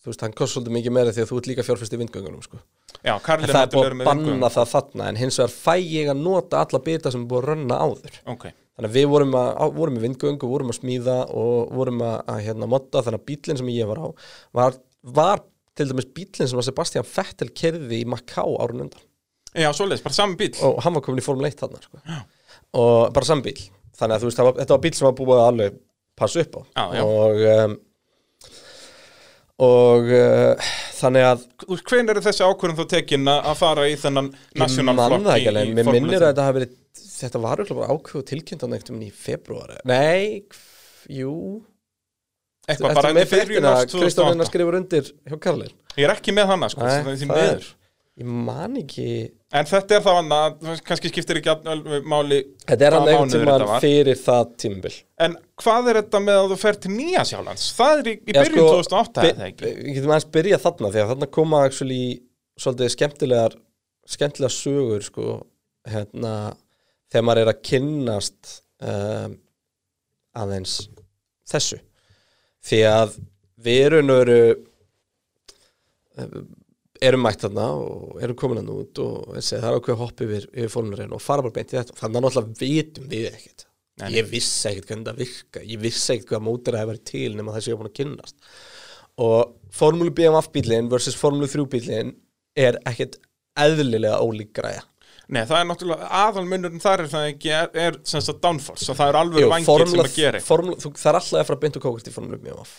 [0.00, 2.44] þú veist, hann kost svolítið mikið meira því að þú ert líka fjárfæst í vindgöngunum
[2.46, 2.62] sko.
[3.06, 6.22] Já, Karlin það er búið að banna það þarna en hins vegar fæ ég að
[6.24, 8.18] nota alla bita sem er búið að rönna áður.
[8.34, 12.18] Ok, þannig að við vorum, að, vorum í vindgöngu, vorum að smíða og vorum að,
[12.34, 14.06] að hérna, modda þannig að bílinn sem ég var á.
[14.60, 14.78] Var,
[15.18, 15.44] var
[15.78, 19.04] til dæmis bílinn sem að Sebastian Vettel kerði í Macau árun undan.
[19.56, 22.00] Já, svoleiðis, bara saman bíl og hann var komin í Formule 1 þarna sko.
[22.78, 23.56] og bara saman bíl
[23.98, 25.78] þannig að þú veist, var, þetta var bíl sem var búið að alveg
[26.18, 26.60] passa upp á.
[26.62, 27.02] Já, já.
[27.06, 27.76] og um,
[29.58, 31.46] og uh, þannig að
[31.88, 34.28] Hven eru þessi ákvörðum þá tekin að að fara í þennan
[35.26, 36.20] það í, í mér minnir 3?
[36.20, 36.76] að þetta hafi verið
[37.18, 40.44] þetta var bara ákveð og tilkynnt á neitt um í februar nei,
[41.10, 41.34] jú.
[42.68, 43.34] Eitthvað bara með
[43.72, 47.42] árs Kristján 2008 skrifur undir hjá Karlin Ég er ekki með hana sko, Nei, það
[47.42, 47.68] er
[48.18, 49.08] ég man ekki
[49.48, 53.80] En þetta er þá annað, kannski skiptir ekki alveg máli þetta er hvaða einhvern var.
[53.80, 54.92] fyrir það tímabil
[55.24, 57.64] En hvað er þetta með að þú fer til Nýja Sjálands?
[57.78, 59.70] Það er í, í byrjun sko, 2008 Bi- eða ekki?
[59.78, 62.02] Við getum aðeins byrjað þarna því að þarna koma actually
[62.60, 63.56] svolítið skemmtilegar
[64.08, 65.26] skemmtilegar sögur sko
[65.88, 66.34] hérna
[67.08, 68.54] þegar maður er að kynnast
[68.84, 69.38] um,
[70.36, 70.76] aðeins
[71.48, 71.80] þessu
[72.68, 73.16] því að
[73.64, 74.40] við erum veru
[77.02, 80.72] erum mætt þarna og erum komin hann út og það er ákveð hopp yfir, yfir
[80.72, 81.96] fórnurinn og fara bara beint í þetta.
[82.00, 83.64] Þannig að náttúrulega vitum við ekkert.
[83.98, 84.12] Nei.
[84.14, 87.30] ég vissi ekkert hvernig það virka ég vissi ekkert hvað mótir það hefur verið til
[87.34, 88.36] nema þessi ég er búin að kynnast.
[89.18, 92.12] Og Formúlu BMF bílinn versus Formúlu 3 bílinn
[92.58, 93.16] er ekkert
[93.58, 94.84] eðlilega ólík græja.
[95.28, 98.96] Nei, það er náttúrulega aðalmunurinn þar er það ekki er, er sem sagt downforce og
[98.96, 101.60] það er alveg Jú, vangir sem að gera Formúla- þú- það er alltaf að fara
[101.66, 102.70] beint og kókast í Formúlu BMF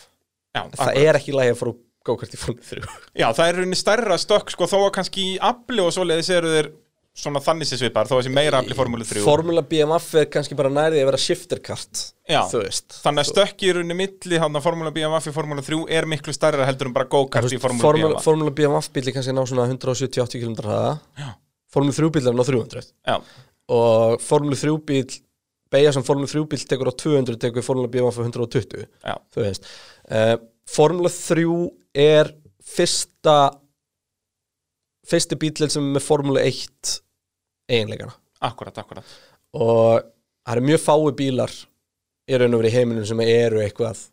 [0.55, 0.97] Já, það akkurat.
[1.03, 1.75] er ekki lægi að fara
[2.09, 2.83] kókast í Formúlu 3
[3.23, 6.53] Já, það er rauninni stærra stökk sko, þó að kannski í afli og svoleiðis eru
[6.57, 6.71] þeir
[7.19, 10.55] svona þannig sér svipar, þó að þessi meira afli Formúlu 3 Formúla BMF er kannski
[10.55, 14.93] bara nærið að vera shifterkart Já, Þannig að stökki í rauninni milli hann að Formúla
[14.95, 18.53] BMF í Formúla 3 er miklu stærra heldur en bara go-kart í Formúla, BMF Formúla
[18.55, 21.33] BMF bíli kannski ná svona 170-80 km hraða.
[21.73, 23.17] Formúlu 3 bíl er ná 300 Já,
[23.75, 25.19] og Formúlu 3 bíl
[25.73, 29.43] beigja sem Formúlu 3 bíl tekur á 200 tekur Formúla BMF á 120 já, þú
[29.43, 29.67] veist.
[30.07, 30.37] Uh,
[30.69, 31.43] Formúla 3
[31.95, 32.31] er
[32.65, 33.37] fyrsta
[35.09, 36.93] fyrsti bílinn sem er með Formúlu 1
[37.69, 38.13] eiginleikana.
[38.45, 39.17] Akkurat, akkurat.
[39.57, 39.99] Og
[40.45, 41.55] það eru mjög fái bílar
[42.29, 44.03] í raun og verið heiminum sem eru eitthvað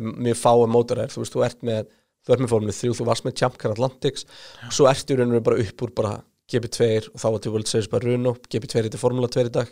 [0.00, 1.90] mjög fái mótoræðir, þú veist, þú ert með
[2.24, 4.24] þú ert með Formule 3, þú varst með Champ Car Atlantics
[4.72, 6.14] svo ertu í raun og verið bara upp úr bara
[6.52, 9.52] GP2 og þá var til World Series bara Runo GP2 er til Formula 2 í
[9.54, 9.70] dag.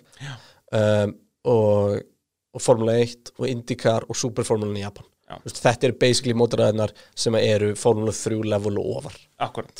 [0.73, 1.15] Um,
[1.53, 1.99] og,
[2.53, 5.09] og Formula 1 og IndyCar og Superformulan í Japan
[5.45, 9.17] Veist, þetta eru basically mótoræðinar sem eru Formula 3 level og ofar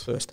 [0.07, 0.33] veist.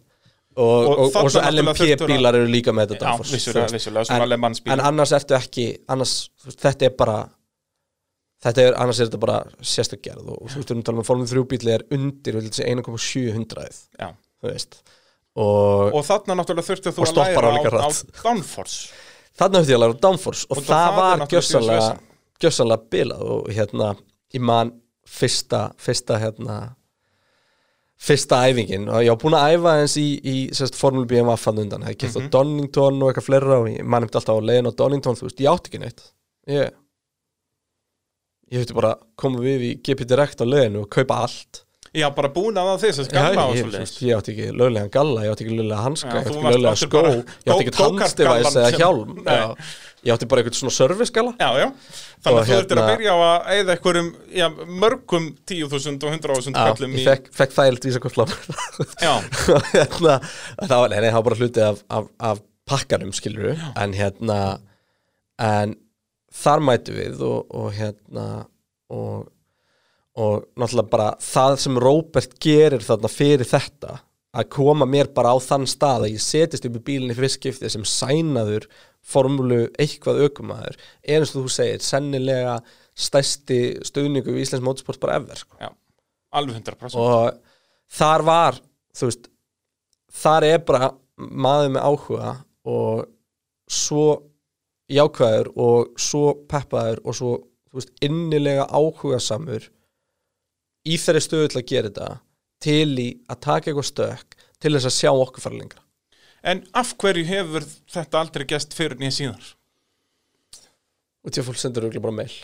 [0.60, 4.06] Og, og, og, þarna svo LMP að- bílar eru líka með þetta Já, vissulega, vissulega,
[4.10, 4.80] svona En- Le Mans bílar.
[4.80, 6.16] en annars ertu ekki annars,
[6.50, 7.18] þetta er bara
[8.44, 11.10] þetta er, annars er þetta bara sérstakgerð og þú veist, við erum talað um að
[11.12, 14.10] Formule 3 bíli er undir, vil þessi 1,700 Já.
[14.42, 14.80] þú veist.
[15.40, 17.92] Og, Og þarna náttúrulega þurftu þú Og að á læra á, á
[18.24, 18.90] downforce.
[19.40, 21.90] Þarna höfði ég að læra downforce og, Og það, það er var gjössanlega
[22.44, 23.90] gjössanlega bilað og hérna
[24.34, 24.74] ég man
[25.10, 26.58] fyrsta fyrsta hérna
[28.00, 31.58] fyrsta æfingin og ég var búin að æfa eins í, í sérst, Formule BMF fann
[31.60, 32.28] undan, hefði kert Mhm.
[32.28, 35.28] á Donington og eitthvað fleira og ég man eftir alltaf á leiðin á Donington þú
[35.28, 36.06] veist, ég átti ekki neitt
[36.48, 36.70] ég
[38.52, 42.30] ég höfði bara koma við í GP Direct á leiðinu og kaupa allt Já, bara
[42.30, 43.92] búin að það þess að skalla og ég, svoleiðis.
[43.98, 46.74] ég, ég átti ekki löglegan galla, ég átti ekki löglega hanska, ég átti ekki löglega
[46.78, 49.16] skó ég átti ekki go-kart-gallann eða hjálm.
[50.06, 51.68] Ég átti bara eitthvað svona serviskalla Já, já.
[52.20, 54.10] Þannig að þú þurftir að hérna- byrja á að eða einhverjum
[54.40, 54.48] já,
[54.84, 57.08] mörgum 10.000 og 100.000 Já, kallum ég í...
[57.10, 58.34] fekk, fekk þægild vísakortlán
[59.04, 59.14] Já,
[59.76, 60.20] hérna,
[60.64, 64.40] það var, nei, það var bara hluti af, af, af pakkanum, skilur en hérna
[65.40, 65.76] en
[66.36, 68.28] þar mætu við og, og hérna
[68.94, 69.30] og,
[70.20, 74.00] og náttúrulega bara það sem Róbert gerir þarna fyrir þetta
[74.38, 77.74] að koma mér bara á þann stað að ég setist upp í bílinni fyrst skiptið
[77.74, 78.68] sem sænaður
[79.06, 82.60] formúlu eitthvað aukumæður er eins og þú segir, sennilega
[83.00, 85.56] stærsti stöðningu í Íslands motorsport bara ever sko.
[85.62, 85.72] Já,
[86.36, 87.40] alveg 100% og
[88.00, 88.60] þar var
[88.96, 89.30] þú veist
[90.20, 92.34] þar er bara maður með áhuga
[92.70, 93.08] og
[93.70, 94.06] svo
[94.90, 97.34] jákvæður og svo peppaður og svo
[97.76, 99.70] veist, innilega áhugasamur
[100.90, 102.10] í þeirri stöðu til að gera þetta
[102.64, 105.86] til í að taka eitthvað stök til þess að sjá okkur fara lengra
[106.44, 109.56] En af hverju hefur þetta aldrei gest fyrir nýja síðar?
[111.26, 112.36] og til að fólk sendur auðvitað bara mail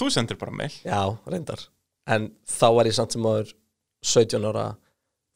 [0.00, 1.64] Þú sendir bara mail Já, reyndar
[2.10, 3.50] En þá var ég samt sem áður
[4.08, 4.62] 17 ára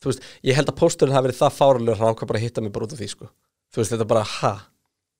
[0.01, 2.65] Þú veist, ég held að pósturinn hafi verið það fáralegur hann ákvað bara að hitta
[2.65, 3.29] mig bara út af því sko
[3.75, 4.55] Þú veist, þetta bara, ha?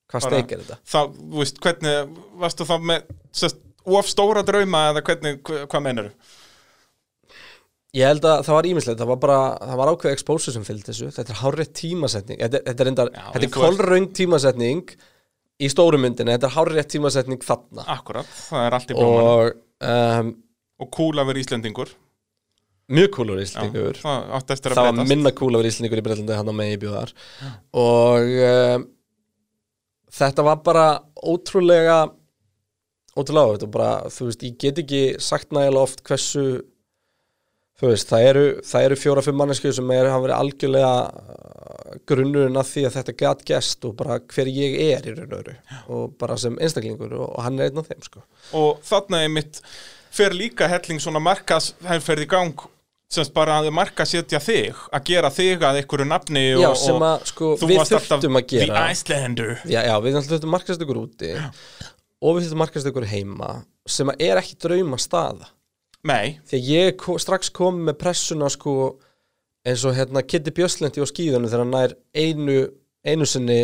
[0.09, 0.79] Hvað steik er þetta?
[0.85, 5.85] þá, þú veist, hvernig, varstu þá með sest, of stóra drauma eða hvernig, hva- hvað
[5.85, 6.09] meinar
[7.95, 10.89] Ég held að það var ímislegt, það var bara það var ákveð exposure sem fylgdi
[10.91, 11.11] þessu.
[11.15, 12.39] Þetta er hárrétt tímasetning.
[12.41, 14.95] Þetta, þetta er, reyndar, Já, þetta er kolröng tímasetning
[15.63, 17.85] í stóru myndinni, þetta er hárrétt tímasetning þarna.
[17.95, 19.61] Akkurat, það er allt í blóman og,
[19.91, 20.33] um,
[20.83, 21.93] og cool að vera Íslendingur.
[22.91, 26.01] mjög kúlur Já, íslendingur Það átti eftir að það var minna kúl að vera íslendingur
[26.01, 27.13] í Breitlandi hann á megi bjóðar
[27.81, 28.83] og um,
[30.19, 30.83] þetta var bara
[31.23, 31.95] ótrúlega
[33.15, 36.45] ótrúlega áhugavert og bara, þú veist, ég get ekki sagt nægilega oft hversu
[37.79, 38.45] þú veist, það eru,
[38.81, 43.43] eru fjóra-fimm mannesku sem er, hafa verið algjörlega uh, grunnurinn að því að þetta gat
[43.49, 45.57] gest og bara hver ég er í raun og öru
[45.95, 48.23] og bara sem einstaklingur og, og hann er einn af þeim, sko.
[48.55, 49.59] Og þarna er mitt
[50.15, 52.65] fer líka helling svona markas herrferð í gang
[53.11, 57.05] semst bara að marka setja þig að gera þig að einhverju nafni og, Já, sem
[57.05, 58.79] að, sko, við þurftum að gera.
[58.79, 59.51] The Icelander.
[59.69, 63.51] Já, já, við þurftum markast ykkur úti og við þurftum markast ykkur heima
[63.85, 65.51] sem að er ekki drauma staða
[66.05, 68.75] Nei, því að ég ko strax kom með pressuna sko
[69.65, 72.57] eins og hérna Kitty Björslendi á skíðunum þegar hann nær einu,
[73.05, 73.59] einu sinni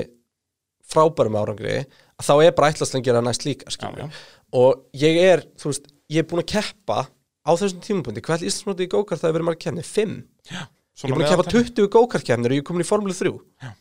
[0.91, 3.69] frábærum árangri að þá er bara ætlast að næst líka.
[3.69, 4.09] Já, já.
[4.57, 8.49] og ég er, þú veist, ég er búin að keppa á þessum tímapunkti, hvað er
[8.49, 9.85] Íslandsmóti í gókart það hefur verið margir kemni?
[9.85, 10.17] Fimm?
[10.49, 10.65] já
[11.01, 13.71] Ég er búin að keppa 20 gókartkefnir og ég er komin í Formule 3 Já.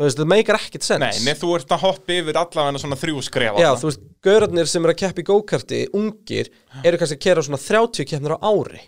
[0.00, 1.02] Þú veist, það meikar ekkert sens.
[1.02, 4.70] Nei, nei, þú ert að hoppa yfir allavega svona þrjú skref Já, þú veist, gaurarnir
[4.70, 6.48] sem eru að keppa í gókarti ungir,
[6.88, 8.80] eru kannski að kera svona 30 keppnir á ári.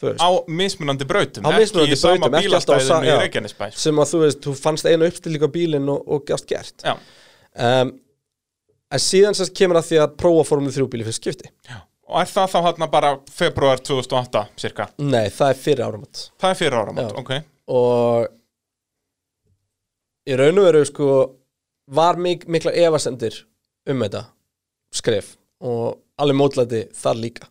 [0.00, 3.04] Veist, Á mismunandi brautum Á mismunandi Ekki í sama brautum, ekki alltaf á sa- bílastæðinu
[3.04, 3.18] í já.
[3.20, 3.66] Reykjanesbæ.
[3.76, 6.86] sem að þú veist, þú fannst einu uppstilling á bílinn og, og gast gert.
[6.88, 6.94] Já,
[7.60, 7.92] um,
[8.90, 11.50] En síðan sérst kemur að því að prófa Formule 3 bíli fyrir skipti.
[11.68, 11.76] Já.
[12.10, 14.88] Og er það þá hérna bara februar 2008 cirka?
[14.98, 16.22] Nei, það er fyrir áramót.
[16.42, 17.20] Það er fyrir áramót, Já.
[17.20, 17.30] ok.
[17.70, 18.26] Og
[20.30, 21.08] í raun og veru sko
[21.90, 23.40] var mik mikla efasendir
[23.90, 24.24] um þetta
[24.94, 27.48] skref og alveg mótlæti þar líka.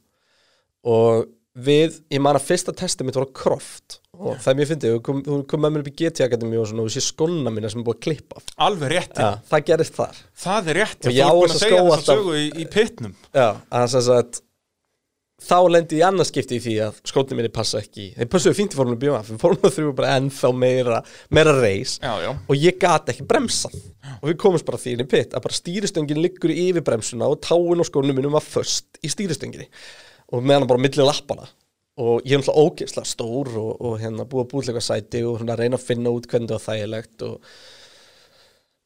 [0.90, 1.28] Og
[1.60, 4.94] við, ég man að fyrsta testi mitt var á Croft og það er mjög fyndið,
[4.96, 7.52] þú kom, kom með mér upp í GT Akademi og svona og þú sé skóna
[7.56, 8.42] mína sem er búið að klippa.
[8.66, 10.20] Alveg rétt, ja, það gerist þar.
[10.44, 13.14] Það er rétt Og Þú ert búin að segja þessa alltaf- sögu í, í pitnum.
[13.36, 14.42] Já, að þess að
[15.44, 18.10] þá lendi ég annars skipti í því að skótni minni passa ekki.
[18.18, 21.00] Þeir passuðu fínt í Formule BF Formule 3 var bara ennþá meira
[21.34, 21.98] meira reis.
[22.04, 23.72] Já, já, og ég gat ekki bremsa
[24.20, 27.42] og við komumst bara því inn í pitt að bara stýristöngin liggur yfir bremsuna og
[27.46, 29.70] táin og skónum minnum var föst í stýristönginni
[30.34, 31.48] og meðan bara milli lappana
[32.00, 35.40] og ég er náttúrulega ógeðslega stór og, og hérna búið að búið eitthvað sæti og
[35.40, 37.56] svona reyna að finna út hvernig það var þægilegt og,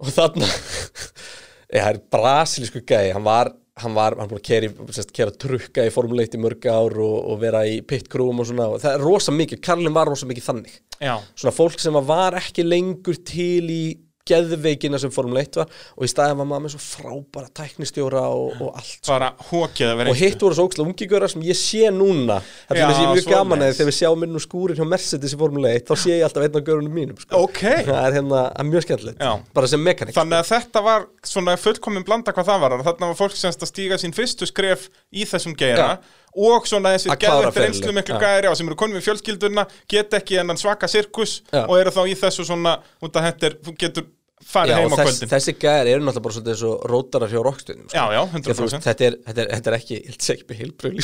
[0.02, 4.70] og þarna ég, það er brasilísku gæi hann var hann var, hann búin að kera,
[4.94, 8.70] sérst, kera trukka í formuleitt í mörg ár og, og vera í pitkrúum og svona.
[8.76, 10.76] Og það er rosa mikið, Karlin var rosa mikið þannig.
[11.00, 11.16] Já.
[11.34, 13.84] Svona fólk sem var ekki lengur til í
[14.30, 18.62] geðveikina sem Formule 1 var og í staðin var maður með svo frábæra tæknistjóra og,
[18.64, 19.10] og allt sko.
[19.12, 22.40] Bara hókið að vera og hitt voru svo ókslega ungigöra sem ég sé núna.
[22.70, 25.36] Þetta Já, er þessi mjög gaman að þegar við sjáum inn úr skúrin hjá Mercedes
[25.36, 27.44] í Formule 1 þá sé ég alltaf einn af görunum mínum sko.
[27.44, 27.62] Ok.
[27.90, 29.32] Það er hérna er mjög skemmtilegt Já.
[29.54, 32.78] bara sem mekanik Þannig að þetta var svona fullkomin blanda hvað það var.
[32.88, 35.98] Þannig var fólk semst að stíga sín fyrstu skref í þessum geira
[36.36, 40.42] og svona þessi Að ferilinn, miklu gæri á sem eru konum við fjölskylduna get ekki
[40.42, 41.64] enn svaka sirkus Já.
[41.68, 44.10] og eru þá í þessu svona út að þú getur
[44.48, 47.40] farið heim og á þess, kvöldin þessi gæðar eru náttúrulega bara svolítið svo rótarar hjá
[47.46, 47.98] rockstunum sko.
[47.98, 50.00] Já, já, Því að þú veist, 100% þetta, er, þetta, er, þetta er ekki,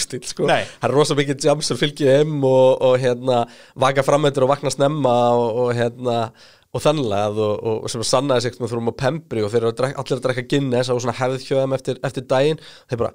[0.03, 0.47] stíl sko.
[0.49, 3.41] Það er rosa mikið jams sem fylgir heim og, og hérna,
[3.79, 6.21] vaka framöndur og vakna snemma og, og hérna
[6.69, 9.71] og þannlega og, og sem að sannaði sig með þrjum á pembri og þeir eru
[9.71, 12.61] að allir að drekka Guinness og svona hefð hjöðum eftir, eftir daginn
[12.91, 13.13] þeir bara,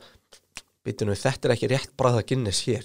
[0.85, 2.85] við, þetta er ekki rétt bræða Guinness hér.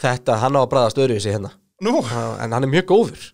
[0.00, 1.52] Þetta, hann á að bræða störu í sig hérna.
[1.84, 3.24] Nú, Já, en hann er mjög góður.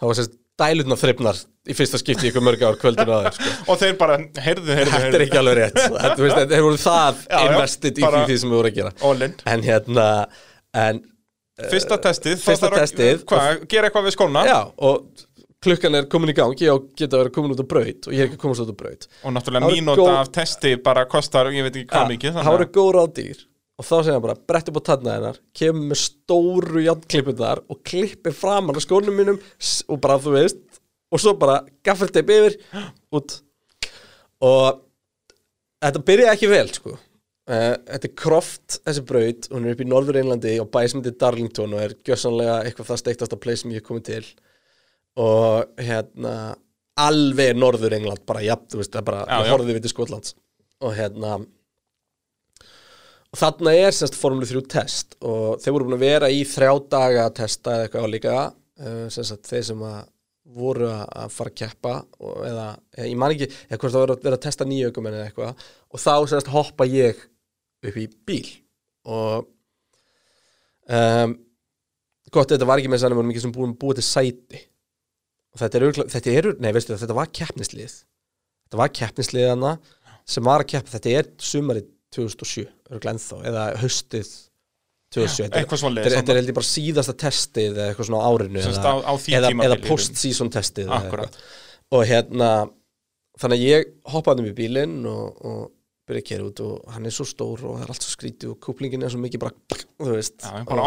[0.00, 1.38] Það var sérst dælutna þrifnar
[1.70, 3.52] í fyrsta skipti í ykkur mörg ár kvöldinu aður sko.
[3.72, 5.78] og þeir bara, heyrðu, heyrðu, þetta er ekki alveg rétt.
[6.02, 8.80] Þetta, veist, hefur voru það Já, já, investið í bara- því, sem við vorum að
[8.80, 9.30] gera.
[9.54, 10.06] en hérna
[10.84, 11.00] en,
[11.70, 13.24] Fyrsta testið, þá fyrsta þarf að- testið.
[13.28, 14.44] Hvað, gera eitthvað við skóna.
[14.48, 15.26] Já, og
[15.64, 18.24] klukkan er komin í gang ég á geta verið komin út á braut og ég
[18.24, 19.06] er ekki komast út á braut.
[19.24, 22.68] Og náttúrulega mínúta góð- af testi bara kostar, ég veit ekki hvað mikið það voru
[22.76, 23.46] góð ráð dýr.
[23.80, 27.78] Og þá segja hann bara, brett upp á tanna hennar kemur með stóru játtklippundar og
[27.84, 29.38] klippir framan á skónum mínum
[29.88, 30.60] og bara, þú veist,
[31.12, 32.58] og svo bara gaffelteip yfir,
[33.12, 33.40] út.
[34.44, 34.82] Og
[35.80, 36.98] þetta byrjaði ekki vel, sko.
[37.50, 41.00] Uh, þetta er Croft, þessi braut hún er upp í Norður Einlandi á bæ sem
[41.00, 44.28] heitir Darlington og er gjössanlega eitthvað það steiktasta place sem ég hef komið til
[45.18, 46.34] og hérna
[47.00, 50.36] alveg Norður England, bara jafn, þú veist, það er bara, horfði við til Skotlands.
[50.84, 51.38] Og hérna
[53.30, 55.14] og þarna er semst Formule 3 test.
[55.22, 58.38] Og þeir voru búin að vera í þrjá daga að testa eða eitthvað líka.
[58.80, 60.00] Uh, semst þeir sem að
[60.50, 62.64] voru að fara að keppa og, eða,
[62.96, 65.28] eða, ég man ekki, eða hvort það voru að vera að testa nýju ökumenn eða
[65.28, 65.68] eitthvað.
[65.90, 67.22] Og þá semst hoppa ég
[67.86, 68.48] upp í bíl.
[69.06, 69.46] Og
[70.90, 71.36] um,
[72.34, 74.64] gott, þetta var ekki með sannum mikið sem búin búið til sæti
[75.58, 77.94] þetta er, örugglega- þetta er, nei veistu þetta var keppnislið.
[78.68, 79.78] Þetta var keppnislið hana
[80.30, 84.28] sem var að keppa, þetta er sumarið 2007, örugglega ennþá, eða haustið
[85.10, 86.30] 2007, Þetta er- eitthvað svoleiðis, þetta er- þetta svona.
[86.30, 89.50] er held ég bara síðasta testið eða eitthvað svona á árinu eða, á- á eða,
[89.66, 90.88] eða post-season testið
[91.90, 92.50] og hérna
[93.40, 95.70] þannig að ég hoppaði um í bílinn og, og
[96.06, 98.50] byrja að kera út og hann er svo stór og það er allt svo skrítið
[98.52, 99.54] og kúplingin er svo mikið bara
[99.98, 100.82] þú veist, Já, bara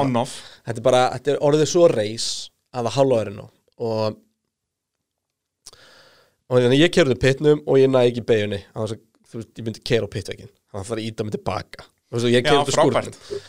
[0.68, 2.30] þetta er bara, þetta er orðið svo reis
[2.74, 3.50] að það hálfa verið nú
[3.80, 4.18] og
[6.54, 9.82] og þannig að ég kerði pitnum og ég næði ekki beigunni þannig að ég myndi
[9.90, 11.86] kera á pittveikin þannig að það er að íta mig tilbaka.
[12.14, 13.18] Og ég kerði frábært.
[13.18, 13.42] skúrnum.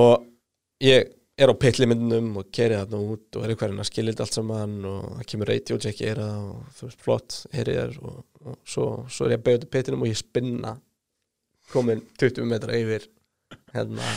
[0.00, 0.24] og
[0.82, 4.74] ég er á pitlimindunum og keri þarna út og er hverjum að skilja allt saman
[4.90, 8.58] og það kemur radio check í það og þú veist, flott, heyri þér og, og
[8.66, 10.76] svo, svo er ég að beigja út í pittinum og ég spinna
[11.70, 13.06] komin 20 metra yfir
[13.70, 14.12] hérna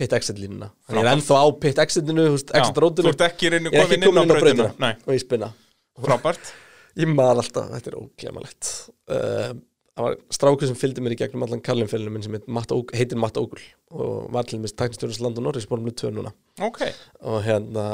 [0.00, 0.70] pit exit línuna.
[0.84, 3.48] Þannig ég er ennþá á pit exitinu, þú veist, Já, exit Þú rótinu ert ekki
[3.50, 4.68] Ég er komin inn á.
[4.80, 5.54] Nei, og ég spinna.
[6.00, 6.52] Frábært
[6.98, 8.70] Ég man alltaf, þetta er óglemalegt
[9.12, 9.52] uh,
[10.00, 12.94] Það var strákur sem fylgdi mér í gegnum allan Kallinfélunum minn sem heit Matt Óg-
[12.96, 13.60] heitir Matt Ógul
[13.92, 16.30] og var til mér tæknistjórnins land og Norris bónum 2 núna.
[16.64, 16.80] Ok,
[17.26, 17.84] og hérna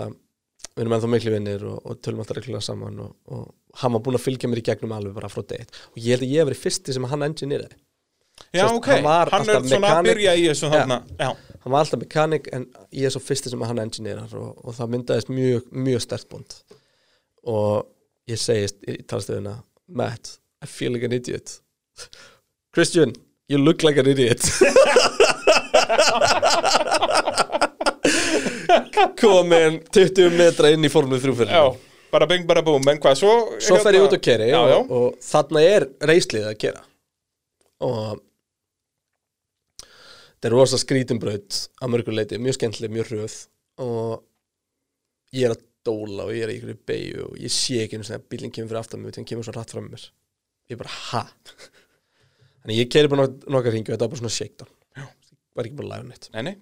[0.77, 4.05] við erum ennþá miklu vinnir og, og tölum alltaf reglulega saman og, og hann var
[4.05, 6.43] búinn að fylgja mér í gegnum alveg bara frá date og ég held að ég
[6.45, 7.81] hef verið fyrsti sem hann engineeraði.
[8.53, 8.89] Já Sest, ok.
[8.93, 10.11] hann Hann er svona að mechanic.
[10.13, 11.01] byrja í þessu þarna.
[11.17, 11.31] Já,
[11.65, 14.93] hann var alltaf mekanik en ég er svo fyrsti sem hann engineerar og, og það
[14.95, 16.59] myndaðist mjög, mjög stert búnd
[17.49, 17.87] og
[18.31, 21.61] ég segist í talstöðuna Matt, I feel like an idiot.
[22.75, 23.13] Christian,
[23.49, 24.43] you look like an idiot.
[29.21, 31.67] Komin 20 metra inn í formlu þrjúfyrir já
[32.13, 34.77] Bara bing, bara búm, en hvað, svo svo fer ég út og keri Já, já,
[34.79, 36.83] og, og þarna er reyslið að gera.
[37.85, 38.21] Og
[40.31, 43.35] þetta er rosa skrítumbraut að mörgur leiti, mjög skemmtileg, mjög hröð.
[43.83, 44.23] Og
[45.37, 48.07] ég er að dóla og ég er í ykkur beigju og ég sé ekki einu
[48.07, 50.07] sinni að bílinn kemur fyrir aftan mig þannig kemur svo rætt fram mér.
[50.67, 51.23] Ég er bara, ha?
[52.65, 54.73] Þannig ég keri bara nok nokkar ringi og þetta var bara svona shakedown.
[54.99, 55.07] Já.
[55.57, 56.29] var ekki að læra neitt.
[56.35, 56.57] Nei, nei.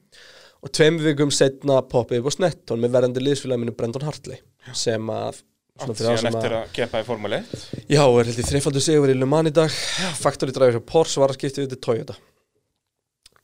[0.65, 4.41] Og tveim vikum setna poppið upp á Snetton með verðandi liðsfélagi minu Brendon Hartley
[4.77, 5.41] sem að
[5.75, 8.85] svona Átt síðan eftir að að keppa í Formule 1 Já, er held ég þreifaldur
[8.85, 9.81] sigur í Le Mans í dag.
[10.21, 12.17] Factory driver hjá Porsche var að skipta við til Toyota.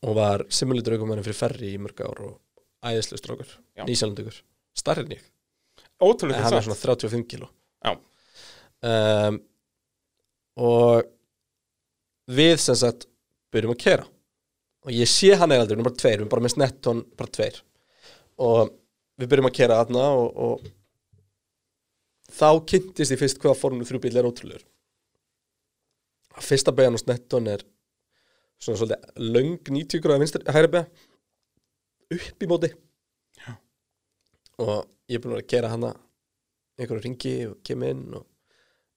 [0.07, 2.39] Og var simulator aukumæðin fyrir ferri í mörg ár og
[2.81, 3.85] æðislega strókur, Já.
[3.85, 4.41] nýsjálfandugur
[4.81, 5.05] starri
[6.01, 7.49] en ég, en Ótrúlega hann er svona 35 kíló.
[8.81, 9.37] Um,
[10.57, 11.05] og
[12.31, 13.07] við sem sagt
[13.53, 14.07] byrjum að kera.
[14.81, 17.03] Og ég sé hann eða aldrei, við erum bara tveir, við erum bara með snetton
[17.19, 17.59] bara tveir.
[18.41, 18.71] Og
[19.21, 24.17] við byrjum að kera þarna og, og þá kynntist ég fyrst hvaða formule 3 bíl
[24.17, 24.65] er ótrúlegur.
[26.41, 27.65] Fyrsta beigjan á snetton er
[28.61, 30.87] svona svolítið löng 90 gráða vinstri, hægri beigja
[32.17, 32.71] upp í móti.
[33.41, 33.53] Já.
[34.61, 35.91] og ég er búin að að kera hana
[36.79, 38.27] einhverju ringi og kem inn og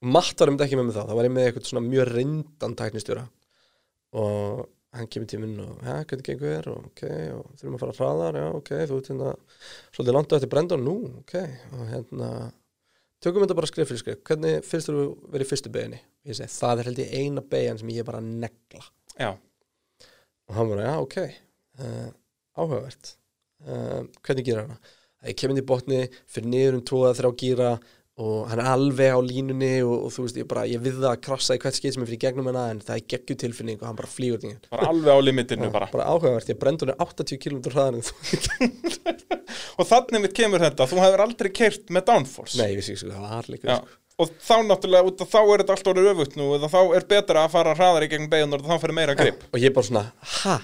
[0.05, 2.74] Matt var einmitt ekki með mig þá, það var ég með eitthvað svona mjög reyndan
[2.77, 3.23] tæknistjóra.
[4.20, 4.59] Og
[4.95, 6.66] hann kemur tíminn og ja, hvernig gengur þér?
[6.74, 7.03] Og ok,
[7.39, 9.32] og þurfum að fara hraðar já, ok, þú ert hérna
[9.97, 11.35] svolítið langt á eftir Brendon, nú, ok.
[11.78, 12.28] Og hérna,
[13.24, 16.53] tökum þetta bara skrif fyrir skrif hvernig finnst þú verið í fyrstu beginni ég segi,
[16.53, 18.85] það er held ég eina begin sem ég bara að negla.
[19.16, 19.31] Já,
[20.45, 22.11] og hann bara, já, ok uh,
[22.61, 23.15] áhugavert.
[23.65, 24.78] Uh, hvernig gera hana?
[25.30, 27.74] Ég kem inn í botni, fyrir niður um 2-3 gíra
[28.14, 31.10] og hann er alveg á línunni og, og þú veist, ég bara, ég við það
[31.10, 33.80] að krassa í hvert skeitt sem er fyrir gegnum hana en það er geggju tilfinning
[33.80, 35.88] og hann bara flýgur þingin bara alveg á limitinu bara.
[35.90, 38.14] bara áhugavert, ég brendur hann 80 km þú.
[39.78, 42.59] Og þannig mitt kemur þetta, þú hefur aldrei keirt með downforce.
[42.60, 43.98] Nei, ég vissi ekki, sko, það var Já, sko.
[44.22, 47.44] og þá náttúrulega, út af þá er þetta allt orðið öfugt nú þá er betra
[47.44, 49.42] að fara hraðar í gegn beigunar og þá fyrir meira grip.
[49.51, 50.05] og ég bara svona,
[50.44, 50.59] ha?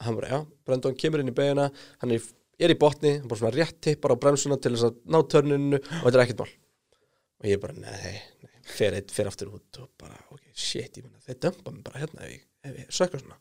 [0.00, 2.30] Hann bara, já, Brendon kemur inn í beiguna hann er,
[2.60, 5.80] í- er í botni, bara svona rétt tippar á bremsuna til þess að ná törninu
[5.80, 6.52] og þetta er ekkert mál.
[7.40, 11.06] Og ég bara, nei, nei fer, eitt, fer aftur út og bara, ok, shit ég
[11.06, 13.38] meina, þeir dömpa mig bara hérna ef ég, ef ég sökka svona.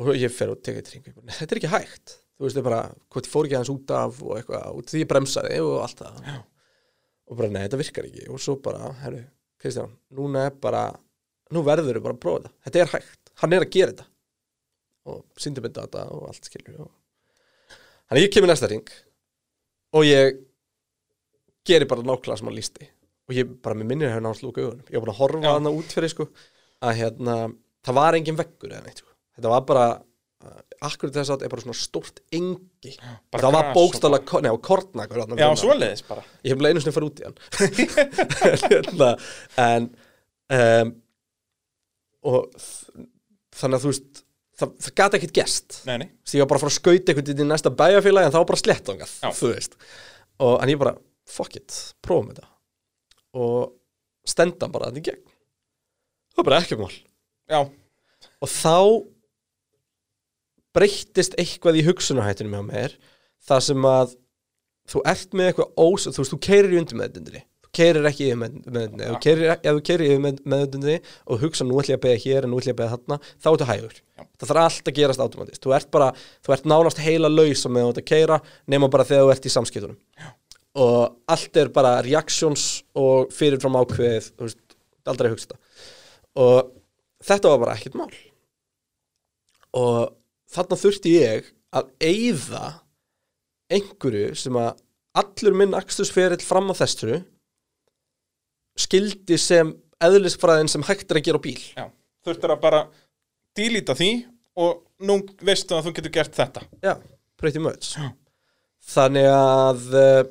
[0.00, 2.14] Og ég fer og teka eitt ring ég nei, þetta er ekki hægt.
[2.34, 2.80] Þú veist, ég bara,
[3.14, 6.00] hvort ég fór ekki aðeins út af og eitthvað, út því ég bremsaði og allt
[6.02, 6.16] það.
[6.30, 6.38] Já.
[7.30, 8.24] og bara, nei, þetta virkar ekki.
[8.34, 9.20] Og svo bara, herru,
[9.62, 10.80] Kristján núna er bara,
[11.54, 12.54] nú verður við bara að prófa þetta.
[12.66, 14.08] Þetta er hægt, hann er að gera þetta.
[15.14, 16.90] Og síndi með data og allt skilur og...
[18.08, 18.88] þannig að ég kemur næsta ring
[19.94, 20.40] og ég
[21.68, 22.88] geri bara nákvæmlega sem hann lísti
[23.24, 25.52] og ég bara með minnir hefur náttúrulega lúka augunum ég var bara að horfa Já.
[25.56, 26.26] hana út fyrir sko
[26.84, 27.36] að hérna,
[27.86, 29.08] það var engin veggur eða neitt sko.
[29.38, 29.84] þetta var bara
[30.44, 32.92] uh, akkur þess að þetta er bara svona stórt engi
[33.32, 35.62] bara það var gras og bókstaflega, ko- nei, og kornakur þarna Já, neðan.
[35.62, 37.38] svoleiðis bara ég hef bara einu sinni farið út í hann
[38.68, 39.10] Hérna,
[39.64, 39.88] en
[40.58, 40.92] um,
[42.24, 42.60] og
[43.54, 44.23] þannig að þú veist
[44.60, 47.12] það, það gæti ekkert gest Nei, nei, því ég var bara að fara að skauta
[47.12, 49.78] einhvern veginn í næsta bæjarfélagi en þá var bara slett ángað, þú veist.
[50.44, 50.94] Og en ég bara,
[51.30, 52.46] fuck it, prófum þetta.
[53.40, 53.72] Og
[54.28, 55.24] stenda bara þetta í gegn.
[56.34, 56.94] Það var bara ekki mál.
[57.50, 57.60] Já,
[58.40, 58.76] og þá
[60.74, 62.94] breyttist eitthvað í hugsunarhættunum hjá mér
[63.46, 64.14] þar sem að
[64.90, 67.44] þú ert með eitthvað ós þú veist, þú keirir í undir með þetta þú
[67.76, 70.96] keirir ekki yfir með, með, ef þú keirir, yfir með, meðutundinni
[71.26, 73.18] og hugsa nú ætlum ég að beða hér en nú ætlum ég að beða þarna
[73.34, 76.08] þá ertu hægur, það þarf allt að gerast automatist þú ert bara,
[76.44, 78.40] þú ert nánast heila laus með að keira,
[78.70, 79.98] nema bara þegar þú ert í samskiptunum.
[80.18, 80.30] Já.
[80.74, 85.60] og allt er bara reactions og fyrirfram ákveðið, þú veist, aldrei hugsa þetta.
[86.42, 86.72] Og
[87.24, 88.08] þetta var bara ekkert mál.
[89.78, 90.14] Og
[90.54, 92.64] þarna þurfti ég að eyða
[93.74, 94.82] einhverju sem að
[95.18, 97.22] allur minn axtursferill fram á þessu
[98.78, 99.72] skildi sem
[100.04, 101.58] eðlisfræðin sem hægt er að gera á bíl.
[101.74, 101.86] Já,
[102.26, 102.84] þurftir að bara
[103.56, 104.10] dílíta því
[104.60, 106.64] og nú veistu að þú getur gert þetta.
[106.84, 106.94] Já,
[107.40, 107.94] pretty much.
[107.98, 108.10] Já.
[108.94, 110.24] Þannig að uh,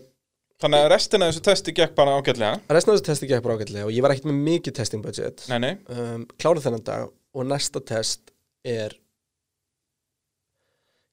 [0.64, 2.60] Þannig að restina af þessu testi gekk bara ágætlega.
[2.72, 5.44] Restina af þessu testi gekk bara ágætlega og ég var ekkert með mikið testing budget.
[5.52, 5.72] Nei, nei.
[5.92, 8.32] Um, Klárið þennan dag og næsta test
[8.64, 8.96] er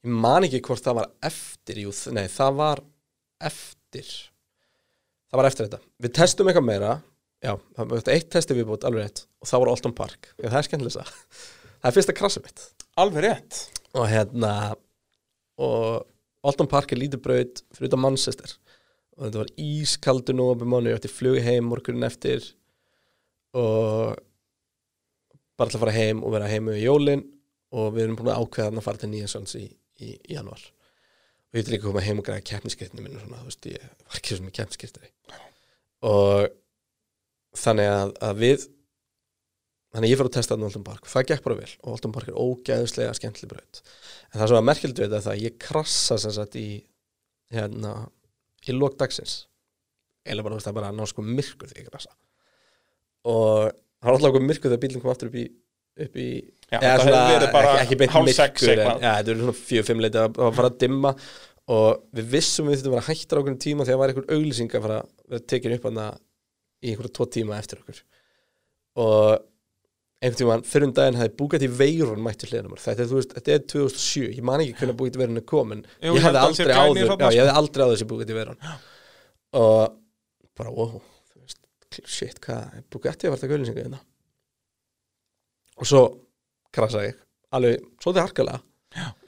[0.01, 2.81] Ég man ekki hvort það var eftir jú, Nei, það var
[3.51, 4.12] eftir.
[5.28, 5.81] Það var eftir þetta.
[6.01, 6.93] Við testum eitthvað meira
[7.40, 9.24] Já, það var eitt testi viðbútt, alveg rétt.
[9.40, 11.04] Og það var Alton Park, það er skemmtilega
[11.80, 12.64] það er fyrsta krasum mitt.
[13.00, 13.60] Alveg rétt.
[13.96, 14.54] Og hérna
[15.60, 16.06] og
[16.46, 18.56] Alton Park er lítið braut fyrir út á Manchester.
[19.16, 22.44] Og þetta var ískaldur nú á byrjum mánu, ég ætti flug heim morgunin eftir.
[23.56, 24.16] Og
[25.60, 27.24] bara að fara heim og vera heim með jólin.
[27.76, 29.66] Og við erum búin að ákveða að fara til Nýjasons í,
[30.02, 30.62] í, í januar
[31.50, 33.66] og ég ætti líka að koma heim og græða keppniskriftinu minn og svona, þú veist,
[33.66, 35.08] ég var ekki sem í keppniskriftinu
[36.06, 36.52] og
[37.56, 38.66] þannig að, að við
[39.90, 41.10] þannig að ég fyrir að testa Alton Park.
[41.10, 43.82] Það gekk bara vel og Alton Park er ógæðuslega skemmtileg braut.
[44.31, 46.66] En það sem var merkildu við þetta að ég krassa sem sagt í
[47.51, 47.94] hérna,
[48.66, 49.40] í lók dagsins.
[50.22, 52.14] Eða bara, það er bara ná sko myrkur þegar ég krassa.
[53.27, 55.48] Og það var alltaf okkur myrkur þegar bílinn kom aftur upp í
[56.01, 56.28] upp í,
[56.70, 57.22] já, eða svona,
[57.82, 61.14] ekki, beint myrkur þetta verður svona fjög-fimm leiti að, að fara að dimma.
[61.70, 64.86] Og við vissum við þetta var hættar á okkur tíma þegar var einhver auglýsing að
[64.86, 65.01] fara
[65.31, 66.06] að tekja upp hana
[66.81, 68.02] í einhverja tvo tíma eftir okkur.
[69.01, 69.20] Og
[70.20, 74.27] einhvern tíma fyrir um daginn hefði Bugatti Veyron mætti hliðanum þetta, veist, þetta er 2007,
[74.36, 75.85] ég man ekki hvernig Bugatti Veyron er komin.
[76.01, 78.61] Jú, ég hefði aldrei áður já, ég hefði aldrei áður þessi Bugatti Veyron
[79.61, 79.97] og
[80.61, 81.01] bara wow
[82.05, 84.01] shit, hvað, Bugatti var þetta gauðlýsingu hérna?
[85.81, 86.02] Og svo
[86.74, 87.16] krasa ég.
[87.57, 88.61] Alveg, svo þetta er harkalega.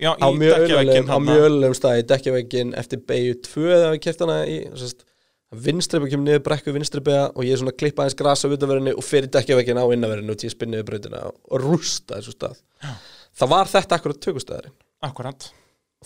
[0.02, 5.04] Já, á mjög öllum staði, dekkjavegin eftir beigju 2 eða við kæft hana í sérst,
[5.52, 8.94] vinstripa kemur niður brekku vinstripa og ég er svona að klippa aðeins grasa á utanverðinu
[8.96, 12.60] og fyrir dekkjaveggin á innanverðinu og ég spinn niður bröðina og rústa þessu stað.
[12.80, 12.92] Já.
[13.40, 15.48] það var þetta akkurat tökustæðarinn Akkurat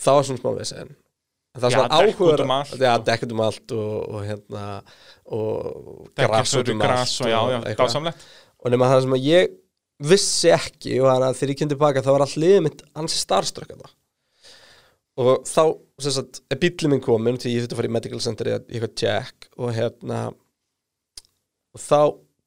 [0.01, 0.89] það var svona smá segja
[1.57, 2.43] það var svona áhugur
[2.83, 4.65] Já, dekkut um allt og, og hérna
[5.37, 8.11] og gras út um allt og, og,
[8.67, 9.55] og nema það sem að ég
[10.07, 13.23] vissi ekki og þannig að þegar ég kemdi baka þá var all liðið mitt ansi
[13.23, 13.79] starströkk
[15.17, 15.63] og þá
[16.03, 19.03] sagt, er bílið minn komin til ég þurfti að fara í medical center í eitthvað
[19.03, 20.21] jack og hérna
[21.77, 22.01] og þá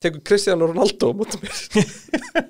[0.04, 1.88] tekur Cristiano Ronaldo mútið mér.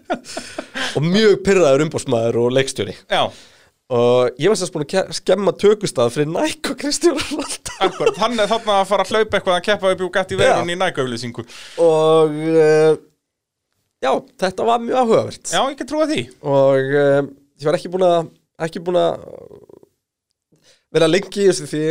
[0.98, 2.96] Og mjög pyrraður umbósmaður og leikstjóri.
[3.10, 3.30] Já.
[3.90, 8.10] og ég var sérst búin að skemma tökustað fyrir Nike og Cristiano Ronaldo.
[8.20, 10.74] Þannig er þarna að fara að hlaupa eitthvað að keppa upp í gætt í verðun
[10.74, 11.46] í Nike-auðlýsingu
[11.86, 12.92] og uh,
[14.04, 14.12] já,
[14.44, 15.54] þetta var mjög áhugavert.
[15.54, 16.22] Já, ég kan trúa því.
[16.46, 17.22] Og uh,
[17.58, 18.20] ég var ekki búin að
[18.68, 19.26] ekki búin að
[20.96, 21.84] vera lengi í þessu því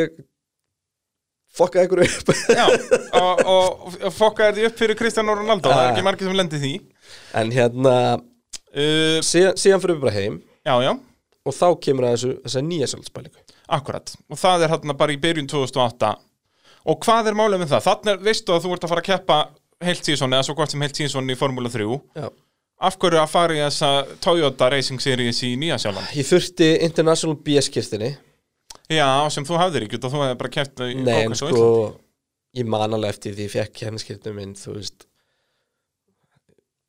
[1.58, 2.32] fokkaði ykkur upp.
[2.60, 2.64] Já,
[3.18, 6.62] og, og, og fokkaði þið upp fyrir Cristiano Ronaldo, það er ekki margir sem lendir
[6.62, 6.72] því.
[7.40, 10.40] En hérna uh, síðan, síðan fyrir við bara heim.
[10.66, 10.92] Já, já.
[11.48, 13.44] Og þá kemur það þessu, nýja sjálfspælingu
[13.78, 16.10] Akkurat, og það er hérna bara í byrjun 2008
[16.88, 17.86] Og hvað er málið með það?
[17.86, 19.38] Þannig veistu að þú ert að fara að keppa
[19.88, 21.88] heilt síðan, eða svo gott sem heilt síðan í Formula 3
[22.18, 22.28] Já.
[22.88, 23.90] Af hverju að fara í þessa
[24.22, 26.12] Toyota Racing Series í Nýja Sjálfland?
[26.14, 28.12] Ég þurfti International BS-kirtinni
[28.88, 31.68] Já, sem þú hafðir ekki og þú hefði bara kæft í Nei, en sko,
[32.56, 35.04] ég man alveg eftir því ég fekk kemniskiptum minn, veist.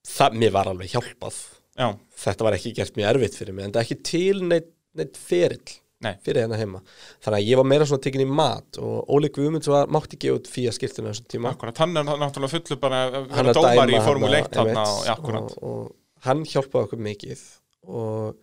[0.09, 1.39] Það, mér var alveg hjálpað.
[1.79, 1.93] Já.
[2.19, 5.15] þetta var ekki gert mjög erfitt fyrir mig en það er ekki til neitt, neitt
[5.15, 6.11] ferill Nei.
[6.25, 6.81] fyrir hérna heima.
[7.23, 10.39] Þannig að ég var meira svona tekin í mat og Óli Guðmunds var, mátti gefa
[10.39, 11.53] út fýja skiptuna þessum tíma.
[11.55, 16.27] Akkurat, hann er náttúrulega fullu bara að vera dómar í Formule 1 og, og, og
[16.27, 17.43] hann hjálpaði okkur mikið
[17.87, 18.39] og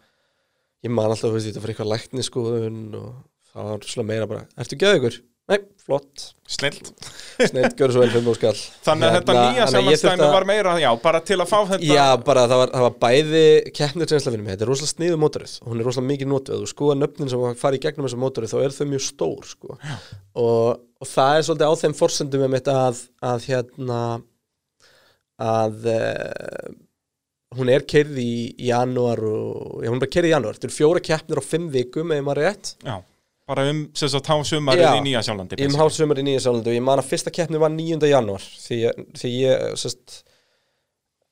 [0.84, 3.10] ég man alltaf að þetta fyrir eitthvað lækniskoðun og
[3.56, 5.18] það var svona meira bara, ertu gæðið ykkur?
[5.46, 6.22] Nei, flott.
[6.50, 6.88] Snilt
[7.38, 10.88] Snilt, gjör svo vel fyrir múskall Þannig að þetta hérna, nýja samanstæmi var meira, já,
[11.02, 13.44] bara til að fá þetta Já, bara það var, það var bæði
[13.76, 16.72] keppnir sem ég þetta er rosalega sniðu mótorið og hún er rosalega mikið nótuð og
[16.72, 19.78] sko að nöfnin sem fari í gegnum þessa mótorið þá er þau mjög stór sko.
[20.42, 24.04] og, og það er svolítið á þeim forsendum með mitt að, að hérna
[25.46, 26.70] að uh,
[27.58, 30.56] hún er kerði í, janúar og já, hún er bara kerði í janúar.
[30.56, 32.72] Þetta eru fjóra keppnir á fimm vikum eða maður rétt.
[32.80, 32.96] Já
[33.46, 36.72] bara um sagt há sumarið Já, í Nýja Sjálandi Í um hálfsumar í Nýja Sjálandi
[36.72, 38.00] og ég man að fyrsta keppni var 9.
[38.10, 38.80] janúar því,
[39.20, 40.18] því ég sest,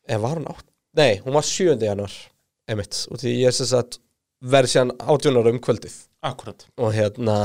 [0.07, 0.66] eða var hún átt?
[0.95, 1.74] Nei, hún var 7.
[1.82, 2.15] janúar
[2.70, 3.57] einmitt, og því ég
[4.45, 7.36] verði 18 ára um kvöldið Akkurat og hérna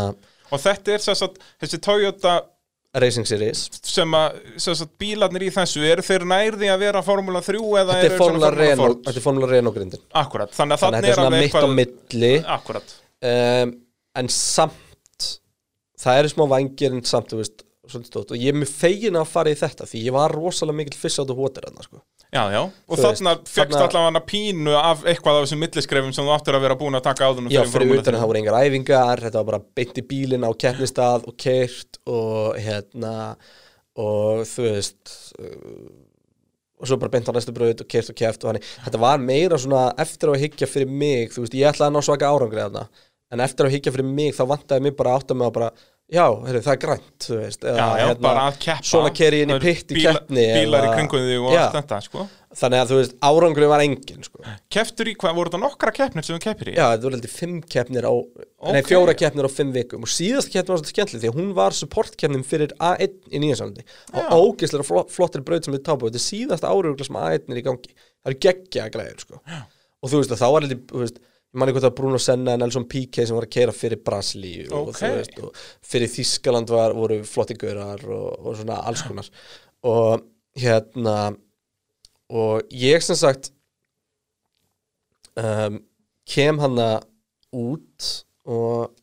[0.49, 2.39] Og þetta er sagt, þessi Toyota
[2.99, 4.39] Racing Series sem að
[5.01, 8.49] bílarnir í þessu, eru þeir nærði að vera Formula 3 eða Þetta er Formula
[9.25, 12.95] Formula Renault Akkurat, þannig að Þannig þetta er svona mitt á milli Akkurat,
[13.29, 13.75] um,
[14.17, 14.77] En samt
[15.99, 19.57] Það eru smá vangir en samt, veist og ég er mjög fegin að fara í
[19.57, 22.01] þetta því ég var rosalega mikil fiss á þetta enna sko.
[22.29, 22.59] já, já.
[22.87, 26.77] Og þarna fegst allavega pínu af eitthvað af þessum milliskrefum sem þú áttur að vera
[26.79, 29.63] búin að taka áðunum Já, fyrir utan að það voru engar æfingar þetta var bara
[29.79, 33.15] beint í bílinn á keppnistað og keirt og hérna
[33.99, 35.89] og þú veist uh,
[36.79, 39.19] og svo bara beint á næstu bröð og keirt og keft og hann þetta var
[39.19, 42.29] meira svona eftir á að hyggja fyrir mig þú veist, ég ætlaði að ná svaka
[42.29, 42.85] árangri þarna
[43.31, 45.71] en eftir að hyggja fyrir mig þá vantaði mig bara að átta mig að bara
[46.09, 49.51] já, heyrðu, það er grænt þú veist, eða, Já, já, að keppa svona keri inn
[49.53, 52.23] í pitt í keppni Bílar í eða- kringum þig og allt þetta, sko
[52.59, 54.39] þannig að þú veist, árangri var engin sko.
[54.73, 56.73] Keftur í hvað, voru þetta nokkra keppnir sem þú keppir í?
[56.73, 58.13] Já, þetta voru heldur fimm keppnir á
[58.73, 58.87] Nei, Ok.
[58.89, 61.77] fjóra keppnir á fimm vikum og síðasta keppnir var svolítið skemmtileg því að hún var
[61.77, 64.33] supportkeppnin fyrir A1 í Nýjansálandi á Já.
[64.33, 67.65] ógeðslega fl flottir braut sem við tápu þetta er síðasta árið sem A1 er í
[67.69, 69.39] gangi það eru geggja græður sko.
[70.01, 71.19] og þú veist að þá var heldur
[71.49, 74.67] ég manni hvort að Bruno Senna en Nelson Piquet sem var að keira fyrir Brasilíu
[74.69, 74.99] og, Ok.
[75.01, 75.61] þú veist, og
[75.91, 79.29] fyrir Þískaland var, voru flotti gaurar og, og svona alls konar.
[79.89, 80.21] Og
[80.59, 81.15] hérna
[82.29, 83.49] og ég sem sagt
[85.39, 85.79] um,
[86.29, 86.99] kem hana
[87.55, 88.09] út
[88.45, 88.95] og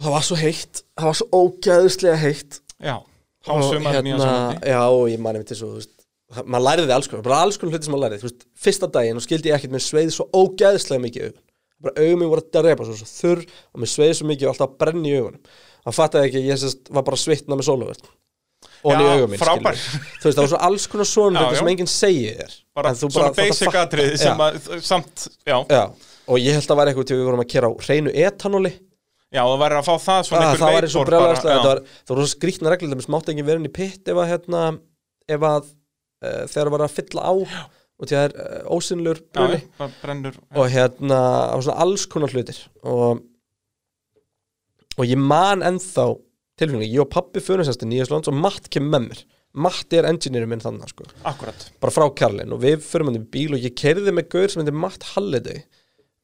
[0.00, 2.60] og það var svo heitt það var svo ógæðuslega heitt.
[2.80, 2.94] Já,
[3.48, 5.99] Og hérna, hásumar Nýja Sjálandi já og ég manni til svo þú veist,
[6.44, 9.24] maður læriði alls konar, bara alls konar hluti sem maður læriði veist, fyrsta daginn og
[9.24, 11.44] skildi ég ekkert með sveið svo ógæðislega mikið í augun.
[11.80, 14.54] Bara augun mér voru að drepa svo, svo þurr og mér sveið svo mikið og
[14.54, 15.54] alltaf að brenna í augunum.
[15.80, 18.10] Það fattaði ekki, ég sérst, var bara svitna með sólavörn
[18.80, 21.70] og í Já, augun mín þú veist, það var svo alls konar svona Já, sem
[21.72, 22.54] enginn segir þér.
[22.76, 25.56] Bara svona basic atriði sem að, samt, já.
[25.68, 25.82] Já,
[26.30, 28.72] og ég held að var eitthvað til við vorum að kera á hreinu etanóli.
[29.30, 31.50] Já, það væri að fá það svona einhver það var eins og já.
[31.50, 34.30] það var, var svo skrýtna reglur það mátti ekki vera inn í pitt ef að,
[34.32, 34.62] hérna,
[35.30, 35.68] ef að
[36.24, 37.34] uh, þegar var að fylla á
[38.00, 41.20] og því það er uh, ósynlur bruni Já, brennur og hérna
[41.58, 42.62] það alls konar hlutir.
[42.88, 43.20] Og,
[44.96, 46.06] og ég man ennþá
[46.60, 49.26] tilfengi, ég og pappi fyrir sérst í Nýjaslands og Matt kemur með mér.
[49.60, 51.08] Matti er engineerinn minn þannig sko.
[51.82, 54.62] Bara frá Karlin og við fyrir hann í bíl og ég kerði með gaur sem
[54.62, 55.64] heitir Matt Halliday.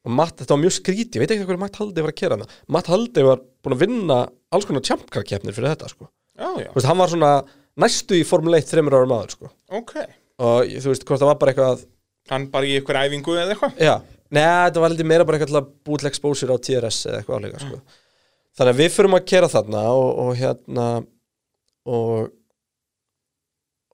[0.07, 2.37] Og Matt, þetta var mjög skríti, ég veit ekki hvað Matt Halliday var að kera
[2.37, 2.47] hana.
[2.71, 4.19] Matt Halliday var búin að vinna
[4.55, 6.07] alls konar champcar-keppnir fyrir þetta sko.
[6.37, 7.31] Já, já, veist, hann var svona
[7.83, 9.51] næstu í Formule 1 þreymur ára maður sko.
[9.79, 9.95] Ok.
[10.43, 11.85] Og þú veist, hvort það var bara eitthvað
[12.27, 13.77] Hann bara í ykkur æfingu eða eitthvað?
[13.79, 13.93] Já,
[14.35, 17.61] neða, þetta var heldur meira bara eitthvað að búið exposure á TRS eða eitthvað álega
[17.63, 17.77] sko.
[18.57, 20.87] Þannig að við fyrum að kera þarna og, og hérna
[21.87, 22.33] og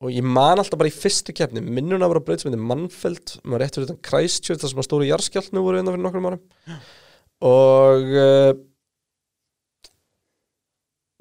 [0.03, 3.38] og ég man alltaf bara í fyrstu keppni minnuna var að breyta sem heitir Mannfeld
[3.45, 6.41] maður rétt fyrir þetta Christchurch þar sem að stóru jarðskjálfnu voru einna fyrir nokkrum árum.
[7.47, 8.49] Og uh,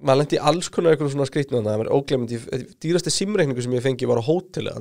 [0.03, 2.41] maður lendi í alls konar eitthvað svona skrýtnu þannig að það var óglemandi
[2.83, 4.73] dýrasti simreikningu sem ég fengi var á hóteli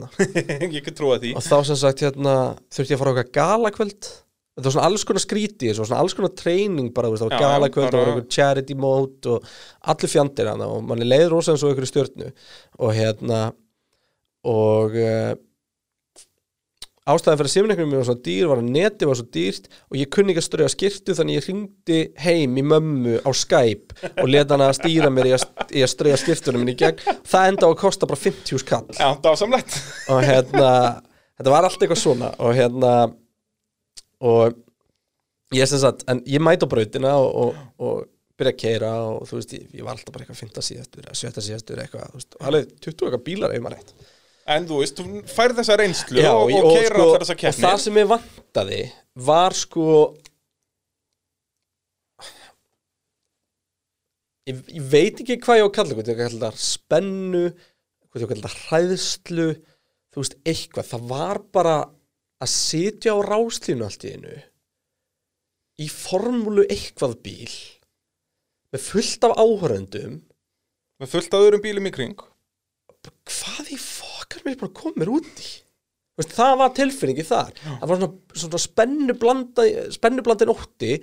[1.37, 2.35] og þá sem sagt hérna
[2.73, 4.11] þurfti ég að fara á eitthvað galakvöld.
[4.51, 7.43] Þetta var svona alls konar skríti þessu, svona alls konar treyning bara, það var já,
[7.45, 9.53] galakvöld, það var eitthvað charity mode og
[9.93, 12.31] allir fjandir hana og manni leiði rosa eins og einhverju stjörnu.
[12.81, 13.39] Og hérna
[14.51, 15.31] og uh,
[17.11, 19.99] ástæðan fyrir að simreiknum mér var svo dýr var að neti var svo dýrt og
[19.99, 24.31] ég kunni ekki að ströja skirtu þannig ég hringdi heim í mömmu á Skype og
[24.31, 27.21] leta hana að stýra mér í að, í að ströja skirtunum minni í gegn.
[27.27, 28.87] Það enda á að kosta bara 50 skall.
[28.97, 29.77] Já, dásamlegt
[30.11, 30.71] og hérna
[31.41, 32.93] þetta var allt eitthvað svona og hérna
[34.21, 34.57] og
[35.55, 38.09] ég sem sagt, en ég mæti á brautina og, og, og
[38.39, 41.19] byrja að keira og þú veist, ég, ég var alltaf bara eitthvað 15 síðastur eða
[41.19, 43.55] 17 síðastur eitthvað, þú veist, og alveg 20 eitthvað bílar
[44.49, 47.07] En þú veist, þú færð þessa reynslu Já, og, og keirir sko,
[47.49, 48.79] og það sem ég vantaði
[49.27, 49.85] var sko
[54.49, 57.43] ég, ég veit ekki hvað ég á að kalla hvað ég á að kalla spennu
[57.51, 59.49] hvað ég á að kalla hræðslu
[60.11, 61.75] þú veist, eitthvað, það var bara
[62.41, 64.39] að sitja á ráslínu allt í einu
[65.81, 67.53] í formúlu eitthvað bíl
[68.73, 70.19] með fullt af áhöröndum
[71.01, 72.19] Með fullt af öðrum bílum í kring.
[73.25, 73.77] Hvað í
[74.31, 75.49] fokkar mér bara komir út í.
[76.19, 77.51] Veist, það var tilfinningi þar.
[77.65, 80.97] Það var svona, svona spennublanda spennublandin ótti.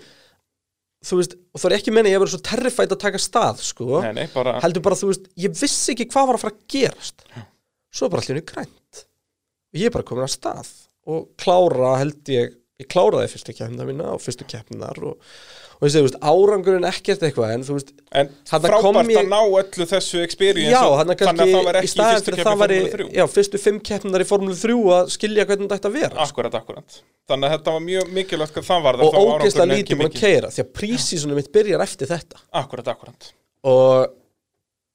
[1.08, 3.62] Þú veist, og það er ekki menni ég að vera svo terrifætt að taka stað,
[3.64, 4.02] sko.
[4.04, 6.64] Nei, nei, bara heldur bara, þú veist, ég vissi ekki hvað var að fara að
[6.74, 7.26] gerast.
[7.94, 9.04] Svo er bara allir grænt.
[9.72, 10.72] Og ég er bara komin að stað.
[11.08, 15.16] Og klára held ég ég kláraði fyrstu keppnina mína og fyrstu keppninar og,
[15.78, 19.38] og þessi, þú veist, árangurinn ekkert eitthvað en þú veist, En frábært ég- að ná
[19.46, 22.90] öllu þessu experience já, þannig að það var í ekki í fyrstu það væri, Formule
[22.96, 26.24] 3 já, fyrstu fimm keppninar í Formule 3 að skilja hvernig þetta ætti að vera
[26.26, 26.98] Akkurat, akkurat.
[27.28, 30.50] Þannig að þetta var mjög mikilvægt hvað það var og ógeðslega lítið búin að keira
[30.50, 32.40] því að prísísunum mitt byrjar eftir þetta.
[32.58, 33.30] Akkurat, akkurat.
[33.68, 34.08] Og,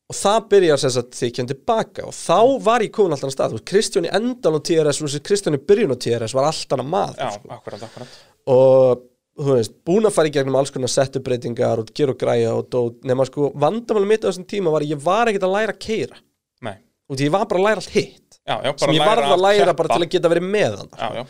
[0.10, 3.32] og það byrjar sem sagt því ég kem tilbaka og þá var ég komin alltaf
[3.32, 6.84] stað, þú veist, Kristján í endan á TRS Kristján í byrjun á TRS var alltaf
[6.84, 7.54] maður Já, sko.
[7.56, 8.20] akkurat, akkurat.
[8.52, 12.52] Og þú veist, búin að fara í gegnum alls konar settupbreytingar og gera og græja
[12.58, 15.56] og dót, nema sko, vandamálum mitt á þessum tíma var að ég var ekkert að
[15.58, 16.20] læra að keira
[16.68, 16.76] Nei,
[17.10, 18.38] og því ég var bara að læra allt hitt.
[18.44, 21.10] Já, já, sem ég varð að læra bara til að geta verið með hann Já,
[21.18, 21.26] já,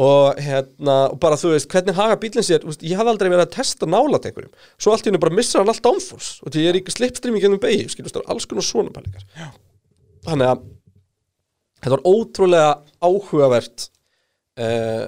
[0.00, 3.42] og hérna, og bara þú veist, hvernig haga bílinn sér, veist, ég hafði aldrei verið
[3.44, 6.38] að testa nálat einhverjum, svo allt í hennu bara missar hann allt downforce.
[6.44, 8.94] Og því ég er í slipstream í gennum beigi, skiljast, það er alls konar svona
[8.94, 9.26] pælingar.
[10.24, 10.62] Þannig að
[11.82, 12.70] þetta var ótrúlega
[13.10, 13.86] áhugavert
[14.60, 15.04] uh,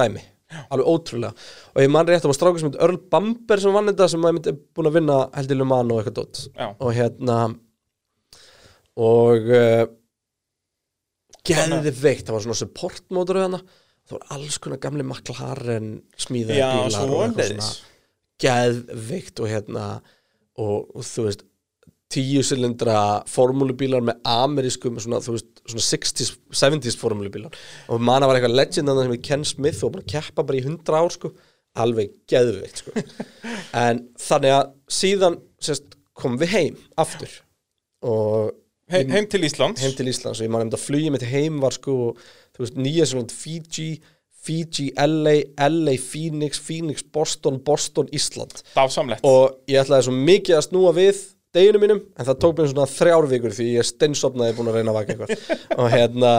[0.00, 1.48] dæmi alveg ótrúlega.
[1.74, 4.26] Og ég man rétt að var strákur sem heit Earl Bamber sem vann þetta sem
[4.26, 7.38] að myndi búin að vinna heldilu mann og eitthvað dótt og hérna
[9.00, 9.84] og uh,
[11.46, 13.60] geðið veikt, það var svona support mótor hana,
[14.08, 17.70] það var alls konar gamli McLaren smíðaði Já, bílar og eitthvað svona.
[18.40, 19.86] Geðveikt og hérna
[20.60, 21.46] og, og þú veist
[22.10, 26.32] tíu silindra formúlubílar með amerískum svona, þú veist, svona 60s,
[26.62, 27.56] 70s formúlubílar
[27.90, 30.60] og manna var eitthvað legend að það sem við Ken Smith og bara keppa bara
[30.60, 31.32] í 100 ár sko,
[31.80, 32.94] alveg geðveikt sko.
[33.84, 37.32] en þannig að síðan sérst, kom við heim aftur.
[38.04, 38.56] Og
[38.90, 39.82] He, Heim til Íslands.
[39.84, 40.40] Heim til Íslands.
[40.40, 41.92] Og ég man nefnd að flugið mitt heim var sko,
[42.58, 44.00] veist, nýja svona Fiji,
[44.40, 45.36] Fiji, LA,
[45.68, 48.64] LA, Phoenix, Phoenix, Boston, Boston, Ísland.
[48.74, 49.22] Dásamlegt.
[49.26, 51.22] Og ég ætlaði svo mikið að snúa við
[51.56, 54.92] deginu mínum, en það tók mér svona þrjár vikur því ég steinsopnaði búin að reyna
[54.92, 55.54] að vaka eitthvað.
[55.76, 56.32] Og hérna,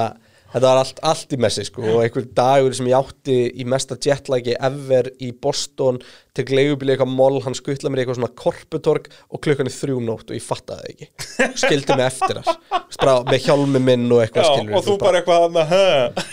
[0.53, 3.97] þetta var allt, allt í messi sko og einhver dagur sem ég átti í mesta
[3.99, 5.99] jetlæki ever í Boston
[6.35, 10.31] til gleigubili eitthvað moll, hann skuttla mér eitthvað svona korputorg og klukkan er þrjúm nótt
[10.31, 11.09] og ég fattaði það ekki.
[11.65, 15.21] Skildi mig eftir veist, bara með hjálmi minn og eitthvað Já, skilur og þú bara
[15.21, 15.77] eitthvað að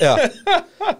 [0.07, 0.15] Já,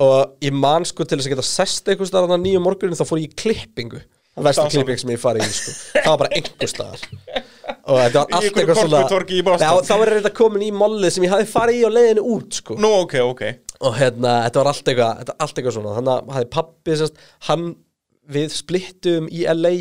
[0.03, 3.07] og ég man sko til þess að geta sest eitthvað staðar þannig nýju morgunin þá
[3.07, 4.03] fór ég klippingu
[4.39, 5.75] það versta klipping sem ég farið í sko.
[5.99, 7.05] það var bara einhver staðar.
[7.89, 9.03] Og þetta var allt eitthvað svona
[9.85, 12.79] þá var þetta komin í mollið sem ég hafði farið í á leiðinu út sko.
[12.81, 13.45] Nú, ok, ok.
[13.79, 15.95] Og hérna, þetta var allt eitthvað, allt eitthvað svona.
[15.99, 17.69] Þannig að hafði pappi sérst, hann
[18.29, 19.73] við splittum í LA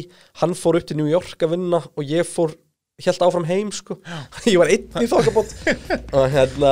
[0.42, 2.56] hann fór upp til New York að vinna og ég fór
[3.04, 4.00] held áfram heim sko.
[4.50, 5.52] Ég var einn í þokkabót
[6.18, 6.72] og hérna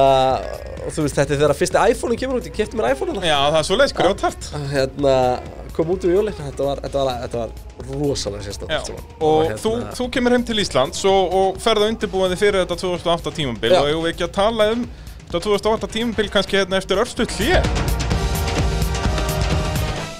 [0.85, 2.47] og þú veist þetta er þegar fyrsti iPhone-in kemur út.
[2.49, 5.13] Ég kefti mér iPhone hérna Já, það er svo leiðis grjótart hérna,
[5.75, 9.09] kom út úr jólinn þetta var, þetta var, þetta var rosalega saman.
[9.19, 12.63] og hérna, þú, þú kemur heim til Íslands og, og ferð að undirbúa þig fyrir
[12.63, 13.81] þetta 2008 tímabil Já.
[13.81, 14.87] og ég vil ekki að tala um
[15.25, 17.61] þetta 2008 tímabil kannski hérna eftir örstuð hlýja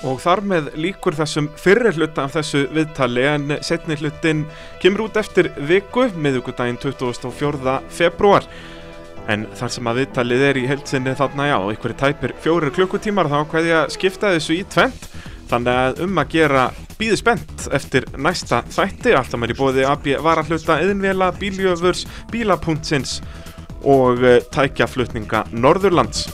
[0.05, 4.43] Og þar með líkur þessum fyrri hluta af þessu viðtali en setni hlutin
[4.83, 7.79] kemur út eftir viku, miðugudaginn 24.
[7.89, 8.45] februar.
[9.25, 13.39] En þar sem að viðtalið er í heilsinni þarna já, ykkur tæpir fjórir klukkutímar þá
[13.49, 15.07] hvað ég að skipta þessu í tvent.
[15.49, 16.65] Þannig að um að gera
[16.99, 23.19] býði spennt eftir næsta þætti, alltaf mér í bóði AB varahluta, eðinvela, bíljöfurs, bílapuntsins
[23.85, 26.25] og eh, tækjaflutninga Norðurlands.